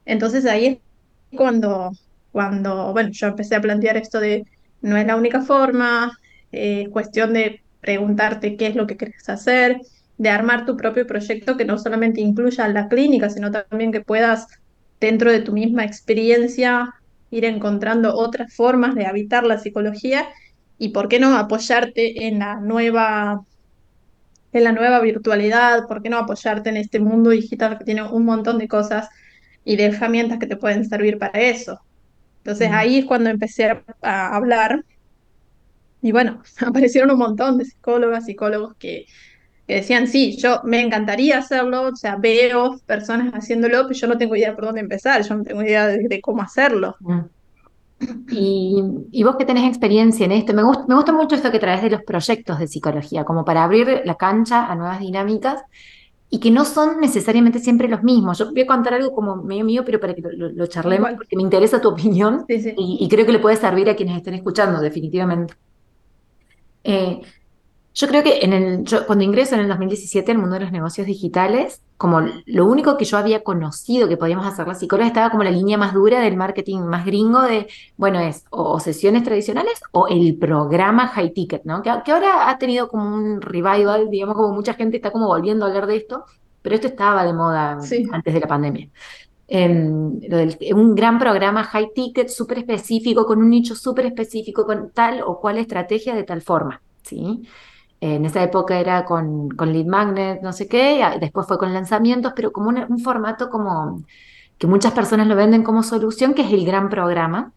Entonces 0.06 0.46
ahí 0.46 0.66
es 0.66 0.78
cuando, 1.36 1.92
cuando, 2.32 2.94
bueno, 2.94 3.10
yo 3.12 3.28
empecé 3.28 3.56
a 3.56 3.62
plantear 3.62 3.98
esto 3.98 4.20
de 4.20 4.46
no 4.82 4.98
es 4.98 5.08
la 5.08 5.16
única 5.16 5.42
forma, 5.42 6.12
eh, 6.52 6.84
es 6.84 6.90
cuestión 6.90 7.34
de 7.34 7.62
preguntarte 7.82 8.56
qué 8.58 8.68
es 8.68 8.76
lo 8.76 8.88
que 8.88 8.98
quieres 8.98 9.28
hacer, 9.30 9.82
de 10.18 10.30
armar 10.30 10.66
tu 10.66 10.78
propio 10.78 11.06
proyecto 11.08 11.58
que 11.58 11.66
no 11.66 11.78
solamente 11.78 12.22
incluya 12.22 12.68
la 12.68 12.88
clínica, 12.88 13.30
sino 13.30 13.52
también 13.52 13.92
que 13.92 14.02
puedas, 14.02 14.48
dentro 15.00 15.32
de 15.32 15.42
tu 15.42 15.52
misma 15.52 15.84
experiencia, 15.84 16.94
ir 17.32 17.46
encontrando 17.46 18.16
otras 18.16 18.54
formas 18.56 18.96
de 18.96 19.06
habitar 19.06 19.46
la 19.46 19.58
psicología 19.60 20.28
y 20.78 20.90
por 20.90 21.08
qué 21.08 21.20
no 21.20 21.38
apoyarte 21.38 22.28
en 22.28 22.40
la 22.40 22.60
nueva 22.60 23.42
en 24.54 24.64
la 24.64 24.72
nueva 24.72 25.02
virtualidad, 25.02 25.86
¿por 25.88 26.02
qué 26.02 26.10
no 26.10 26.18
apoyarte 26.18 26.70
en 26.70 26.78
este 26.78 27.00
mundo 27.00 27.32
digital 27.32 27.78
que 27.78 27.84
tiene 27.84 28.04
un 28.04 28.24
montón 28.24 28.58
de 28.58 28.70
cosas 28.70 29.10
y 29.66 29.76
de 29.76 29.86
herramientas 29.86 30.40
que 30.40 30.48
te 30.48 30.56
pueden 30.56 30.86
servir 30.88 31.18
para 31.18 31.40
eso? 31.40 31.82
Entonces 32.38 32.70
mm, 32.70 32.74
ahí 32.74 32.98
es 33.00 33.06
cuando 33.06 33.30
empecé 33.30 33.66
a, 33.66 33.84
a 34.02 34.36
hablar 34.36 34.86
y 36.02 36.12
bueno, 36.12 36.44
aparecieron 36.66 37.12
un 37.12 37.18
montón 37.18 37.58
de 37.58 37.66
psicólogas, 37.66 38.26
psicólogos 38.26 38.76
que, 38.78 39.06
que 39.68 39.76
decían, 39.76 40.08
sí, 40.08 40.38
yo 40.38 40.62
me 40.64 40.82
encantaría 40.82 41.40
hacerlo, 41.40 41.90
o 41.90 41.96
sea, 41.96 42.18
veo 42.18 42.78
personas 42.86 43.34
haciéndolo, 43.34 43.84
pero 43.88 43.94
yo 44.00 44.08
no 44.08 44.18
tengo 44.18 44.36
idea 44.36 44.56
por 44.56 44.66
dónde 44.66 44.82
empezar, 44.82 45.24
yo 45.24 45.36
no 45.36 45.44
tengo 45.44 45.62
idea 45.64 45.88
de, 45.88 46.08
de 46.08 46.22
cómo 46.22 46.42
hacerlo. 46.42 46.96
mm. 47.00 47.30
Y, 48.28 48.82
y 49.12 49.24
vos 49.24 49.36
que 49.38 49.46
tenés 49.46 49.68
experiencia 49.70 50.26
en 50.26 50.32
esto, 50.32 50.54
me 50.54 50.64
gusta, 50.64 50.86
me 50.88 50.96
gusta 50.96 51.14
mucho 51.14 51.36
esto 51.36 51.52
que 51.52 51.60
traes 51.60 51.82
de 51.84 51.92
los 51.92 52.02
proyectos 52.04 52.58
de 52.60 52.68
psicología, 52.68 53.24
como 53.24 53.46
para 53.46 53.64
abrir 53.64 54.02
la 54.04 54.16
cancha 54.16 54.66
a 54.66 54.76
nuevas 54.76 55.00
dinámicas 55.00 55.62
y 56.30 56.40
que 56.40 56.52
no 56.52 56.66
son 56.66 57.00
necesariamente 57.02 57.60
siempre 57.60 57.88
los 57.90 58.04
mismos. 58.04 58.40
Yo 58.40 58.52
voy 58.52 58.62
a 58.62 58.68
contar 58.68 58.96
algo 58.96 59.14
como 59.14 59.38
medio 59.44 59.66
mío, 59.66 59.84
pero 59.86 60.00
para 60.00 60.16
que 60.16 60.22
lo, 60.22 60.32
lo- 60.32 60.50
lo 60.52 60.68
charlemos, 60.68 61.10
Igual, 61.10 61.16
porque 61.18 61.36
me 61.38 61.44
interesa 61.44 61.82
tu 61.82 61.90
opinión 61.90 62.46
sí, 62.48 62.60
sí. 62.62 62.74
y, 62.78 62.98
y 63.02 63.10
creo 63.10 63.26
que 63.26 63.34
le 63.34 63.40
puede 63.40 63.58
servir 63.58 63.90
a 63.90 63.96
quienes 63.96 64.18
estén 64.18 64.36
escuchando, 64.36 64.82
definitivamente. 64.82 65.56
Eh, 66.84 67.22
yo 67.96 68.08
creo 68.08 68.24
que 68.24 68.40
en 68.42 68.52
el, 68.52 68.84
yo, 68.84 69.06
cuando 69.08 69.24
ingreso 69.24 69.56
en 69.56 69.62
el 69.62 69.70
2017 69.70 70.30
al 70.30 70.38
mundo 70.38 70.56
de 70.56 70.60
los 70.60 70.72
negocios 70.74 71.08
digitales, 71.08 71.82
como 71.96 72.20
lo 72.46 72.66
único 72.66 72.98
que 72.98 73.06
yo 73.06 73.18
había 73.18 73.42
conocido 73.42 74.10
que 74.10 74.18
podíamos 74.18 74.46
hacer 74.46 74.68
las 74.68 74.80
psicólogas 74.80 75.08
estaba 75.08 75.30
como 75.30 75.46
la 75.46 75.52
línea 75.52 75.78
más 75.78 75.94
dura 75.94 76.20
del 76.20 76.36
marketing 76.36 76.80
más 76.80 77.06
gringo 77.06 77.42
de, 77.42 77.68
bueno, 77.96 78.20
es 78.20 78.44
o, 78.50 78.82
sesiones 78.82 79.24
tradicionales 79.24 79.82
o 79.94 80.08
el 80.10 80.38
programa 80.38 81.08
high 81.08 81.32
ticket, 81.32 81.64
¿no? 81.64 81.82
Que, 81.82 81.92
que 82.04 82.12
ahora 82.12 82.50
ha 82.50 82.58
tenido 82.58 82.90
como 82.90 83.16
un 83.16 83.40
revival, 83.40 84.10
digamos, 84.10 84.36
como 84.36 84.54
mucha 84.54 84.74
gente 84.74 84.98
está 84.98 85.12
como 85.12 85.28
volviendo 85.28 85.64
a 85.64 85.70
hablar 85.70 85.88
de 85.88 85.96
esto, 85.96 86.26
pero 86.62 86.76
esto 86.76 86.88
estaba 86.88 87.24
de 87.26 87.32
moda 87.32 87.80
Sí, 87.80 88.06
antes 88.12 88.34
de 88.34 88.42
la 88.42 88.48
pandemia. 88.48 88.90
Em, 89.48 90.20
un 90.74 90.96
gran 90.96 91.18
programa 91.18 91.64
high 91.64 91.92
ticket 91.96 92.28
súper 92.28 92.58
específico, 92.58 93.26
con 93.26 93.40
un 93.40 93.50
nicho 93.50 93.74
súper 93.74 94.08
específico, 94.08 94.66
con 94.66 94.90
tal 94.90 95.22
o 95.26 95.40
cual 95.40 95.60
estrategia 95.60 96.14
de 96.14 96.24
tal 96.24 96.42
forma, 96.42 96.82
¿sí? 97.04 97.48
En 98.02 98.26
esa 98.26 98.44
época 98.44 98.80
era 98.80 99.06
con, 99.06 99.50
con 99.50 99.72
lead 99.74 99.86
magnet, 99.86 100.42
no 100.42 100.54
sé 100.54 100.68
qué, 100.68 101.04
después 101.20 101.48
fue 101.48 101.58
con 101.58 101.74
lanzamientos, 101.74 102.34
pero 102.36 102.52
como 102.52 102.70
un, 102.70 102.86
un 102.90 103.00
formato 103.00 103.50
como 103.50 104.04
que 104.58 104.68
muchas 104.68 104.94
personas 104.94 105.28
lo 105.28 105.36
venden 105.36 105.64
como 105.64 105.84
solución, 105.84 106.34
que 106.34 106.44
es 106.44 106.52
el 106.52 106.66
gran 106.66 106.90
programa, 106.90 107.54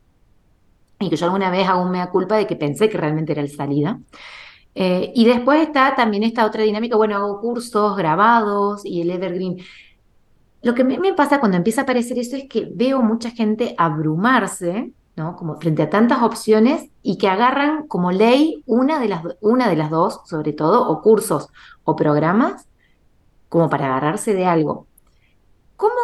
y 1.01 1.11
que 1.11 1.17
yo 1.17 1.27
alguna 1.27 1.51
vez 1.51 1.69
hago 1.69 1.83
un 1.83 1.91
mea 1.91 2.11
culpa 2.11 2.37
de 2.37 2.47
que 2.47 2.57
pensé 2.57 2.89
que 2.89 2.99
realmente 2.99 3.33
era 3.33 3.43
el 3.43 3.51
salida. 3.51 4.01
Eh, 4.75 5.13
y 5.15 5.25
después 5.25 5.61
está 5.61 5.95
también 5.97 6.23
esta 6.23 6.47
otra 6.47 6.63
dinámica, 6.63 6.97
bueno, 6.97 7.17
hago 7.17 7.41
cursos 7.41 7.97
grabados 7.97 8.85
y 8.85 9.01
el 9.03 9.11
evergreen. 9.11 9.59
Lo 10.63 10.75
que 10.75 10.85
me, 10.85 10.99
me 10.99 11.15
pasa 11.15 11.41
cuando 11.41 11.57
empieza 11.57 11.83
a 11.83 11.85
aparecer 11.85 12.19
eso 12.19 12.37
es 12.37 12.49
que 12.49 12.69
veo 12.73 13.01
mucha 13.03 13.31
gente 13.31 13.75
abrumarse, 13.79 14.93
¿no? 15.19 15.37
Como 15.37 15.57
frente 15.61 15.83
a 15.85 15.91
tantas 15.91 16.23
opciones 16.23 16.91
y 17.03 17.19
que 17.19 17.29
agarran 17.29 17.87
como 17.89 18.13
ley 18.13 18.63
una 18.67 19.01
de 19.01 19.09
las, 19.09 19.23
una 19.41 19.69
de 19.69 19.77
las 19.77 19.91
dos, 19.91 20.23
sobre 20.27 20.53
todo, 20.55 20.89
o 20.89 21.03
cursos 21.03 21.49
o 21.85 21.97
programas, 21.97 22.69
como 23.49 23.69
para 23.71 23.87
agarrarse 23.87 24.35
de 24.35 24.47
algo. 24.47 24.89
¿Cómo, 25.77 25.95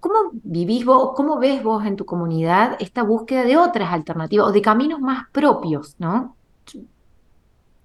cómo 0.00 0.16
vivís 0.34 0.84
vos, 0.84 1.12
cómo 1.16 1.38
ves 1.38 1.62
vos 1.62 1.84
en 1.86 1.96
tu 1.96 2.04
comunidad 2.06 2.76
esta 2.80 3.02
búsqueda 3.02 3.44
de 3.44 3.56
otras 3.56 3.92
alternativas 3.92 4.46
o 4.48 4.52
de 4.52 4.62
caminos 4.62 5.00
más 5.00 5.24
propios, 5.32 5.96
¿no? 5.98 6.36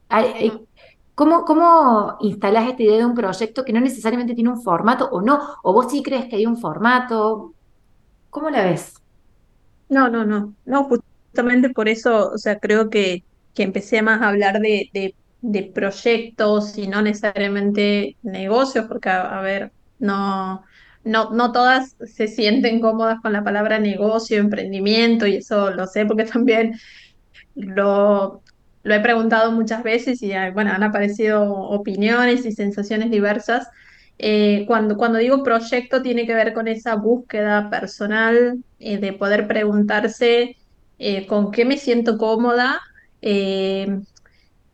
Hay- 0.10 0.68
¿Cómo, 1.16 1.44
cómo 1.46 2.16
instalás 2.22 2.70
esta 2.70 2.82
idea 2.84 2.98
de 2.98 3.06
un 3.06 3.14
proyecto 3.14 3.66
que 3.66 3.74
no 3.74 3.82
necesariamente 3.82 4.36
tiene 4.36 4.50
un 4.52 4.62
formato 4.62 5.10
o 5.12 5.22
no? 5.22 5.40
¿O 5.64 5.74
vos 5.74 5.92
sí 5.92 6.02
crees 6.02 6.28
que 6.30 6.38
hay 6.38 6.46
un 6.46 6.56
formato? 6.58 7.56
¿Cómo 8.30 8.50
la 8.52 8.64
ves? 8.66 8.96
No, 9.90 10.10
no, 10.10 10.24
no, 10.26 10.56
no, 10.66 10.84
justamente 10.86 11.70
por 11.72 11.90
eso, 11.90 12.30
o 12.32 12.38
sea, 12.38 12.60
creo 12.60 12.90
que, 12.90 13.24
que 13.56 13.64
empecé 13.64 14.02
más 14.04 14.22
a 14.22 14.30
hablar 14.30 14.60
de, 14.60 14.90
de, 15.42 15.64
proyectos 15.74 16.78
y 16.78 16.88
no 16.88 17.02
necesariamente 17.02 18.16
negocios, 18.22 18.86
porque, 18.88 19.10
a, 19.10 19.40
a 19.40 19.42
ver, 19.42 19.72
no, 19.98 20.64
no, 21.04 21.32
no 21.32 21.52
todas 21.52 21.96
se 22.06 22.28
sienten 22.28 22.82
cómodas 22.82 23.20
con 23.22 23.34
la 23.34 23.44
palabra 23.44 23.80
negocio, 23.80 24.38
emprendimiento, 24.38 25.26
y 25.26 25.38
eso 25.38 25.72
lo 25.72 25.88
sé 25.88 26.06
porque 26.06 26.26
también 26.26 26.76
lo, 27.56 28.44
lo 28.84 28.94
he 28.96 29.00
preguntado 29.02 29.52
muchas 29.52 29.84
veces 29.84 30.22
y 30.24 30.32
bueno, 30.54 30.72
han 30.72 30.84
aparecido 30.84 31.44
opiniones 31.54 32.46
y 32.46 32.52
sensaciones 32.54 33.12
diversas. 33.12 33.68
Eh, 34.22 34.66
cuando, 34.68 34.98
cuando 34.98 35.18
digo 35.18 35.44
proyecto 35.44 36.02
tiene 36.02 36.28
que 36.28 36.34
ver 36.36 36.54
con 36.54 36.68
esa 36.68 36.96
búsqueda 36.96 37.70
personal 37.70 38.62
eh, 38.80 38.98
de 38.98 39.14
poder 39.14 39.48
preguntarse 39.48 40.58
eh, 41.00 41.26
con 41.26 41.52
qué 41.52 41.64
me 41.64 41.78
siento 41.78 42.18
cómoda 42.18 42.82
eh, 43.22 44.02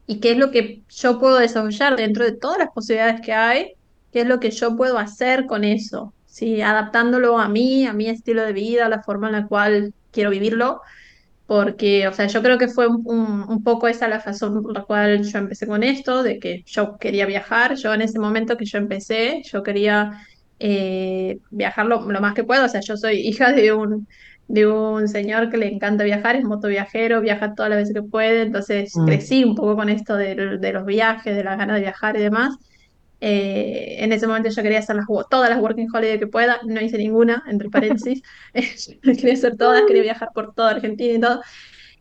y 0.08 0.20
qué 0.20 0.32
es 0.32 0.38
lo 0.38 0.50
que 0.50 0.82
yo 0.90 1.20
puedo 1.20 1.38
desarrollar 1.38 1.96
dentro 1.96 2.26
de 2.26 2.32
todas 2.32 2.58
las 2.58 2.70
posibilidades 2.72 3.22
que 3.22 3.34
hay, 3.34 3.74
qué 4.12 4.22
es 4.22 4.28
lo 4.28 4.40
que 4.40 4.50
yo 4.50 4.76
puedo 4.76 4.98
hacer 4.98 5.46
con 5.46 5.64
eso, 5.64 6.12
¿sí? 6.26 6.62
Adaptándolo 6.62 7.38
a 7.38 7.48
mí, 7.48 7.86
a 7.86 7.94
mi 7.94 8.10
estilo 8.10 8.44
de 8.44 8.54
vida, 8.54 8.88
a 8.88 8.90
la 8.90 9.04
forma 9.04 9.28
en 9.28 9.34
la 9.34 9.48
cual 9.48 9.94
quiero 10.12 10.32
vivirlo 10.32 10.82
porque, 11.46 12.08
o 12.08 12.14
sea, 12.14 12.28
yo 12.28 12.42
creo 12.42 12.58
que 12.58 12.68
fue 12.68 12.88
un, 12.88 13.02
un- 13.06 13.44
un 13.50 13.64
poco 13.64 13.88
esa 13.88 14.08
la 14.08 14.20
razón 14.20 14.62
por 14.64 14.74
la 14.74 14.84
cual 14.84 15.24
yo 15.24 15.38
empecé 15.40 15.68
con 15.68 15.84
esto, 15.84 16.24
de 16.24 16.40
que 16.40 16.64
yo 16.66 16.98
quería 16.98 17.26
viajar. 17.26 17.76
Yo 17.76 17.94
en 17.94 18.02
ese 18.02 18.20
momento 18.20 18.58
que 18.58 18.66
yo 18.66 18.78
empecé, 18.80 19.42
yo 19.52 19.64
quería 19.64 20.12
eh, 20.60 21.38
viajar 21.52 21.86
lo, 21.86 22.02
lo 22.12 22.22
más 22.22 22.34
que 22.34 22.44
puedo. 22.44 22.66
O 22.66 22.70
sea, 22.70 22.82
yo 22.82 22.98
soy 22.98 23.18
hija 23.28 23.52
de 23.54 23.74
un, 23.74 24.08
de 24.48 24.68
un 24.68 25.08
señor 25.08 25.50
que 25.50 25.58
le 25.58 25.68
encanta 25.74 26.04
viajar, 26.04 26.36
es 26.36 26.44
motoviajero, 26.44 27.22
viaja 27.22 27.54
todas 27.56 27.70
las 27.70 27.80
veces 27.80 27.94
que 27.96 28.04
puede, 28.04 28.42
entonces 28.44 28.94
Mm, 28.96 29.06
crecí 29.06 29.44
un 29.44 29.56
poco 29.56 29.76
con 29.76 29.90
esto 29.90 30.16
de, 30.16 30.36
de 30.60 30.74
los 30.74 30.86
viajes, 30.86 31.36
de 31.36 31.44
las 31.44 31.58
ganas 31.58 31.76
de 31.78 31.82
viajar 31.82 32.16
y 32.18 32.22
demás. 32.22 32.56
Eh, 33.28 34.04
en 34.04 34.14
ese 34.14 34.28
momento 34.28 34.50
yo 34.50 34.62
quería 34.62 34.78
hacer 34.78 34.96
las, 34.96 35.08
todas 35.32 35.50
las 35.50 35.60
working 35.60 35.88
holiday 35.92 36.20
que 36.20 36.28
pueda, 36.28 36.60
no 36.64 36.80
hice 36.80 37.00
ninguna, 37.00 37.44
entre 37.48 37.72
paréntesis. 37.72 38.22
quería 39.02 39.34
hacer 39.34 39.58
todas, 39.58 39.82
quería 39.88 40.04
viajar 40.04 40.30
por 40.32 40.54
toda 40.54 40.70
Argentina 40.72 41.14
y 41.14 41.20
todo. 41.20 41.42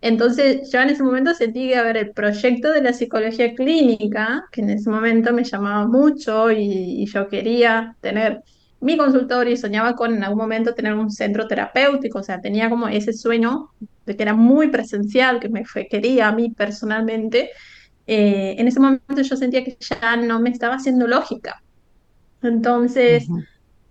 Entonces 0.03 0.71
yo 0.71 0.81
en 0.83 0.91
ese 0.91 1.03
momento 1.03 1.33
sentí 1.35 1.69
que, 1.69 1.77
a 1.77 1.83
ver, 1.83 1.97
el 1.97 2.11
proyecto 2.13 2.71
de 2.73 2.83
la 2.83 2.93
psicología 2.93 3.55
clínica, 3.55 4.45
que 4.53 4.61
en 4.61 4.69
ese 4.71 4.91
momento 4.91 5.33
me 5.33 5.45
llamaba 5.45 5.87
mucho 5.87 6.51
y, 6.53 7.03
y 7.03 7.07
yo 7.07 7.27
quería 7.29 7.97
tener 8.03 8.43
mi 8.81 8.99
consultorio 8.99 9.55
y 9.55 9.57
soñaba 9.57 9.95
con 9.95 10.15
en 10.15 10.25
algún 10.25 10.41
momento 10.41 10.75
tener 10.75 10.93
un 10.93 11.11
centro 11.11 11.47
terapéutico, 11.49 12.19
o 12.19 12.23
sea, 12.23 12.43
tenía 12.43 12.69
como 12.69 12.87
ese 12.89 13.15
sueño 13.15 13.71
de 14.05 14.15
que 14.15 14.23
era 14.23 14.35
muy 14.35 14.69
presencial, 14.69 15.41
que 15.41 15.49
me 15.49 15.65
fue, 15.65 15.89
quería 15.89 16.29
a 16.29 16.33
mí 16.33 16.51
personalmente. 16.51 17.51
Eh, 18.07 18.57
en 18.59 18.69
ese 18.69 18.81
momento 18.81 19.23
yo 19.23 19.37
sentía 19.37 19.65
que 19.65 19.77
ya 19.81 20.17
no 20.17 20.41
me 20.41 20.51
estaba 20.51 20.75
haciendo 20.77 21.07
lógica. 21.07 21.63
Entonces, 22.43 23.27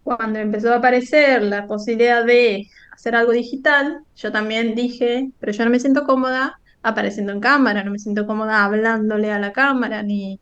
cuando 0.03 0.39
empezó 0.39 0.73
a 0.73 0.77
aparecer 0.77 1.41
la 1.43 1.65
posibilidad 1.67 2.23
de 2.25 2.67
hacer 2.91 3.15
algo 3.15 3.31
digital, 3.31 3.99
yo 4.15 4.31
también 4.31 4.75
dije, 4.75 5.31
pero 5.39 5.51
yo 5.51 5.65
no 5.65 5.71
me 5.71 5.79
siento 5.79 6.03
cómoda 6.03 6.59
apareciendo 6.83 7.31
en 7.31 7.39
cámara, 7.39 7.83
no 7.83 7.91
me 7.91 7.99
siento 7.99 8.27
cómoda 8.27 8.63
hablándole 8.63 9.31
a 9.31 9.39
la 9.39 9.53
cámara 9.53 10.03
ni, 10.03 10.39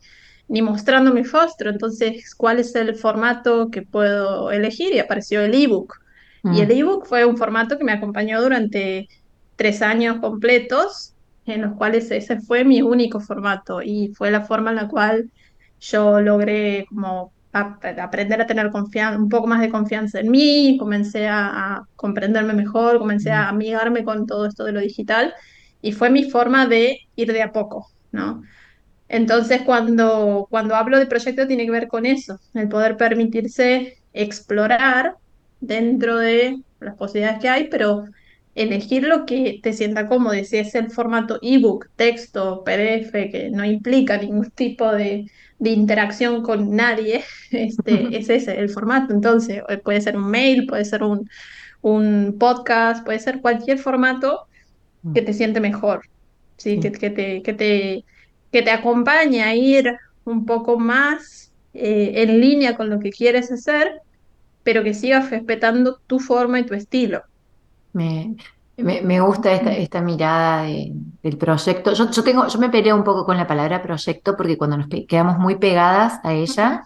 ni 0.48 0.62
mostrando 0.62 1.14
mi 1.14 1.24
rostro. 1.24 1.70
Entonces, 1.70 2.36
¿cuál 2.36 2.60
es 2.60 2.76
el 2.76 2.96
formato 2.96 3.70
que 3.70 3.84
puedo 3.84 4.52
elegir? 4.52 4.94
Y 4.94 5.00
apareció 5.00 5.42
el 5.42 5.54
ebook. 5.54 5.96
Y 6.44 6.60
el 6.62 6.68
mm, 6.68 6.72
ebook 6.72 7.06
fue 7.08 7.24
un 7.26 7.38
formato 7.38 7.78
que 7.78 7.84
me 7.84 7.94
acompañó 7.94 8.42
durante 8.42 9.08
tres 9.56 9.82
años 9.82 10.20
completos, 10.20 11.14
en 11.46 11.62
los 11.62 11.76
cuales 11.76 12.12
ese 12.12 12.40
fue 12.42 12.64
mi 12.66 12.82
único 12.82 13.20
formato 13.20 13.82
y 13.82 14.14
fue 14.16 14.32
la 14.32 14.42
forma 14.46 14.72
en 14.72 14.76
la 14.78 14.88
cual 14.88 15.32
yo 15.80 16.22
logré 16.22 16.86
como 16.90 17.34
a- 17.54 17.80
aprender 18.04 18.42
a 18.42 18.48
tener 18.48 18.70
confianza, 18.72 19.20
un 19.20 19.30
poco 19.30 19.48
más 19.48 19.62
de 19.62 19.70
confianza 19.70 20.20
en 20.20 20.32
mí, 20.32 20.78
comencé 20.80 21.28
a, 21.28 21.76
a 21.78 21.84
comprenderme 21.96 22.54
mejor, 22.54 23.00
comencé 23.00 23.32
a 23.32 23.50
amigarme 23.50 24.04
con 24.04 24.26
todo 24.28 24.46
esto 24.46 24.64
de 24.64 24.72
lo 24.74 24.80
digital 24.82 25.34
y 25.82 25.92
fue 25.94 26.10
mi 26.10 26.30
forma 26.30 26.68
de 26.68 27.00
ir 27.16 27.34
de 27.34 27.42
a 27.44 27.52
poco, 27.52 27.88
¿no? 28.12 28.42
Entonces, 29.08 29.62
cuando, 29.64 30.48
cuando 30.50 30.76
hablo 30.76 30.98
de 31.00 31.06
proyecto, 31.06 31.46
tiene 31.48 31.66
que 31.66 31.72
ver 31.72 31.88
con 31.88 32.06
eso, 32.06 32.38
el 32.54 32.70
poder 32.70 32.96
permitirse 32.98 33.96
explorar 34.14 35.16
dentro 35.60 36.18
de 36.18 36.58
las 36.80 36.96
posibilidades 36.96 37.40
que 37.42 37.50
hay, 37.50 37.68
pero 37.70 38.06
elegir 38.56 39.04
lo 39.04 39.26
que 39.26 39.60
te 39.62 39.74
sienta 39.74 40.08
cómodo. 40.08 40.36
Y 40.36 40.46
si 40.46 40.58
es 40.58 40.76
el 40.76 40.92
formato 40.92 41.40
ebook, 41.42 41.90
texto, 41.96 42.64
PDF, 42.64 43.12
que 43.32 43.50
no 43.52 43.66
implica 43.66 44.18
ningún 44.18 44.50
tipo 44.56 44.92
de, 44.92 45.26
de 45.60 45.70
interacción 45.70 46.42
con 46.42 46.76
nadie, 46.76 47.24
este, 47.52 48.18
es 48.18 48.30
ese 48.30 48.60
el 48.60 48.70
formato. 48.70 49.14
Entonces, 49.14 49.64
eh, 49.70 49.78
puede 49.78 50.02
ser 50.02 50.18
un 50.18 50.30
mail, 50.30 50.66
puede 50.68 50.86
ser 50.86 51.04
un, 51.04 51.30
un 51.82 52.36
podcast, 52.40 53.06
puede 53.06 53.20
ser 53.20 53.42
cualquier 53.42 53.78
formato 53.78 54.48
mm, 55.04 55.14
que 55.14 55.22
te 55.22 55.34
siente 55.34 55.60
mejor, 55.60 56.02
¿sí? 56.58 56.80
Que, 56.80 56.90
sí. 56.90 57.00
que 57.00 57.10
te, 57.10 57.42
que 57.42 57.54
te, 57.54 58.06
que 58.52 58.62
te 58.62 58.72
acompaña 58.72 59.48
a 59.48 59.56
ir 59.56 59.94
un 60.26 60.46
poco 60.46 60.80
más 60.80 61.52
eh, 61.74 62.14
en 62.18 62.42
línea 62.42 62.76
con 62.76 62.90
lo 62.90 63.00
que 63.00 63.12
quieres 63.12 63.52
hacer, 63.52 64.02
pero 64.64 64.84
que 64.84 64.94
sigas 64.94 65.30
respetando 65.32 66.00
tu 66.08 66.20
forma 66.20 66.60
y 66.60 66.66
tu 66.66 66.74
estilo. 66.74 67.24
Me, 67.94 68.36
me, 68.78 69.02
me 69.02 69.20
gusta 69.22 69.52
esta, 69.54 69.72
Mm. 69.72 69.76
esta 69.76 70.02
mirada 70.02 70.64
de- 70.64 70.92
del 71.22 71.38
proyecto. 71.38 71.94
Yo, 71.94 72.10
yo 72.12 72.24
tengo, 72.24 72.48
yo 72.48 72.60
me 72.60 72.70
peleo 72.70 72.96
un 72.96 73.04
poco 73.04 73.26
con 73.26 73.38
la 73.38 73.48
palabra 73.48 73.82
proyecto 73.82 74.36
porque 74.38 74.58
cuando 74.58 74.78
nos 74.78 74.88
quedamos 75.08 75.38
muy 75.38 75.58
pegadas 75.58 76.20
a 76.24 76.34
ella 76.34 76.84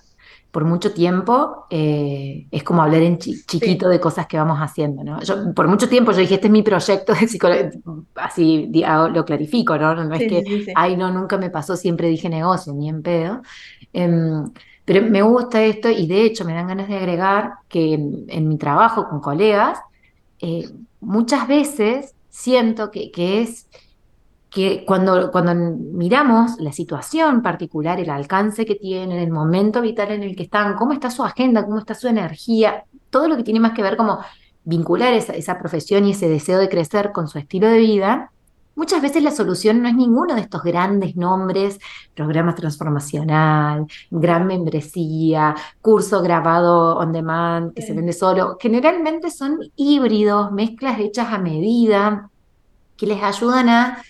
por 0.51 0.63
mucho 0.65 0.93
tiempo, 0.93 1.65
eh, 1.69 2.47
es 2.51 2.63
como 2.63 2.81
hablar 2.81 3.01
en 3.01 3.17
chi- 3.19 3.43
Sí, 3.43 3.43
chiquito 3.45 3.89
de 3.89 3.99
cosas 3.99 4.25
que 4.27 4.37
vamos 4.37 4.57
haciendo, 4.59 5.03
¿no? 5.03 5.21
Yo, 5.21 5.53
por 5.53 5.67
mucho 5.67 5.89
tiempo 5.89 6.11
yo 6.13 6.19
dije, 6.19 6.35
este 6.35 6.47
es 6.47 6.51
mi 6.53 6.63
proyecto 6.63 7.13
de 7.13 7.27
psicólogo, 7.27 8.05
así 8.15 8.71
hago- 8.85 9.09
lo 9.09 9.25
clarifico, 9.25 9.77
¿no? 9.77 9.93
No, 9.95 10.05
no 10.05 10.15
es 10.15 10.25
que, 10.25 10.45
sí, 10.45 10.73
ay, 10.73 10.95
no, 10.97 11.11
nunca 11.11 11.37
me 11.37 11.49
pasó, 11.49 11.75
siempre 11.75 12.07
dije 12.07 12.29
negocio, 12.29 12.73
ni 12.73 12.87
en 12.89 13.01
pedo. 13.03 13.41
Em, 13.93 14.51
pero 14.85 15.01
me 15.09 15.21
gusta 15.21 15.63
esto 15.63 15.89
y 15.89 16.07
de 16.07 16.23
hecho 16.25 16.45
me 16.45 16.53
dan 16.53 16.67
ganas 16.67 16.87
de 16.87 16.97
agregar 16.97 17.53
que 17.67 17.93
en 17.93 18.25
en 18.29 18.47
mi 18.47 18.57
trabajo 18.57 19.07
con 19.09 19.19
colegas, 19.21 19.79
eh, 20.39 20.69
muchas 20.99 21.47
veces 21.47 22.15
siento 22.29 22.91
que, 22.91 23.11
que 23.11 23.41
es 23.41 23.67
que 24.49 24.85
cuando, 24.85 25.31
cuando 25.31 25.53
miramos 25.53 26.57
la 26.59 26.71
situación 26.71 27.41
particular, 27.41 27.99
el 27.99 28.09
alcance 28.09 28.65
que 28.65 28.75
tienen, 28.75 29.19
el 29.19 29.29
momento 29.29 29.81
vital 29.81 30.11
en 30.11 30.23
el 30.23 30.35
que 30.35 30.43
están, 30.43 30.75
cómo 30.75 30.93
está 30.93 31.11
su 31.11 31.25
agenda, 31.25 31.65
cómo 31.65 31.79
está 31.79 31.93
su 31.93 32.07
energía, 32.07 32.85
todo 33.09 33.27
lo 33.27 33.35
que 33.35 33.43
tiene 33.43 33.59
más 33.59 33.73
que 33.73 33.83
ver 33.83 33.97
como 33.97 34.19
vincular 34.63 35.13
esa, 35.13 35.33
esa 35.33 35.59
profesión 35.59 36.05
y 36.05 36.11
ese 36.11 36.29
deseo 36.29 36.57
de 36.57 36.69
crecer 36.69 37.11
con 37.11 37.27
su 37.27 37.37
estilo 37.37 37.67
de 37.67 37.79
vida, 37.79 38.31
muchas 38.75 39.01
veces 39.01 39.23
la 39.23 39.31
solución 39.31 39.81
no 39.81 39.87
es 39.87 39.95
ninguno 39.95 40.35
de 40.35 40.41
estos 40.41 40.63
grandes 40.63 41.15
nombres, 41.15 41.79
programa 42.13 42.53
transformacional, 42.53 43.87
gran 44.11 44.45
membresía, 44.45 45.55
curso 45.81 46.21
grabado 46.21 46.97
on 46.97 47.11
demand 47.11 47.73
que 47.73 47.81
se 47.81 47.93
vende 47.93 48.13
solo. 48.13 48.57
Generalmente 48.59 49.31
son 49.31 49.59
híbridos, 49.75 50.51
mezclas 50.51 50.99
hechas 50.99 51.33
a 51.33 51.37
medida 51.37 52.29
que 52.97 53.07
les 53.07 53.21
ayudan 53.21 53.69
a 53.69 54.01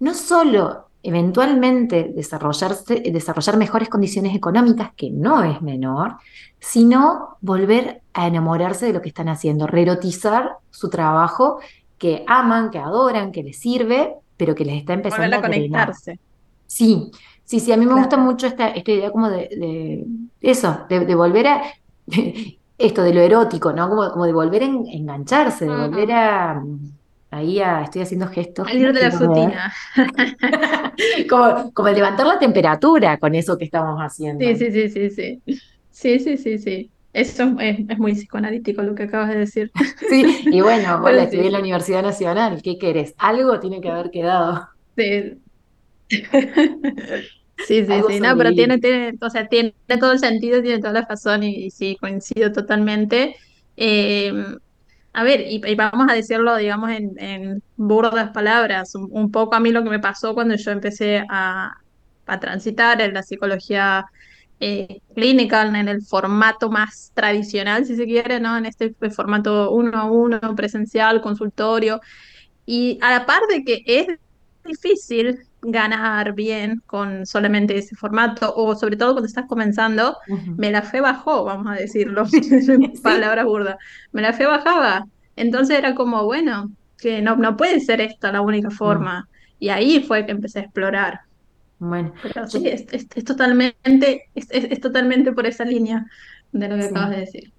no 0.00 0.14
solo 0.14 0.86
eventualmente 1.02 2.12
desarrollarse, 2.14 3.00
desarrollar 3.12 3.56
mejores 3.56 3.88
condiciones 3.88 4.34
económicas, 4.34 4.90
que 4.96 5.08
no 5.08 5.44
es 5.44 5.62
menor, 5.62 6.16
sino 6.58 7.36
volver 7.40 8.02
a 8.12 8.26
enamorarse 8.26 8.86
de 8.86 8.92
lo 8.92 9.02
que 9.02 9.10
están 9.10 9.28
haciendo, 9.28 9.68
reerotizar 9.68 10.56
su 10.70 10.90
trabajo 10.90 11.60
que 11.98 12.24
aman, 12.28 12.70
que 12.70 12.78
adoran, 12.78 13.32
que 13.32 13.42
les 13.42 13.58
sirve, 13.60 14.14
pero 14.36 14.54
que 14.54 14.64
les 14.64 14.76
está 14.78 14.92
empezando 14.94 15.36
a 15.36 15.40
a 15.40 15.40
conectarse. 15.40 16.20
Sí, 16.66 17.10
sí, 17.44 17.60
sí, 17.60 17.72
a 17.72 17.76
mí 17.76 17.86
me 17.86 17.94
gusta 17.94 18.16
mucho 18.16 18.46
esta, 18.46 18.68
esta 18.70 18.90
idea 18.92 19.10
como 19.10 19.30
de, 19.30 19.48
de 19.50 20.06
eso, 20.40 20.86
de, 20.88 21.00
de 21.06 21.14
volver 21.14 21.46
a 21.46 21.62
esto, 22.78 23.02
de 23.02 23.14
lo 23.14 23.20
erótico, 23.20 23.72
¿no? 23.72 23.88
Como, 23.88 24.10
como 24.12 24.26
de 24.26 24.32
volver 24.32 24.62
a 24.62 24.66
en- 24.66 24.86
engancharse, 24.88 25.66
de 25.66 25.76
volver 25.76 26.12
Mm, 26.12 26.12
a 26.12 26.62
ahí 27.30 27.60
a, 27.60 27.82
estoy 27.82 28.02
haciendo 28.02 28.28
gestos 28.28 28.68
Salir 28.68 28.92
no 28.92 28.92
de 28.92 29.08
la 29.08 29.18
rutina. 29.18 29.72
Como, 31.28 31.72
como 31.72 31.88
levantar 31.90 32.26
la 32.26 32.38
temperatura 32.38 33.18
con 33.18 33.34
eso 33.34 33.56
que 33.58 33.64
estamos 33.66 33.98
haciendo. 34.00 34.50
Sí, 34.50 34.54
sí, 34.56 34.70
sí, 34.70 34.88
sí, 34.90 35.10
sí. 35.10 35.42
Sí, 35.90 36.18
sí, 36.20 36.36
sí, 36.36 36.58
sí. 36.58 36.92
Eso 37.16 37.56
es, 37.60 37.78
es 37.88 37.98
muy 37.98 38.14
psicoanalítico 38.14 38.82
lo 38.82 38.94
que 38.94 39.04
acabas 39.04 39.30
de 39.30 39.38
decir. 39.38 39.72
Sí, 40.08 40.46
y 40.50 40.60
bueno, 40.62 41.00
hola, 41.04 41.22
Pero 41.22 41.24
estudié 41.24 41.46
sí, 41.46 41.48
en 41.48 41.52
la. 41.52 41.58
Universidad 41.60 42.02
Nacional, 42.02 42.62
¿qué 42.62 42.78
querés? 42.78 43.14
Algo 43.18 43.60
tiene 43.60 43.80
que 43.80 43.90
haber 43.90 44.10
quedado, 44.10 44.68
Sí, 44.96 45.42
Sí, 47.58 47.86
sí, 47.86 48.02
sí, 48.04 48.20
no, 48.20 48.36
pero 48.36 48.54
tiene, 48.54 48.78
tiene, 48.78 49.14
o 49.20 49.30
sea, 49.30 49.48
tiene 49.48 49.74
todo 50.00 50.12
el 50.12 50.18
sentido, 50.20 50.62
tiene 50.62 50.78
toda 50.80 50.92
la 50.92 51.06
razón 51.08 51.42
y, 51.42 51.66
y 51.66 51.70
sí, 51.70 51.96
coincido 52.00 52.52
totalmente. 52.52 53.36
Eh, 53.76 54.32
a 55.12 55.24
ver, 55.24 55.40
y, 55.42 55.60
y 55.66 55.74
vamos 55.74 56.08
a 56.10 56.14
decirlo, 56.14 56.56
digamos, 56.56 56.90
en, 56.90 57.12
en 57.18 57.62
burdas 57.76 58.30
palabras, 58.32 58.94
un, 58.94 59.08
un 59.12 59.30
poco 59.32 59.56
a 59.56 59.60
mí 59.60 59.72
lo 59.72 59.82
que 59.84 59.90
me 59.90 60.00
pasó 60.00 60.34
cuando 60.34 60.56
yo 60.56 60.70
empecé 60.72 61.24
a, 61.30 61.72
a 62.26 62.40
transitar 62.40 63.00
en 63.02 63.14
la 63.14 63.22
psicología 63.24 64.04
eh, 64.60 65.00
clínica, 65.14 65.62
en 65.62 65.88
el 65.88 66.02
formato 66.02 66.70
más 66.70 67.10
tradicional, 67.14 67.84
si 67.84 67.96
se 67.96 68.06
quiere, 68.06 68.40
¿no? 68.40 68.56
En 68.56 68.66
este 68.66 68.94
formato 69.14 69.70
uno 69.72 69.98
a 69.98 70.04
uno, 70.10 70.40
presencial, 70.56 71.20
consultorio. 71.20 72.00
Y 72.64 72.98
a 73.02 73.10
la 73.10 73.26
par 73.26 73.42
de 73.48 73.62
que 73.64 73.82
es 73.86 74.06
difícil 74.64 75.38
ganar 75.62 76.34
bien 76.34 76.82
con 76.86 77.26
solamente 77.26 77.76
ese 77.76 77.96
formato, 77.96 78.52
o 78.56 78.74
sobre 78.76 78.96
todo 78.96 79.12
cuando 79.12 79.26
estás 79.26 79.46
comenzando, 79.48 80.16
Ujú. 80.28 80.54
me 80.56 80.70
la 80.70 80.82
fe 80.82 81.00
bajó, 81.00 81.44
vamos 81.44 81.66
a 81.72 81.74
decirlo 81.74 82.24
palabras 83.02 83.44
burdas, 83.44 83.76
me 84.12 84.22
la 84.22 84.32
fe 84.32 84.46
bajaba. 84.46 85.04
Entonces 85.36 85.78
era 85.78 85.94
como, 85.94 86.24
bueno, 86.24 86.70
que 86.98 87.20
no, 87.22 87.36
no 87.36 87.56
puede 87.56 87.80
ser 87.80 88.00
esta 88.00 88.32
la 88.32 88.40
única 88.40 88.70
forma. 88.70 89.28
Y 89.58 89.68
ahí 89.70 90.02
fue 90.02 90.26
que 90.26 90.32
empecé 90.32 90.60
a 90.60 90.62
explorar. 90.62 91.20
Bueno, 91.78 92.12
Pero 92.20 92.46
sí, 92.48 92.66
es, 92.68 92.86
es, 92.92 93.06
es 93.14 93.24
totalmente, 93.24 94.24
es, 94.34 94.46
es, 94.50 94.80
totalmente 94.80 95.32
por 95.32 95.46
esa 95.46 95.64
línea 95.64 96.04
de 96.52 96.68
lo 96.68 96.76
que 96.76 96.84
acabas 96.84 97.10
de 97.10 97.16
decir. 97.18 97.54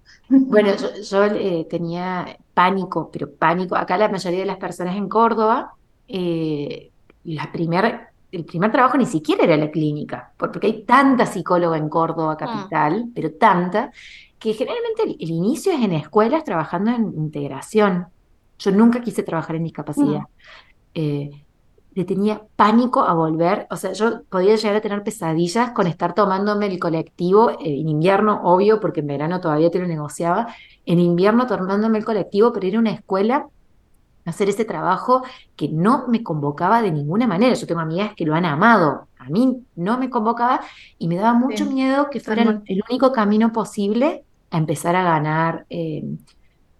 Bueno, 0.46 0.76
yo, 0.78 0.90
yo, 1.02 1.24
eh, 1.26 1.68
tenía 1.70 2.38
pánico, 2.54 3.12
pero 3.12 3.36
pánico. 3.38 3.76
Acá 3.76 3.98
la 3.98 4.08
mayoría 4.10 4.40
de 4.42 4.46
las 4.46 4.58
personas 4.58 4.96
en 4.96 5.10
Córdoba, 5.10 5.74
eh, 6.08 6.92
la 7.24 7.52
primer, 7.52 8.08
el 8.32 8.46
primer 8.46 8.72
trabajo 8.72 8.98
ni 8.98 9.06
siquiera 9.06 9.44
era 9.44 9.58
la 9.58 9.70
clínica, 9.72 10.34
por- 10.38 10.52
porque 10.52 10.68
hay 10.68 10.86
tanta 10.86 11.26
psicóloga 11.26 11.78
en 11.78 11.90
Córdoba 11.90 12.38
Mm, 12.44 12.72
capital, 12.72 13.10
pero 13.14 13.34
tanta, 13.36 13.92
que 14.40 14.54
generalmente 14.54 15.04
el, 15.04 15.18
el 15.20 15.30
inicio 15.32 15.74
es 15.74 15.82
en 15.84 15.94
escuelas 15.94 16.44
trabajando 16.46 16.92
en 16.92 17.14
integración. 17.18 18.08
Yo 18.60 18.72
nunca 18.72 19.02
quise 19.02 19.24
trabajar 19.24 19.56
en 19.58 19.64
discapacidad. 19.66 20.22
mm, 20.22 20.26
eh, 20.94 21.47
le 21.98 22.06
tenía 22.06 22.44
pánico 22.56 23.02
a 23.02 23.14
volver, 23.16 23.66
o 23.72 23.76
sea, 23.76 23.92
yo 23.94 24.22
podía 24.30 24.56
llegar 24.56 24.76
a 24.76 24.82
tener 24.82 25.02
pesadillas 25.04 25.72
con 25.72 25.88
estar 25.88 26.14
tomándome 26.14 26.68
el 26.68 26.78
colectivo, 26.78 27.50
eh, 27.50 27.58
en 27.64 27.90
invierno, 27.90 28.40
obvio, 28.44 28.80
porque 28.80 29.00
en 29.00 29.08
verano 29.08 29.42
todavía 29.42 29.72
te 29.72 29.80
lo 29.80 29.88
negociaba, 29.88 30.54
en 30.86 31.00
invierno 31.00 31.48
tomándome 31.48 31.98
el 31.98 32.06
colectivo, 32.06 32.54
pero 32.54 32.68
ir 32.68 32.76
a 32.76 32.80
una 32.80 32.92
escuela 32.92 33.48
hacer 34.26 34.48
ese 34.48 34.64
trabajo 34.64 35.24
que 35.56 35.70
no 35.70 36.08
me 36.08 36.22
convocaba 36.22 36.84
de 36.84 36.92
ninguna 36.92 37.26
manera. 37.26 37.56
Yo 37.56 37.66
tengo 37.66 37.82
amigas 37.82 38.14
que 38.16 38.26
lo 38.26 38.36
han 38.36 38.46
amado, 38.46 39.08
a 39.18 39.30
mí 39.30 39.64
no 39.76 39.98
me 39.98 40.12
convocaba 40.12 40.62
y 41.00 41.08
me 41.08 41.16
daba 41.16 41.34
mucho 41.34 41.66
sí, 41.66 41.74
miedo 41.74 42.12
que 42.12 42.20
fuera 42.20 42.62
el 42.64 42.84
único 42.88 43.12
camino 43.12 43.52
posible 43.52 44.24
a 44.52 44.58
empezar 44.60 44.96
a 44.96 45.04
ganar 45.04 45.66
eh, 45.72 46.04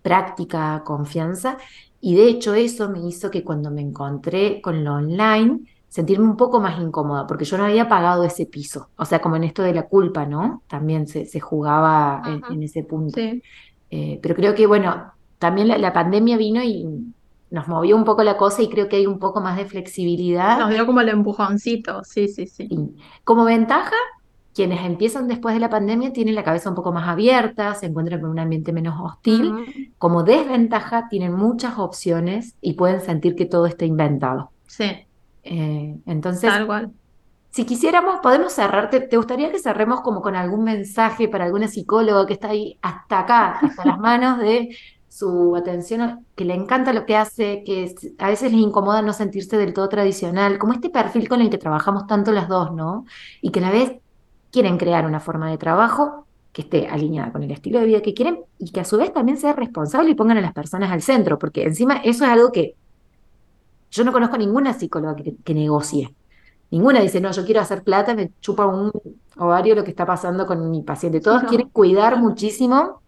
práctica, 0.04 0.84
confianza. 0.86 1.58
Y 2.00 2.16
de 2.16 2.28
hecho 2.28 2.54
eso 2.54 2.90
me 2.90 3.00
hizo 3.00 3.32
que 3.32 3.44
cuando 3.44 3.72
me 3.72 3.82
encontré 3.82 4.62
con 4.62 4.84
lo 4.84 4.96
online, 4.96 5.62
sentirme 5.90 6.26
un 6.26 6.38
poco 6.38 6.60
más 6.60 6.80
incómoda, 6.80 7.26
porque 7.26 7.46
yo 7.46 7.58
no 7.58 7.66
había 7.66 7.88
pagado 7.90 8.24
ese 8.24 8.46
piso. 8.46 8.90
O 8.98 9.06
sea, 9.06 9.20
como 9.20 9.36
en 9.36 9.46
esto 9.46 9.64
de 9.64 9.74
la 9.74 9.88
culpa, 9.88 10.26
¿no? 10.26 10.64
También 10.68 11.08
se, 11.08 11.40
jugaba 11.40 12.22
en, 12.50 12.64
ese 12.64 12.84
punto. 12.84 13.20
Eh, 13.90 14.20
pero 14.22 14.36
creo 14.36 14.54
que, 14.54 14.68
bueno, 14.68 15.14
también 15.40 15.68
la, 15.68 15.94
pandemia 15.94 16.38
vino 16.38 16.62
y 16.64 16.86
nos 17.50 17.68
movió 17.68 17.96
un 17.96 18.04
poco 18.04 18.24
la 18.24 18.38
cosa 18.38 18.62
y 18.62 18.70
creo 18.70 18.90
que 18.90 18.98
hay 18.98 19.08
un 19.08 19.20
poco 19.20 19.40
más 19.42 19.58
de 19.58 19.66
flexibilidad. 19.66 20.60
Nos 20.60 20.70
dio 20.70 20.86
como 20.86 21.02
el 21.02 21.10
empujoncito, 21.10 22.04
sí, 22.04 22.28
sí, 22.28 22.48
sí. 22.48 22.70
como 23.24 23.46
ventaja, 23.46 23.96
quienes 24.58 24.84
empiezan 24.84 25.28
después 25.28 25.54
de 25.54 25.60
la 25.60 25.70
pandemia 25.70 26.12
tienen 26.12 26.34
la 26.34 26.44
cabeza 26.44 26.70
un 26.70 26.76
poco 26.76 26.92
más 26.92 27.08
abierta, 27.08 27.76
se 27.76 27.86
encuentran 27.86 28.20
con 28.20 28.32
un 28.32 28.40
ambiente 28.40 28.74
menos 28.74 29.00
hostil. 29.00 29.94
Como 30.00 30.24
desventaja, 30.24 31.10
tienen 31.10 31.34
muchas 31.34 31.78
opciones 31.78 32.56
y 32.60 32.74
pueden 32.74 33.02
sentir 33.02 33.36
que 33.36 33.46
todo 33.46 33.68
está 33.68 33.86
inventado. 33.86 34.50
Sí. 34.66 35.06
Eh, 35.44 35.98
entonces, 36.08 36.50
Tal 36.50 36.66
cual. 36.66 36.92
si 37.52 37.66
quisiéramos, 37.66 38.20
podemos 38.24 38.52
cerrar. 38.52 38.90
¿Te, 38.90 39.16
gustaría 39.16 39.52
que 39.52 39.60
cerremos 39.60 40.02
como 40.02 40.24
con 40.24 40.36
algún 40.36 40.64
mensaje 40.64 41.28
para 41.28 41.46
alguna 41.46 41.68
psicóloga 41.68 42.26
que 42.26 42.34
está 42.34 42.50
ahí 42.50 42.80
hasta 42.82 43.20
acá, 43.20 43.60
hasta 43.60 43.86
las 43.86 44.00
manos 44.00 44.40
de 44.40 44.76
su 45.08 45.56
atención, 45.56 46.26
que 46.36 46.46
le 46.46 46.56
encanta 46.56 46.94
lo 46.94 47.06
que 47.06 47.16
hace, 47.16 47.62
que 47.64 47.94
a 48.18 48.30
veces 48.30 48.52
les 48.52 48.62
incomoda 48.62 49.04
no 49.04 49.14
sentirse 49.14 49.56
del 49.56 49.74
todo 49.76 49.88
tradicional, 49.88 50.58
como 50.58 50.74
este 50.74 50.90
perfil 50.90 51.30
con 51.30 51.42
el 51.42 51.52
que 51.52 51.60
trabajamos 51.60 52.08
tanto 52.08 52.32
las 52.32 52.48
dos, 52.48 52.74
¿no? 52.74 53.06
Y 53.40 53.52
que 53.52 53.60
a 53.60 53.62
la 53.62 53.70
vez 53.70 53.98
quieren 54.58 54.80
crear 54.80 55.06
una 55.06 55.20
forma 55.20 55.52
de 55.52 55.60
trabajo 55.60 56.26
que 56.52 56.64
esté 56.64 56.88
alineada 56.88 57.32
con 57.32 57.44
el 57.44 57.52
estilo 57.52 57.80
de 57.80 57.86
vida 57.86 58.02
que 58.02 58.16
quieren 58.16 58.40
y 58.58 58.72
que 58.72 58.80
a 58.80 58.86
su 58.86 58.98
vez 58.98 59.14
también 59.14 59.38
sea 59.38 59.54
responsable 59.54 60.10
y 60.10 60.16
pongan 60.16 60.40
a 60.40 60.42
las 60.42 60.52
personas 60.52 60.92
al 60.92 61.04
centro, 61.04 61.38
porque 61.38 61.62
encima 61.62 61.98
eso 61.98 62.26
es 62.26 62.32
algo 62.32 62.52
que 62.52 62.74
yo 63.92 64.04
no 64.04 64.12
conozco 64.12 64.36
ninguna 64.36 64.74
psicóloga 64.74 65.16
que, 65.16 65.54
negocie. 65.54 66.12
Ninguna 66.72 67.02
dice, 67.02 67.22
no, 67.22 67.32
yo 67.32 67.46
quiero 67.46 67.62
hacer 67.62 67.84
plata, 67.84 68.16
me 68.16 68.32
chupa 68.42 68.66
un 68.66 68.92
ovario 69.38 69.76
lo 69.76 69.84
que 69.84 69.92
está 69.92 70.08
pasando 70.08 70.48
con 70.48 70.72
mi 70.72 70.82
paciente. 70.82 71.22
Todos 71.22 71.44
quieren 71.44 71.70
cuidar 71.70 72.18
muchísimo 72.18 73.04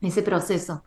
ese 0.00 0.22
proceso. 0.22 0.84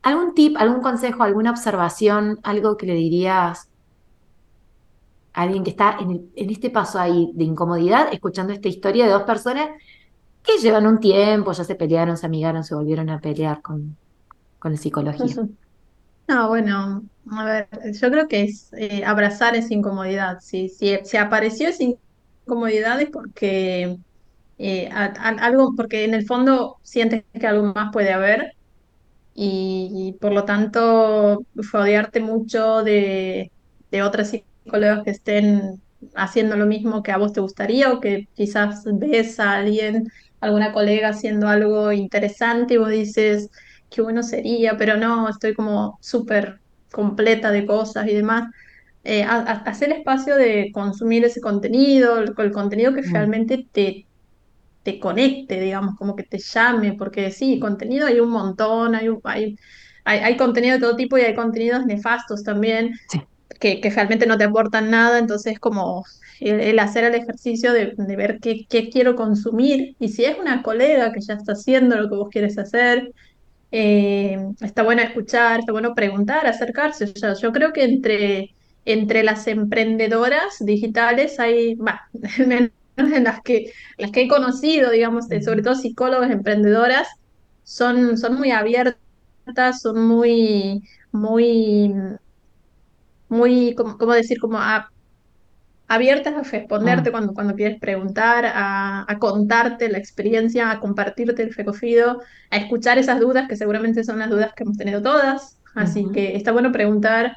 ¿algún 0.00 0.32
tip, 0.32 0.56
algún 0.56 0.80
consejo, 0.80 1.22
alguna 1.22 1.50
observación, 1.50 2.40
algo 2.44 2.78
que 2.78 2.86
le 2.86 2.94
dirías 2.94 3.67
alguien 5.38 5.62
que 5.62 5.70
está 5.70 5.98
en, 6.00 6.30
este 6.34 6.68
paso 6.68 6.98
ahí 6.98 7.30
de 7.34 7.44
incomodidad, 7.44 8.08
escuchando 8.12 8.52
esta 8.52 8.68
historia 8.68 9.06
de 9.06 9.12
dos 9.12 9.22
personas 9.22 9.68
que 10.42 10.58
llevan 10.60 10.86
un 10.86 10.98
tiempo, 10.98 11.52
ya 11.52 11.62
se 11.62 11.76
pelearon, 11.76 12.16
se 12.16 12.26
amigaron, 12.26 12.64
se 12.64 12.74
volvieron 12.74 13.08
a 13.10 13.20
pelear 13.20 13.62
con, 13.62 13.96
con 14.58 14.72
la 14.72 14.78
psicología. 14.78 15.36
No, 16.26 16.48
bueno, 16.48 17.04
a 17.30 17.44
ver, 17.44 17.68
yo 17.92 18.10
creo 18.10 18.26
que 18.26 18.42
es 18.42 18.72
eh, 18.76 19.04
abrazar 19.04 19.54
esa 19.54 19.72
incomodidad. 19.72 20.40
Si, 20.40 20.68
si, 20.68 20.98
si, 21.04 21.16
apareció 21.16 21.68
esa 21.68 21.84
incomodidad 21.84 23.00
es 23.00 23.10
porque 23.10 23.96
eh, 24.58 24.90
algo, 24.90 25.74
porque 25.76 26.04
en 26.04 26.14
el 26.14 26.26
fondo 26.26 26.78
sientes 26.82 27.22
que 27.32 27.46
algo 27.46 27.72
más 27.72 27.92
puede 27.92 28.12
haber 28.12 28.54
y, 29.34 30.16
por 30.20 30.32
lo 30.32 30.44
tanto 30.44 31.44
rodearte 31.54 32.18
mucho 32.20 32.82
de, 32.82 33.52
de 33.92 34.02
otras 34.02 34.34
psicólogos 34.68 35.04
que 35.04 35.10
estén 35.10 35.80
haciendo 36.14 36.56
lo 36.56 36.66
mismo 36.66 37.02
que 37.02 37.10
a 37.10 37.16
vos 37.16 37.32
te 37.32 37.40
gustaría 37.40 37.92
o 37.92 38.00
que 38.00 38.28
quizás 38.34 38.84
ves 38.84 39.40
a 39.40 39.54
alguien, 39.54 40.10
alguna 40.40 40.72
colega 40.72 41.08
haciendo 41.08 41.48
algo 41.48 41.90
interesante 41.92 42.74
y 42.74 42.76
vos 42.76 42.90
dices, 42.90 43.50
qué 43.90 44.02
bueno 44.02 44.22
sería, 44.22 44.76
pero 44.76 44.96
no, 44.96 45.28
estoy 45.28 45.54
como 45.54 45.98
súper 46.00 46.60
completa 46.92 47.50
de 47.50 47.66
cosas 47.66 48.06
y 48.06 48.14
demás. 48.14 48.50
Eh, 49.04 49.24
hacer 49.24 49.92
espacio 49.92 50.36
de 50.36 50.70
consumir 50.72 51.24
ese 51.24 51.40
contenido, 51.40 52.18
el, 52.18 52.34
contenido 52.52 52.92
que 52.92 53.02
mm. 53.02 53.12
realmente 53.12 53.66
te, 53.72 54.06
te 54.82 55.00
conecte, 55.00 55.60
digamos, 55.60 55.96
como 55.96 56.14
que 56.14 56.24
te 56.24 56.38
llame, 56.38 56.92
porque 56.92 57.30
sí, 57.30 57.58
contenido 57.58 58.06
hay 58.06 58.20
un 58.20 58.30
montón, 58.30 58.94
hay, 58.94 59.08
hay, 59.24 59.56
hay, 60.04 60.36
contenido 60.36 60.74
de 60.74 60.80
todo 60.80 60.96
tipo 60.96 61.16
y 61.16 61.22
hay 61.22 61.34
contenidos 61.34 61.86
nefastos 61.86 62.42
también. 62.42 62.92
Sí 63.08 63.20
que, 63.58 63.80
realmente 63.94 64.26
no 64.26 64.38
te 64.38 64.44
aportan 64.44 64.90
nada, 64.90 65.18
entonces 65.18 65.58
como 65.58 66.04
el, 66.40 66.78
hacer 66.78 67.04
el 67.04 67.14
ejercicio 67.14 67.72
de, 67.72 67.94
ver 67.96 68.38
qué, 68.40 68.66
quiero 68.90 69.16
consumir 69.16 69.96
y 69.98 70.08
si 70.08 70.24
es 70.24 70.38
una 70.38 70.62
colega 70.62 71.12
que 71.12 71.20
ya 71.20 71.34
está 71.34 71.52
haciendo 71.52 71.96
lo 71.96 72.08
que 72.08 72.16
vos 72.16 72.28
quieres 72.30 72.58
hacer, 72.58 73.12
eh, 73.72 74.38
está 74.60 74.82
bueno 74.82 75.02
escuchar, 75.02 75.60
está 75.60 75.72
bueno 75.72 75.94
preguntar, 75.94 76.46
acercarse. 76.46 77.12
Yo, 77.12 77.34
yo 77.34 77.52
creo 77.52 77.72
que 77.72 77.84
entre, 77.84 78.54
entre 78.84 79.22
las 79.22 79.46
emprendedoras 79.46 80.56
digitales 80.60 81.38
hay, 81.40 81.74
bah, 81.74 82.08
en 82.38 83.24
las 83.24 83.40
que, 83.42 83.72
las 83.98 84.10
que 84.10 84.22
he 84.22 84.28
conocido, 84.28 84.90
digamos, 84.90 85.26
sobre 85.44 85.62
todo 85.62 85.74
psicólogas 85.74 86.30
emprendedoras, 86.30 87.08
son, 87.64 88.16
son 88.16 88.38
muy 88.38 88.50
abiertas, 88.50 89.80
son 89.82 90.06
muy, 90.06 90.82
muy 91.12 91.92
muy, 93.28 93.74
como, 93.74 94.12
decir, 94.12 94.38
como 94.38 94.58
abiertas 95.86 96.34
a 96.34 96.42
responderte 96.42 97.10
mm. 97.10 97.12
cuando, 97.12 97.34
cuando 97.34 97.54
quieres 97.54 97.78
preguntar, 97.80 98.44
a, 98.46 99.06
contarte 99.18 99.88
la 99.88 99.98
experiencia, 99.98 100.70
a 100.70 100.80
compartirte 100.80 101.42
el 101.42 101.54
fecofido, 101.54 102.22
a 102.50 102.56
escuchar 102.56 102.98
esas 102.98 103.20
dudas 103.20 103.48
que 103.48 103.56
seguramente 103.56 104.04
son 104.04 104.18
las 104.18 104.30
dudas 104.30 104.52
que 104.54 104.64
hemos 104.64 104.76
tenido 104.76 105.02
todas. 105.02 105.58
Así 105.74 106.06
que 106.12 106.36
está 106.36 106.52
bueno 106.52 106.72
preguntar, 106.72 107.36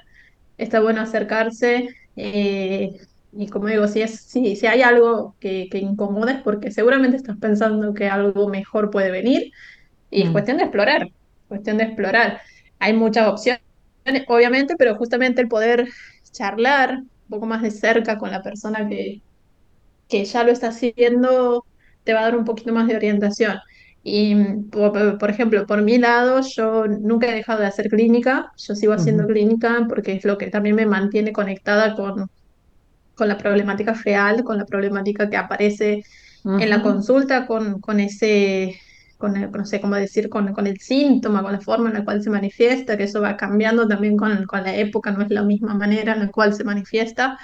está 0.57 0.79
bueno 0.79 1.01
acercarse. 1.01 1.89
Eh, 2.15 2.99
y 3.33 3.47
como 3.47 3.67
digo, 3.67 3.87
si, 3.87 4.01
es, 4.01 4.21
si, 4.21 4.55
si 4.55 4.67
hay 4.67 4.81
algo 4.81 5.35
que, 5.39 5.69
que 5.71 5.77
incomoda 5.77 6.33
es 6.33 6.41
porque 6.41 6.71
seguramente 6.71 7.17
estás 7.17 7.37
pensando 7.37 7.93
que 7.93 8.09
algo 8.09 8.49
mejor 8.49 8.91
puede 8.91 9.11
venir. 9.11 9.51
Y 10.09 10.23
es 10.23 10.29
mm. 10.29 10.33
cuestión 10.33 10.57
de 10.57 10.63
explorar, 10.63 11.09
cuestión 11.47 11.77
de 11.77 11.85
explorar. 11.85 12.41
Hay 12.79 12.93
muchas 12.93 13.27
opciones 13.27 13.61
obviamente, 14.27 14.75
pero 14.77 14.95
justamente 14.95 15.41
el 15.41 15.47
poder 15.47 15.87
charlar 16.31 16.99
un 16.99 17.29
poco 17.29 17.45
más 17.45 17.61
de 17.61 17.71
cerca 17.71 18.17
con 18.17 18.31
la 18.31 18.41
persona 18.41 18.87
que, 18.87 19.21
que 20.09 20.25
ya 20.25 20.43
lo 20.43 20.51
está 20.51 20.69
haciendo 20.69 21.65
te 22.03 22.13
va 22.13 22.21
a 22.21 22.23
dar 22.23 22.37
un 22.37 22.45
poquito 22.45 22.73
más 22.73 22.87
de 22.87 22.95
orientación. 22.95 23.59
Y, 24.03 24.35
por, 24.71 25.29
ejemplo, 25.29 25.67
por 25.67 25.83
mi 25.83 25.99
lado, 25.99 26.41
yo 26.41 26.87
nunca 26.87 27.27
he 27.27 27.35
dejado 27.35 27.61
de 27.61 27.67
hacer 27.67 27.87
clínica, 27.87 28.51
yo 28.57 28.73
sigo 28.73 28.93
haciendo 28.93 29.27
clínica 29.27 29.85
porque 29.87 30.13
es 30.13 30.25
lo 30.25 30.39
que 30.39 30.47
también 30.47 30.75
me 30.75 30.87
mantiene 30.87 31.31
conectada 31.31 31.95
con, 31.95 32.29
con 33.13 33.27
la 33.27 33.37
problemática 33.37 33.93
real, 33.93 34.43
con 34.43 34.57
la 34.57 34.65
problemática 34.65 35.29
que 35.29 35.37
aparece 35.37 36.03
en 36.43 36.69
la 36.69 36.81
consulta, 36.81 37.45
con, 37.45 37.79
con 37.79 37.99
ese 37.99 38.75
con 39.22 39.38
el, 39.38 39.49
no 39.51 39.65
sé 39.65 39.80
cómo 39.80 39.95
decir, 39.95 40.28
con, 40.28 40.51
con, 40.51 40.67
el 40.67 40.80
síntoma, 40.80 41.43
con 41.43 41.53
la 41.53 41.61
forma 41.61 41.89
en 41.89 41.95
la 41.95 42.03
cual 42.03 42.22
se 42.22 42.30
manifiesta, 42.30 42.97
que 42.97 43.03
eso 43.03 43.22
va 43.22 43.38
cambiando 43.38 43.88
también 43.88 44.17
con, 44.17 44.45
con 44.45 44.63
la 44.63 44.76
época, 44.76 45.11
no 45.11 45.24
es 45.24 45.30
la 45.30 45.43
misma 45.43 45.76
manera 45.76 46.13
en 46.13 46.19
la 46.19 46.28
cual 46.30 46.53
se 46.53 46.63
manifiesta. 46.63 47.38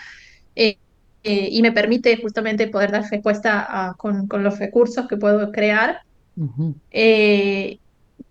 Eh, 0.56 0.78
eh, 1.24 1.50
y 1.52 1.62
me 1.62 1.72
permite 1.72 2.18
justamente 2.18 2.68
poder 2.68 2.92
dar 2.92 3.04
respuesta 3.10 3.96
con, 3.98 4.28
con, 4.28 4.44
los 4.44 4.60
recursos 4.60 5.08
que 5.08 5.18
puedo 5.18 5.52
crear. 5.52 6.02
Eh, 6.92 7.80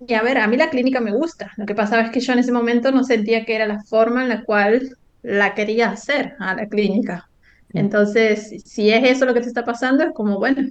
y 0.06 0.14
a 0.14 0.22
ver, 0.22 0.38
a 0.38 0.46
mí 0.48 0.56
la 0.56 0.70
clínica 0.70 1.00
me 1.00 1.12
gusta. 1.12 1.52
Lo 1.56 1.66
que 1.66 1.74
pasaba 1.74 2.02
es 2.02 2.10
que 2.10 2.20
yo 2.20 2.32
en 2.32 2.40
ese 2.40 2.52
momento 2.52 2.90
no 2.92 3.04
sentía 3.04 3.44
que 3.44 3.54
era 3.54 3.66
la 3.66 3.82
forma 3.82 4.22
en 4.22 4.28
la 4.28 4.44
cual 4.44 4.96
la 5.22 5.54
quería 5.54 5.90
hacer 5.90 6.34
a 6.38 6.54
la 6.54 6.66
clínica. 6.68 7.28
Entonces, 7.72 8.62
si 8.64 8.90
es 8.90 9.04
eso 9.04 9.26
lo 9.26 9.34
que 9.34 9.40
te 9.40 9.48
está 9.48 9.64
pasando, 9.64 10.04
es 10.04 10.12
como, 10.12 10.38
bueno, 10.38 10.62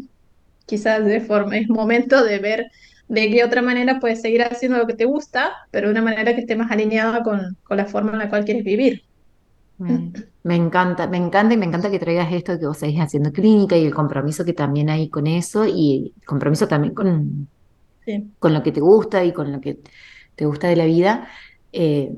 quizás 0.65 1.05
de 1.05 1.21
forma, 1.21 1.57
es 1.57 1.69
momento 1.69 2.23
de 2.23 2.39
ver 2.39 2.71
de 3.07 3.29
qué 3.29 3.43
otra 3.43 3.61
manera 3.61 3.99
puedes 3.99 4.21
seguir 4.21 4.41
haciendo 4.41 4.77
lo 4.77 4.87
que 4.87 4.95
te 4.95 5.05
gusta, 5.05 5.53
pero 5.71 5.87
de 5.87 5.91
una 5.91 6.01
manera 6.01 6.33
que 6.33 6.41
esté 6.41 6.55
más 6.55 6.71
alineada 6.71 7.23
con, 7.23 7.57
la 7.69 7.85
forma 7.85 8.13
en 8.13 8.19
la 8.19 8.29
cual 8.29 8.45
quieres 8.45 8.63
vivir. 8.63 9.03
Me, 9.77 10.55
encanta, 10.55 11.05
me 11.07 11.17
encanta 11.17 11.53
y 11.53 11.57
me 11.57 11.65
encanta 11.65 11.91
que 11.91 11.99
traigas 11.99 12.31
esto 12.31 12.57
que 12.57 12.65
vos 12.65 12.77
seguís 12.77 12.99
haciendo 12.99 13.31
clínica 13.31 13.77
y 13.77 13.85
el 13.85 13.93
compromiso 13.93 14.45
que 14.45 14.53
también 14.53 14.89
hay 14.89 15.09
con 15.09 15.27
eso 15.27 15.65
y 15.65 16.13
el 16.15 16.25
compromiso 16.25 16.67
también 16.67 16.93
con, 16.93 17.49
con 18.39 18.53
lo 18.53 18.63
que 18.63 18.71
te 18.71 18.79
gusta 18.79 19.23
y 19.25 19.33
con 19.33 19.51
lo 19.51 19.59
que 19.59 19.79
te 20.35 20.45
gusta 20.45 20.67
de 20.67 20.77
la 20.77 20.85
vida. 20.85 21.27
Eh, 21.73 22.13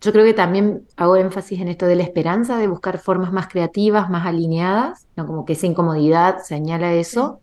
yo 0.00 0.12
creo 0.12 0.24
que 0.24 0.34
también 0.34 0.86
hago 0.96 1.16
énfasis 1.16 1.60
en 1.60 1.68
esto 1.68 1.86
de 1.86 1.96
la 1.96 2.02
esperanza, 2.02 2.58
de 2.58 2.66
buscar 2.66 2.98
formas 2.98 3.32
más 3.32 3.48
creativas, 3.48 4.10
más 4.10 4.26
alineadas, 4.26 5.06
¿no? 5.16 5.26
como 5.26 5.44
que 5.44 5.54
esa 5.54 5.66
incomodidad 5.66 6.38
señala 6.42 6.92
eso. 6.94 7.40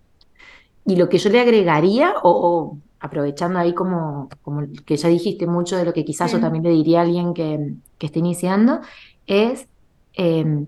Y 0.86 0.96
lo 0.96 1.10
que 1.10 1.18
yo 1.18 1.30
le 1.30 1.40
agregaría, 1.40 2.14
o, 2.24 2.78
aprovechando 3.00 3.60
ahí 3.60 3.74
como, 3.74 4.30
como 4.42 4.62
que 4.86 4.98
ya 4.98 5.10
dijiste 5.10 5.46
mucho 5.48 5.78
de 5.78 5.86
lo 5.86 5.94
que 5.94 6.06
quizás 6.06 6.32
yo 6.32 6.40
también 6.40 6.64
le 6.64 6.72
diría 6.72 7.00
a 7.00 7.04
alguien 7.04 7.34
que, 7.34 7.74
que 7.98 8.06
esté 8.06 8.20
iniciando, 8.20 8.80
es 9.28 9.68
em, 10.14 10.68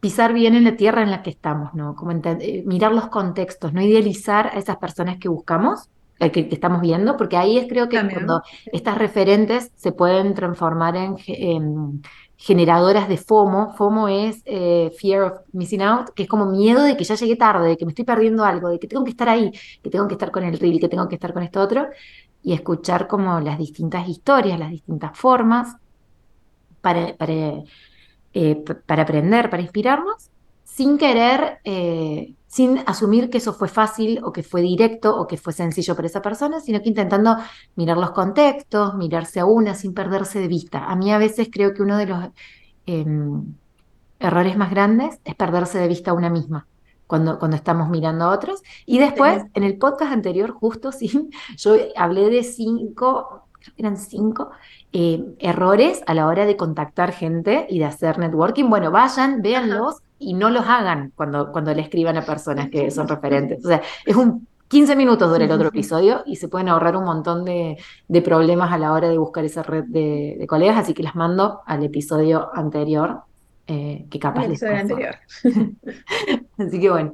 pisar 0.00 0.32
bien 0.32 0.54
en 0.54 0.64
la 0.64 0.76
tierra 0.76 1.02
en 1.02 1.10
la 1.10 1.22
que 1.22 1.30
estamos, 1.30 1.74
¿no? 1.74 1.96
Como 1.96 2.12
eh, 2.12 2.62
mirar 2.64 2.92
los 2.92 3.08
contextos, 3.08 3.72
no 3.72 3.82
idealizar 3.82 4.48
a 4.48 4.58
esas 4.58 4.76
personas 4.76 5.18
que 5.18 5.28
buscamos, 5.28 5.88
eh, 6.20 6.30
que, 6.30 6.48
estamos 6.50 6.80
viendo, 6.80 7.16
porque 7.16 7.36
ahí 7.36 7.58
es 7.58 7.66
creo 7.68 7.88
que 7.88 8.00
cuando 8.08 8.42
estas 8.72 8.96
referentes 8.98 9.72
se 9.74 9.92
pueden 9.92 10.34
transformar 10.34 10.96
en, 10.96 12.02
generadoras 12.36 13.08
de 13.08 13.16
FOMO. 13.16 13.74
FOMO 13.74 14.08
es 14.08 14.42
eh, 14.44 14.92
Fear 14.98 15.22
of 15.22 15.40
Missing 15.52 15.82
Out, 15.82 16.10
que 16.10 16.24
es 16.24 16.28
como 16.28 16.46
miedo 16.46 16.82
de 16.82 16.96
que 16.96 17.04
ya 17.04 17.14
llegué 17.14 17.36
tarde, 17.36 17.68
de 17.68 17.76
que 17.76 17.84
me 17.84 17.90
estoy 17.92 18.04
perdiendo 18.04 18.44
algo, 18.44 18.68
de 18.68 18.78
que 18.78 18.86
tengo 18.86 19.04
que 19.04 19.10
estar 19.10 19.28
ahí, 19.28 19.50
que 19.82 19.90
tengo 19.90 20.06
que 20.06 20.14
estar 20.14 20.30
con 20.30 20.44
el 20.44 20.58
reel, 20.58 20.80
que 20.80 20.88
tengo 20.88 21.08
que 21.08 21.14
estar 21.16 21.32
con 21.32 21.42
esto 21.42 21.60
otro, 21.60 21.88
y 22.42 22.52
escuchar 22.52 23.08
como 23.08 23.40
las 23.40 23.58
distintas 23.58 24.08
historias, 24.08 24.58
las 24.58 24.70
distintas 24.70 25.18
formas 25.18 25.76
para, 26.80 27.16
para, 27.16 27.64
eh, 28.34 28.64
para 28.86 29.02
aprender, 29.02 29.50
para 29.50 29.62
inspirarnos, 29.62 30.30
sin 30.62 30.98
querer, 30.98 31.58
eh, 31.64 32.34
sin 32.56 32.78
asumir 32.86 33.28
que 33.28 33.36
eso 33.36 33.52
fue 33.52 33.68
fácil 33.68 34.18
o 34.24 34.32
que 34.32 34.42
fue 34.42 34.62
directo 34.62 35.14
o 35.14 35.26
que 35.26 35.36
fue 35.36 35.52
sencillo 35.52 35.94
para 35.94 36.08
esa 36.08 36.22
persona, 36.22 36.58
sino 36.58 36.80
que 36.80 36.88
intentando 36.88 37.36
mirar 37.74 37.98
los 37.98 38.12
contextos, 38.12 38.94
mirarse 38.94 39.40
a 39.40 39.44
una 39.44 39.74
sin 39.74 39.92
perderse 39.92 40.38
de 40.40 40.48
vista. 40.48 40.86
A 40.86 40.96
mí 40.96 41.12
a 41.12 41.18
veces 41.18 41.50
creo 41.52 41.74
que 41.74 41.82
uno 41.82 41.98
de 41.98 42.06
los 42.06 42.30
em, 42.86 43.44
errores 44.18 44.56
más 44.56 44.70
grandes 44.70 45.20
es 45.22 45.34
perderse 45.34 45.78
de 45.78 45.86
vista 45.86 46.12
a 46.12 46.14
una 46.14 46.30
misma. 46.30 46.66
Cuando, 47.06 47.38
cuando 47.38 47.56
estamos 47.58 47.90
mirando 47.90 48.24
a 48.24 48.30
otros. 48.30 48.62
Y 48.86 48.98
después, 49.00 49.44
en 49.52 49.62
el 49.62 49.76
podcast 49.76 50.12
anterior, 50.12 50.50
justo 50.52 50.92
sí, 50.98 51.28
yo 51.58 51.76
hablé 51.94 52.30
de 52.30 52.42
cinco, 52.42 53.45
creo 53.66 53.76
que 53.76 53.82
eran 53.82 53.96
cinco, 53.96 54.50
eh, 54.92 55.24
errores 55.38 56.02
a 56.06 56.14
la 56.14 56.26
hora 56.26 56.46
de 56.46 56.56
contactar 56.56 57.12
gente 57.12 57.66
y 57.68 57.78
de 57.78 57.84
hacer 57.84 58.18
networking. 58.18 58.68
Bueno, 58.68 58.90
vayan, 58.90 59.42
véanlos, 59.42 59.96
y 60.18 60.34
no 60.34 60.50
los 60.50 60.66
hagan 60.66 61.12
cuando, 61.14 61.52
cuando 61.52 61.74
le 61.74 61.82
escriban 61.82 62.16
a 62.16 62.22
personas 62.22 62.70
que 62.70 62.90
son 62.90 63.08
referentes. 63.08 63.64
O 63.64 63.68
sea, 63.68 63.82
es 64.04 64.16
un 64.16 64.46
15 64.68 64.96
minutos 64.96 65.30
dura 65.30 65.44
el 65.44 65.50
otro 65.50 65.68
episodio 65.68 66.22
y 66.26 66.36
se 66.36 66.48
pueden 66.48 66.68
ahorrar 66.68 66.96
un 66.96 67.04
montón 67.04 67.44
de, 67.44 67.76
problemas 68.24 68.72
a 68.72 68.78
la 68.78 68.92
hora 68.92 69.08
de 69.08 69.16
buscar 69.16 69.44
esa 69.44 69.62
red 69.62 69.84
de, 69.84 70.44
colegas, 70.48 70.76
así 70.78 70.92
que 70.92 71.02
las 71.02 71.14
mando 71.14 71.60
al 71.66 71.84
episodio 71.84 72.50
anterior, 72.52 73.20
eh, 73.68 74.06
que 74.10 74.18
capaz 74.18 74.48
les 74.48 74.62
anterior. 74.62 75.16
así 76.58 76.80
que 76.80 76.90
bueno. 76.90 77.12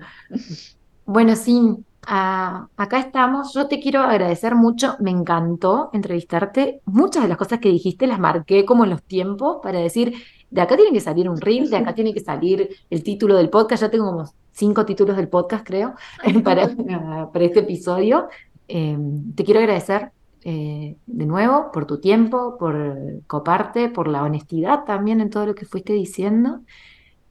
Bueno, 1.05 1.37
sí, 1.37 1.77
acá 2.07 2.99
estamos. 2.99 3.55
Yo 3.55 3.69
te 3.69 3.81
quiero 3.81 4.01
agradecer 4.01 4.55
mucho. 4.55 4.97
Me 5.01 5.11
encantó 5.11 5.91
entrevistarte. 5.93 6.81
Muchas 6.85 7.23
de 7.23 7.29
las 7.29 7.39
cosas 7.39 7.61
que 7.61 7.69
dijiste 7.69 8.07
las 8.07 8.19
marqué 8.19 8.65
como 8.65 8.85
en 8.85 8.91
los 8.91 9.03
tiempos 9.03 9.59
para 9.63 9.79
decir, 9.79 10.15
de 10.51 10.61
acá 10.61 10.77
tiene 10.77 10.93
que 10.93 11.01
salir 11.01 11.29
un 11.29 11.41
reel, 11.41 11.71
de 11.71 11.77
acá 11.77 11.95
tiene 11.95 12.13
que 12.13 12.21
salir 12.21 12.69
el 12.91 13.03
título 13.03 13.37
del 13.37 13.51
podcast. 13.51 13.83
Ya 13.83 13.91
tengo 13.91 14.07
como 14.07 14.25
cinco 14.53 14.85
títulos 14.85 15.17
del 15.17 15.29
podcast, 15.29 15.67
creo, 15.67 15.95
para, 16.45 16.65
este 17.35 17.61
episodio. 17.61 18.29
Em, 18.69 19.35
te 19.35 19.45
quiero 19.45 19.61
agradecer 19.61 20.13
eh, 20.45 20.97
de 21.07 21.27
nuevo 21.27 21.71
por 21.73 21.87
tu 21.87 22.01
tiempo, 22.01 22.57
por 22.59 23.23
coparte, 23.27 23.89
por 23.89 24.09
la 24.09 24.23
honestidad 24.25 24.85
también 24.85 25.21
en 25.21 25.31
todo 25.31 25.47
lo 25.47 25.55
que 25.55 25.67
fuiste 25.67 25.93
diciendo. 25.93 26.61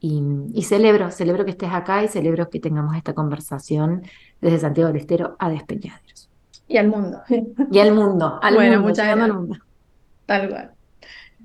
Y, 0.04 0.62
celebro, 0.64 1.12
celebro 1.12 1.44
que 1.44 1.52
estés 1.52 1.70
acá 1.72 2.02
y 2.02 2.08
celebro 2.08 2.50
que 2.50 2.58
tengamos 2.58 2.96
esta 2.96 3.14
conversación 3.14 4.02
desde 4.42 4.58
Santiago 4.58 4.88
del 4.88 5.00
Estero 5.00 5.36
a 5.38 5.48
Despeñaderos. 5.48 6.28
Y 6.68 6.76
al 6.76 6.88
mundo. 6.88 7.22
Y 7.70 7.78
al 7.78 7.94
mundo, 7.94 8.38
al 8.42 8.54
bueno, 8.54 8.72
mundo, 8.72 8.88
muchas 8.88 9.16
gracias. 9.16 9.60
Tal 10.26 10.48
cual, 10.48 10.70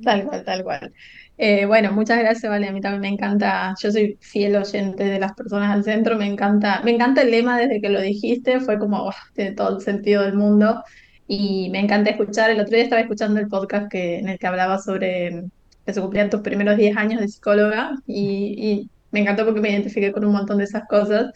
tal 0.04 0.26
cual, 0.26 0.44
tal 0.44 0.64
cual. 0.64 0.94
Eh, 1.38 1.66
bueno, 1.66 1.92
muchas 1.92 2.18
gracias, 2.20 2.50
Vale. 2.50 2.68
A 2.68 2.72
mí 2.72 2.82
también 2.82 3.02
me 3.02 3.10
encanta, 3.10 3.76
yo 3.80 3.92
soy 3.92 4.18
fiel 4.20 4.56
oyente 4.56 5.04
de 5.04 5.20
las 5.20 5.34
personas 5.34 5.72
al 5.72 5.84
centro, 5.84 6.18
me 6.18 6.26
encanta, 6.26 6.82
me 6.84 6.92
encanta 6.92 7.22
el 7.22 7.32
lema 7.32 7.60
desde 7.60 7.80
que 7.80 7.90
lo 7.90 8.02
dijiste, 8.02 8.60
fue 8.60 8.80
como, 8.80 9.12
tiene 9.34 9.52
todo 9.52 9.78
el 9.78 9.84
sentido 9.84 10.24
del 10.24 10.34
mundo 10.34 10.84
y 11.28 11.70
me 11.70 11.80
encanta 11.80 12.10
escuchar. 12.10 12.50
El 12.50 12.60
otro 12.60 12.76
día 12.76 12.84
estaba 12.84 13.02
escuchando 13.02 13.40
el 13.40 13.48
podcast 13.48 13.92
que, 13.92 14.18
en 14.18 14.30
el 14.30 14.40
que 14.40 14.48
hablaba 14.48 14.80
sobre 14.80 15.44
que 15.86 15.94
se 15.94 16.02
cumplían 16.02 16.30
tus 16.30 16.42
primeros 16.42 16.78
10 16.78 16.98
años 16.98 17.22
de 17.22 17.28
psicóloga 17.28 17.92
y, 18.08 18.56
y 18.58 18.90
me 19.12 19.22
encantó 19.22 19.46
porque 19.46 19.62
me 19.62 19.70
identifiqué 19.70 20.12
con 20.12 20.26
un 20.26 20.32
montón 20.32 20.58
de 20.58 20.64
esas 20.64 20.88
cosas. 20.88 21.32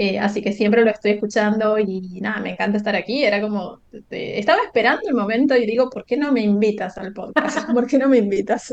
Eh, 0.00 0.16
así 0.16 0.40
que 0.42 0.52
siempre 0.52 0.84
lo 0.84 0.92
estoy 0.92 1.10
escuchando 1.10 1.76
y 1.76 2.20
nada, 2.20 2.38
me 2.40 2.52
encanta 2.52 2.78
estar 2.78 2.94
aquí. 2.94 3.24
Era 3.24 3.40
como, 3.40 3.80
estaba 4.10 4.62
esperando 4.62 5.08
el 5.08 5.14
momento 5.16 5.56
y 5.56 5.66
digo, 5.66 5.90
¿por 5.90 6.04
qué 6.04 6.16
no 6.16 6.30
me 6.30 6.40
invitas 6.40 6.96
al 6.98 7.12
podcast? 7.12 7.68
¿Por 7.74 7.84
qué 7.88 7.98
no 7.98 8.08
me 8.08 8.18
invitas? 8.18 8.72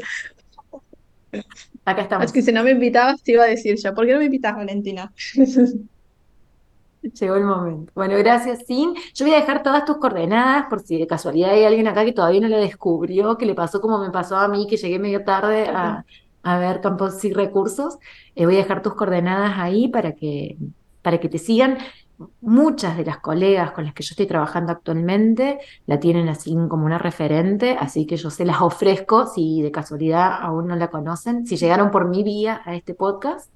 Acá 1.84 2.04
estamos. 2.04 2.26
Es 2.28 2.32
que 2.32 2.44
si 2.44 2.52
no 2.52 2.64
me 2.64 2.70
invitabas, 2.72 3.24
te 3.24 3.32
iba 3.32 3.44
a 3.44 3.48
decir 3.48 3.76
yo, 3.84 3.96
¿por 3.96 4.06
qué 4.06 4.14
no 4.14 4.20
me 4.20 4.26
invitas, 4.26 4.56
Valentina? 4.56 5.12
Llegó 7.02 7.36
el 7.36 7.44
momento. 7.44 7.92
Bueno, 7.96 8.16
gracias, 8.20 8.64
Sin. 8.68 8.94
Yo 9.16 9.26
voy 9.26 9.34
a 9.34 9.40
dejar 9.40 9.64
todas 9.64 9.84
tus 9.84 9.98
coordenadas 9.98 10.68
por 10.70 10.82
si 10.82 11.00
de 11.00 11.08
casualidad 11.08 11.54
hay 11.54 11.64
alguien 11.64 11.88
acá 11.88 12.06
que 12.06 12.14
todavía 12.14 12.42
no 12.42 12.50
lo 12.50 12.58
descubrió, 12.58 13.36
que 13.36 13.48
le 13.48 13.56
pasó 13.56 13.82
como 13.82 13.98
me 13.98 14.12
pasó 14.12 14.38
a 14.38 14.48
mí, 14.48 14.68
que 14.68 14.78
llegué 14.78 15.00
medio 15.00 15.24
tarde 15.24 15.70
a, 15.70 16.06
ver 16.60 16.82
campos 16.82 17.26
y 17.26 17.34
recursos. 17.34 17.98
Eh, 18.36 18.46
voy 18.46 18.54
a 18.56 18.60
dejar 18.60 18.84
tus 18.84 18.94
coordenadas 18.94 19.54
ahí 19.58 19.88
para 19.88 20.14
que 20.14 20.58
para 21.06 21.20
que 21.20 21.30
te 21.30 21.38
sigan. 21.38 21.78
Muchas 22.42 22.98
de 22.98 23.06
las 23.06 23.20
colegas 23.20 23.74
con 23.74 23.86
las 23.86 23.94
que 23.94 24.02
yo 24.02 24.14
estoy 24.14 24.26
trabajando 24.26 24.72
actualmente 24.72 25.60
la 25.86 26.00
tienen 26.00 26.30
así 26.30 26.56
como 26.68 26.86
una 26.86 26.98
referente, 26.98 27.78
así 27.80 28.08
que 28.08 28.18
yo 28.18 28.32
se 28.32 28.44
las 28.44 28.60
ofrezco 28.62 29.28
si 29.28 29.62
de 29.62 29.70
casualidad 29.70 30.40
aún 30.42 30.66
no 30.66 30.76
la 30.76 30.90
conocen, 30.90 31.46
si 31.46 31.58
llegaron 31.58 31.92
por 31.92 32.10
mi 32.10 32.24
vía 32.24 32.62
a 32.66 32.74
este 32.74 32.96
podcast 32.96 33.52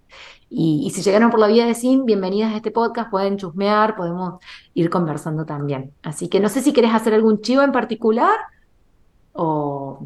y, 0.47 0.91
si 0.93 1.01
llegaron 1.01 1.31
por 1.31 1.39
la 1.39 1.47
vía 1.47 1.65
de 1.65 1.73
SIM, 1.73 2.05
bienvenidas 2.05 2.53
a 2.53 2.57
este 2.57 2.69
podcast, 2.69 3.09
pueden 3.09 3.37
chusmear, 3.37 3.95
podemos 3.95 4.39
ir 4.75 4.91
conversando 4.91 5.45
también. 5.45 5.91
Así 6.03 6.27
que 6.27 6.39
no 6.39 6.49
sé 6.49 6.61
si 6.61 6.71
querés 6.71 6.93
hacer 6.93 7.15
algún 7.15 7.41
chivo 7.41 7.63
en 7.63 7.71
particular 7.71 8.37
o 9.33 10.05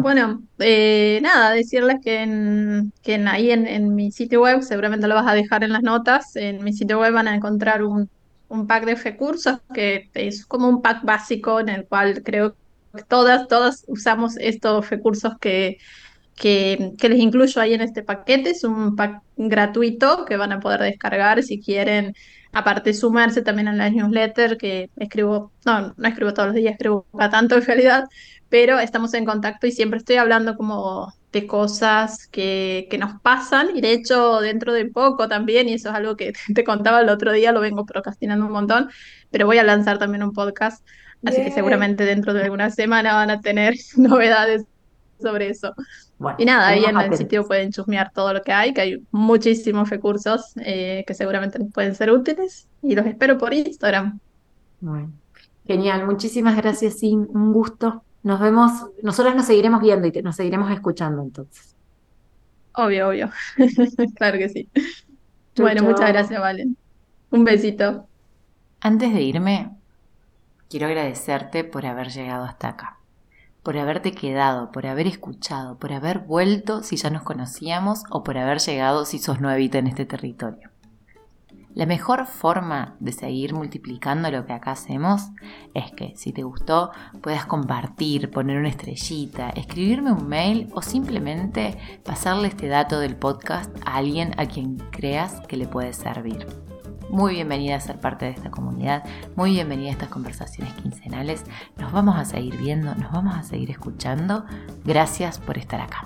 bueno, 0.00 0.42
eh, 0.58 1.20
nada, 1.22 1.52
decirles 1.52 1.96
que, 2.02 2.22
en, 2.22 2.92
que 3.02 3.14
ahí 3.14 3.50
en, 3.50 3.94
mi 3.94 4.10
sitio 4.10 4.42
web, 4.42 4.62
seguramente 4.62 5.06
lo 5.06 5.14
vas 5.14 5.28
a 5.28 5.34
dejar 5.34 5.62
en 5.62 5.72
las 5.72 5.82
notas, 5.82 6.34
en 6.36 6.64
mi 6.64 6.72
sitio 6.72 6.98
web 7.00 7.12
van 7.12 7.28
a 7.28 7.34
encontrar 7.34 7.82
un, 7.82 8.08
pack 8.66 8.84
de 8.84 8.96
recursos 8.96 9.60
que 9.72 10.10
es 10.12 10.44
como 10.44 10.68
un 10.68 10.82
pack 10.82 11.04
básico 11.04 11.58
en 11.58 11.70
el 11.70 11.86
cual 11.86 12.22
creo 12.22 12.54
que 12.94 13.02
todas, 13.04 13.48
todas 13.48 13.84
usamos 13.86 14.36
estos 14.36 14.90
recursos 14.90 15.38
que, 15.40 15.78
que, 16.34 16.92
que 16.98 17.08
les 17.08 17.20
incluyo 17.20 17.60
ahí 17.62 17.72
en 17.72 17.80
este 17.80 18.02
paquete. 18.02 18.50
Es 18.50 18.64
un 18.64 18.94
pack 18.94 19.22
gratuito 19.36 20.26
que 20.26 20.36
van 20.36 20.52
a 20.52 20.60
poder 20.60 20.80
descargar 20.80 21.42
si 21.42 21.60
quieren 21.60 22.14
aparte 22.52 22.92
sumarse 22.92 23.42
también 23.42 23.68
a 23.68 23.72
la 23.72 23.90
newsletter 23.90 24.58
que 24.58 24.90
escribo, 24.96 25.52
no, 25.64 25.94
no 25.96 26.08
escribo 26.08 26.34
todos 26.34 26.48
los 26.48 26.56
días, 26.56 26.72
escribo 26.72 27.06
para 27.10 27.30
tanto 27.30 27.56
en 27.56 27.62
realidad, 27.64 28.04
pero 28.52 28.78
estamos 28.78 29.14
en 29.14 29.24
contacto 29.24 29.66
y 29.66 29.72
siempre 29.72 29.98
estoy 29.98 30.16
hablando 30.16 30.58
como 30.58 31.14
de 31.32 31.46
cosas 31.46 32.28
que, 32.28 32.86
que 32.90 32.98
nos 32.98 33.18
pasan 33.22 33.74
y 33.74 33.80
de 33.80 33.94
hecho 33.94 34.40
dentro 34.40 34.74
de 34.74 34.84
poco 34.84 35.26
también, 35.26 35.70
y 35.70 35.72
eso 35.72 35.88
es 35.88 35.94
algo 35.94 36.16
que 36.16 36.34
te 36.54 36.62
contaba 36.62 37.00
el 37.00 37.08
otro 37.08 37.32
día, 37.32 37.50
lo 37.52 37.62
vengo 37.62 37.86
procrastinando 37.86 38.44
un 38.44 38.52
montón, 38.52 38.90
pero 39.30 39.46
voy 39.46 39.56
a 39.56 39.64
lanzar 39.64 39.98
también 39.98 40.22
un 40.22 40.34
podcast, 40.34 40.86
así 41.24 41.42
que 41.42 41.50
seguramente 41.50 42.04
dentro 42.04 42.34
de 42.34 42.42
alguna 42.42 42.68
semana 42.68 43.14
van 43.14 43.30
a 43.30 43.40
tener 43.40 43.72
novedades 43.96 44.66
sobre 45.18 45.48
eso. 45.48 45.74
y 46.36 46.44
nada, 46.44 46.68
ahí 46.68 46.84
en 46.84 47.00
el 47.00 47.16
sitio 47.16 47.46
pueden 47.46 47.72
chusmear 47.72 48.12
todo 48.12 48.34
lo 48.34 48.42
que 48.42 48.52
hay, 48.52 48.74
que 48.74 48.82
hay 48.82 49.06
muchísimos 49.12 49.88
recursos 49.88 50.52
eh, 50.62 51.04
que 51.06 51.14
seguramente 51.14 51.58
pueden 51.72 51.94
ser 51.94 52.10
útiles 52.10 52.68
y 52.82 52.96
los 52.96 53.06
espero 53.06 53.38
por 53.38 53.54
Instagram. 53.54 54.20
Bueno, 54.80 55.10
genial, 55.66 56.04
muchísimas 56.04 56.54
gracias, 56.54 56.98
Sin, 56.98 57.26
un 57.32 57.54
gusto. 57.54 58.04
Nos 58.22 58.40
vemos, 58.40 58.70
nosotros 59.02 59.34
nos 59.34 59.46
seguiremos 59.46 59.80
viendo 59.80 60.06
y 60.06 60.22
nos 60.22 60.36
seguiremos 60.36 60.70
escuchando 60.70 61.22
entonces. 61.22 61.74
Obvio, 62.74 63.08
obvio. 63.08 63.30
claro 64.16 64.38
que 64.38 64.48
sí. 64.48 64.68
bueno, 65.56 65.82
muchas 65.82 66.08
gracias, 66.08 66.40
Valen. 66.40 66.76
Un 67.30 67.44
besito. 67.44 68.06
Antes 68.80 69.12
de 69.12 69.22
irme, 69.22 69.70
quiero 70.68 70.86
agradecerte 70.86 71.64
por 71.64 71.86
haber 71.86 72.08
llegado 72.10 72.44
hasta 72.44 72.68
acá, 72.68 72.98
por 73.62 73.76
haberte 73.76 74.12
quedado, 74.12 74.72
por 74.72 74.86
haber 74.86 75.06
escuchado, 75.06 75.78
por 75.78 75.92
haber 75.92 76.20
vuelto 76.20 76.82
si 76.82 76.96
ya 76.96 77.10
nos 77.10 77.22
conocíamos 77.22 78.04
o 78.10 78.22
por 78.24 78.38
haber 78.38 78.58
llegado 78.58 79.04
si 79.04 79.18
sos 79.18 79.40
nuevita 79.40 79.78
en 79.78 79.86
este 79.86 80.06
territorio. 80.06 80.71
La 81.74 81.86
mejor 81.86 82.26
forma 82.26 82.96
de 83.00 83.12
seguir 83.12 83.54
multiplicando 83.54 84.30
lo 84.30 84.44
que 84.44 84.52
acá 84.52 84.72
hacemos 84.72 85.30
es 85.72 85.90
que 85.92 86.12
si 86.16 86.32
te 86.32 86.42
gustó 86.42 86.90
puedas 87.22 87.46
compartir, 87.46 88.30
poner 88.30 88.58
una 88.58 88.68
estrellita, 88.68 89.48
escribirme 89.50 90.12
un 90.12 90.28
mail 90.28 90.68
o 90.74 90.82
simplemente 90.82 91.78
pasarle 92.04 92.48
este 92.48 92.68
dato 92.68 93.00
del 93.00 93.16
podcast 93.16 93.74
a 93.86 93.96
alguien 93.96 94.32
a 94.36 94.46
quien 94.46 94.76
creas 94.90 95.40
que 95.48 95.56
le 95.56 95.66
puede 95.66 95.94
servir. 95.94 96.46
Muy 97.08 97.34
bienvenida 97.34 97.76
a 97.76 97.80
ser 97.80 98.00
parte 98.00 98.26
de 98.26 98.32
esta 98.32 98.50
comunidad, 98.50 99.04
muy 99.34 99.52
bienvenida 99.52 99.88
a 99.88 99.92
estas 99.92 100.08
conversaciones 100.10 100.74
quincenales. 100.74 101.44
Nos 101.78 101.90
vamos 101.90 102.16
a 102.16 102.26
seguir 102.26 102.56
viendo, 102.58 102.94
nos 102.94 103.12
vamos 103.12 103.34
a 103.34 103.42
seguir 103.44 103.70
escuchando. 103.70 104.44
Gracias 104.84 105.38
por 105.38 105.56
estar 105.56 105.80
acá. 105.80 106.04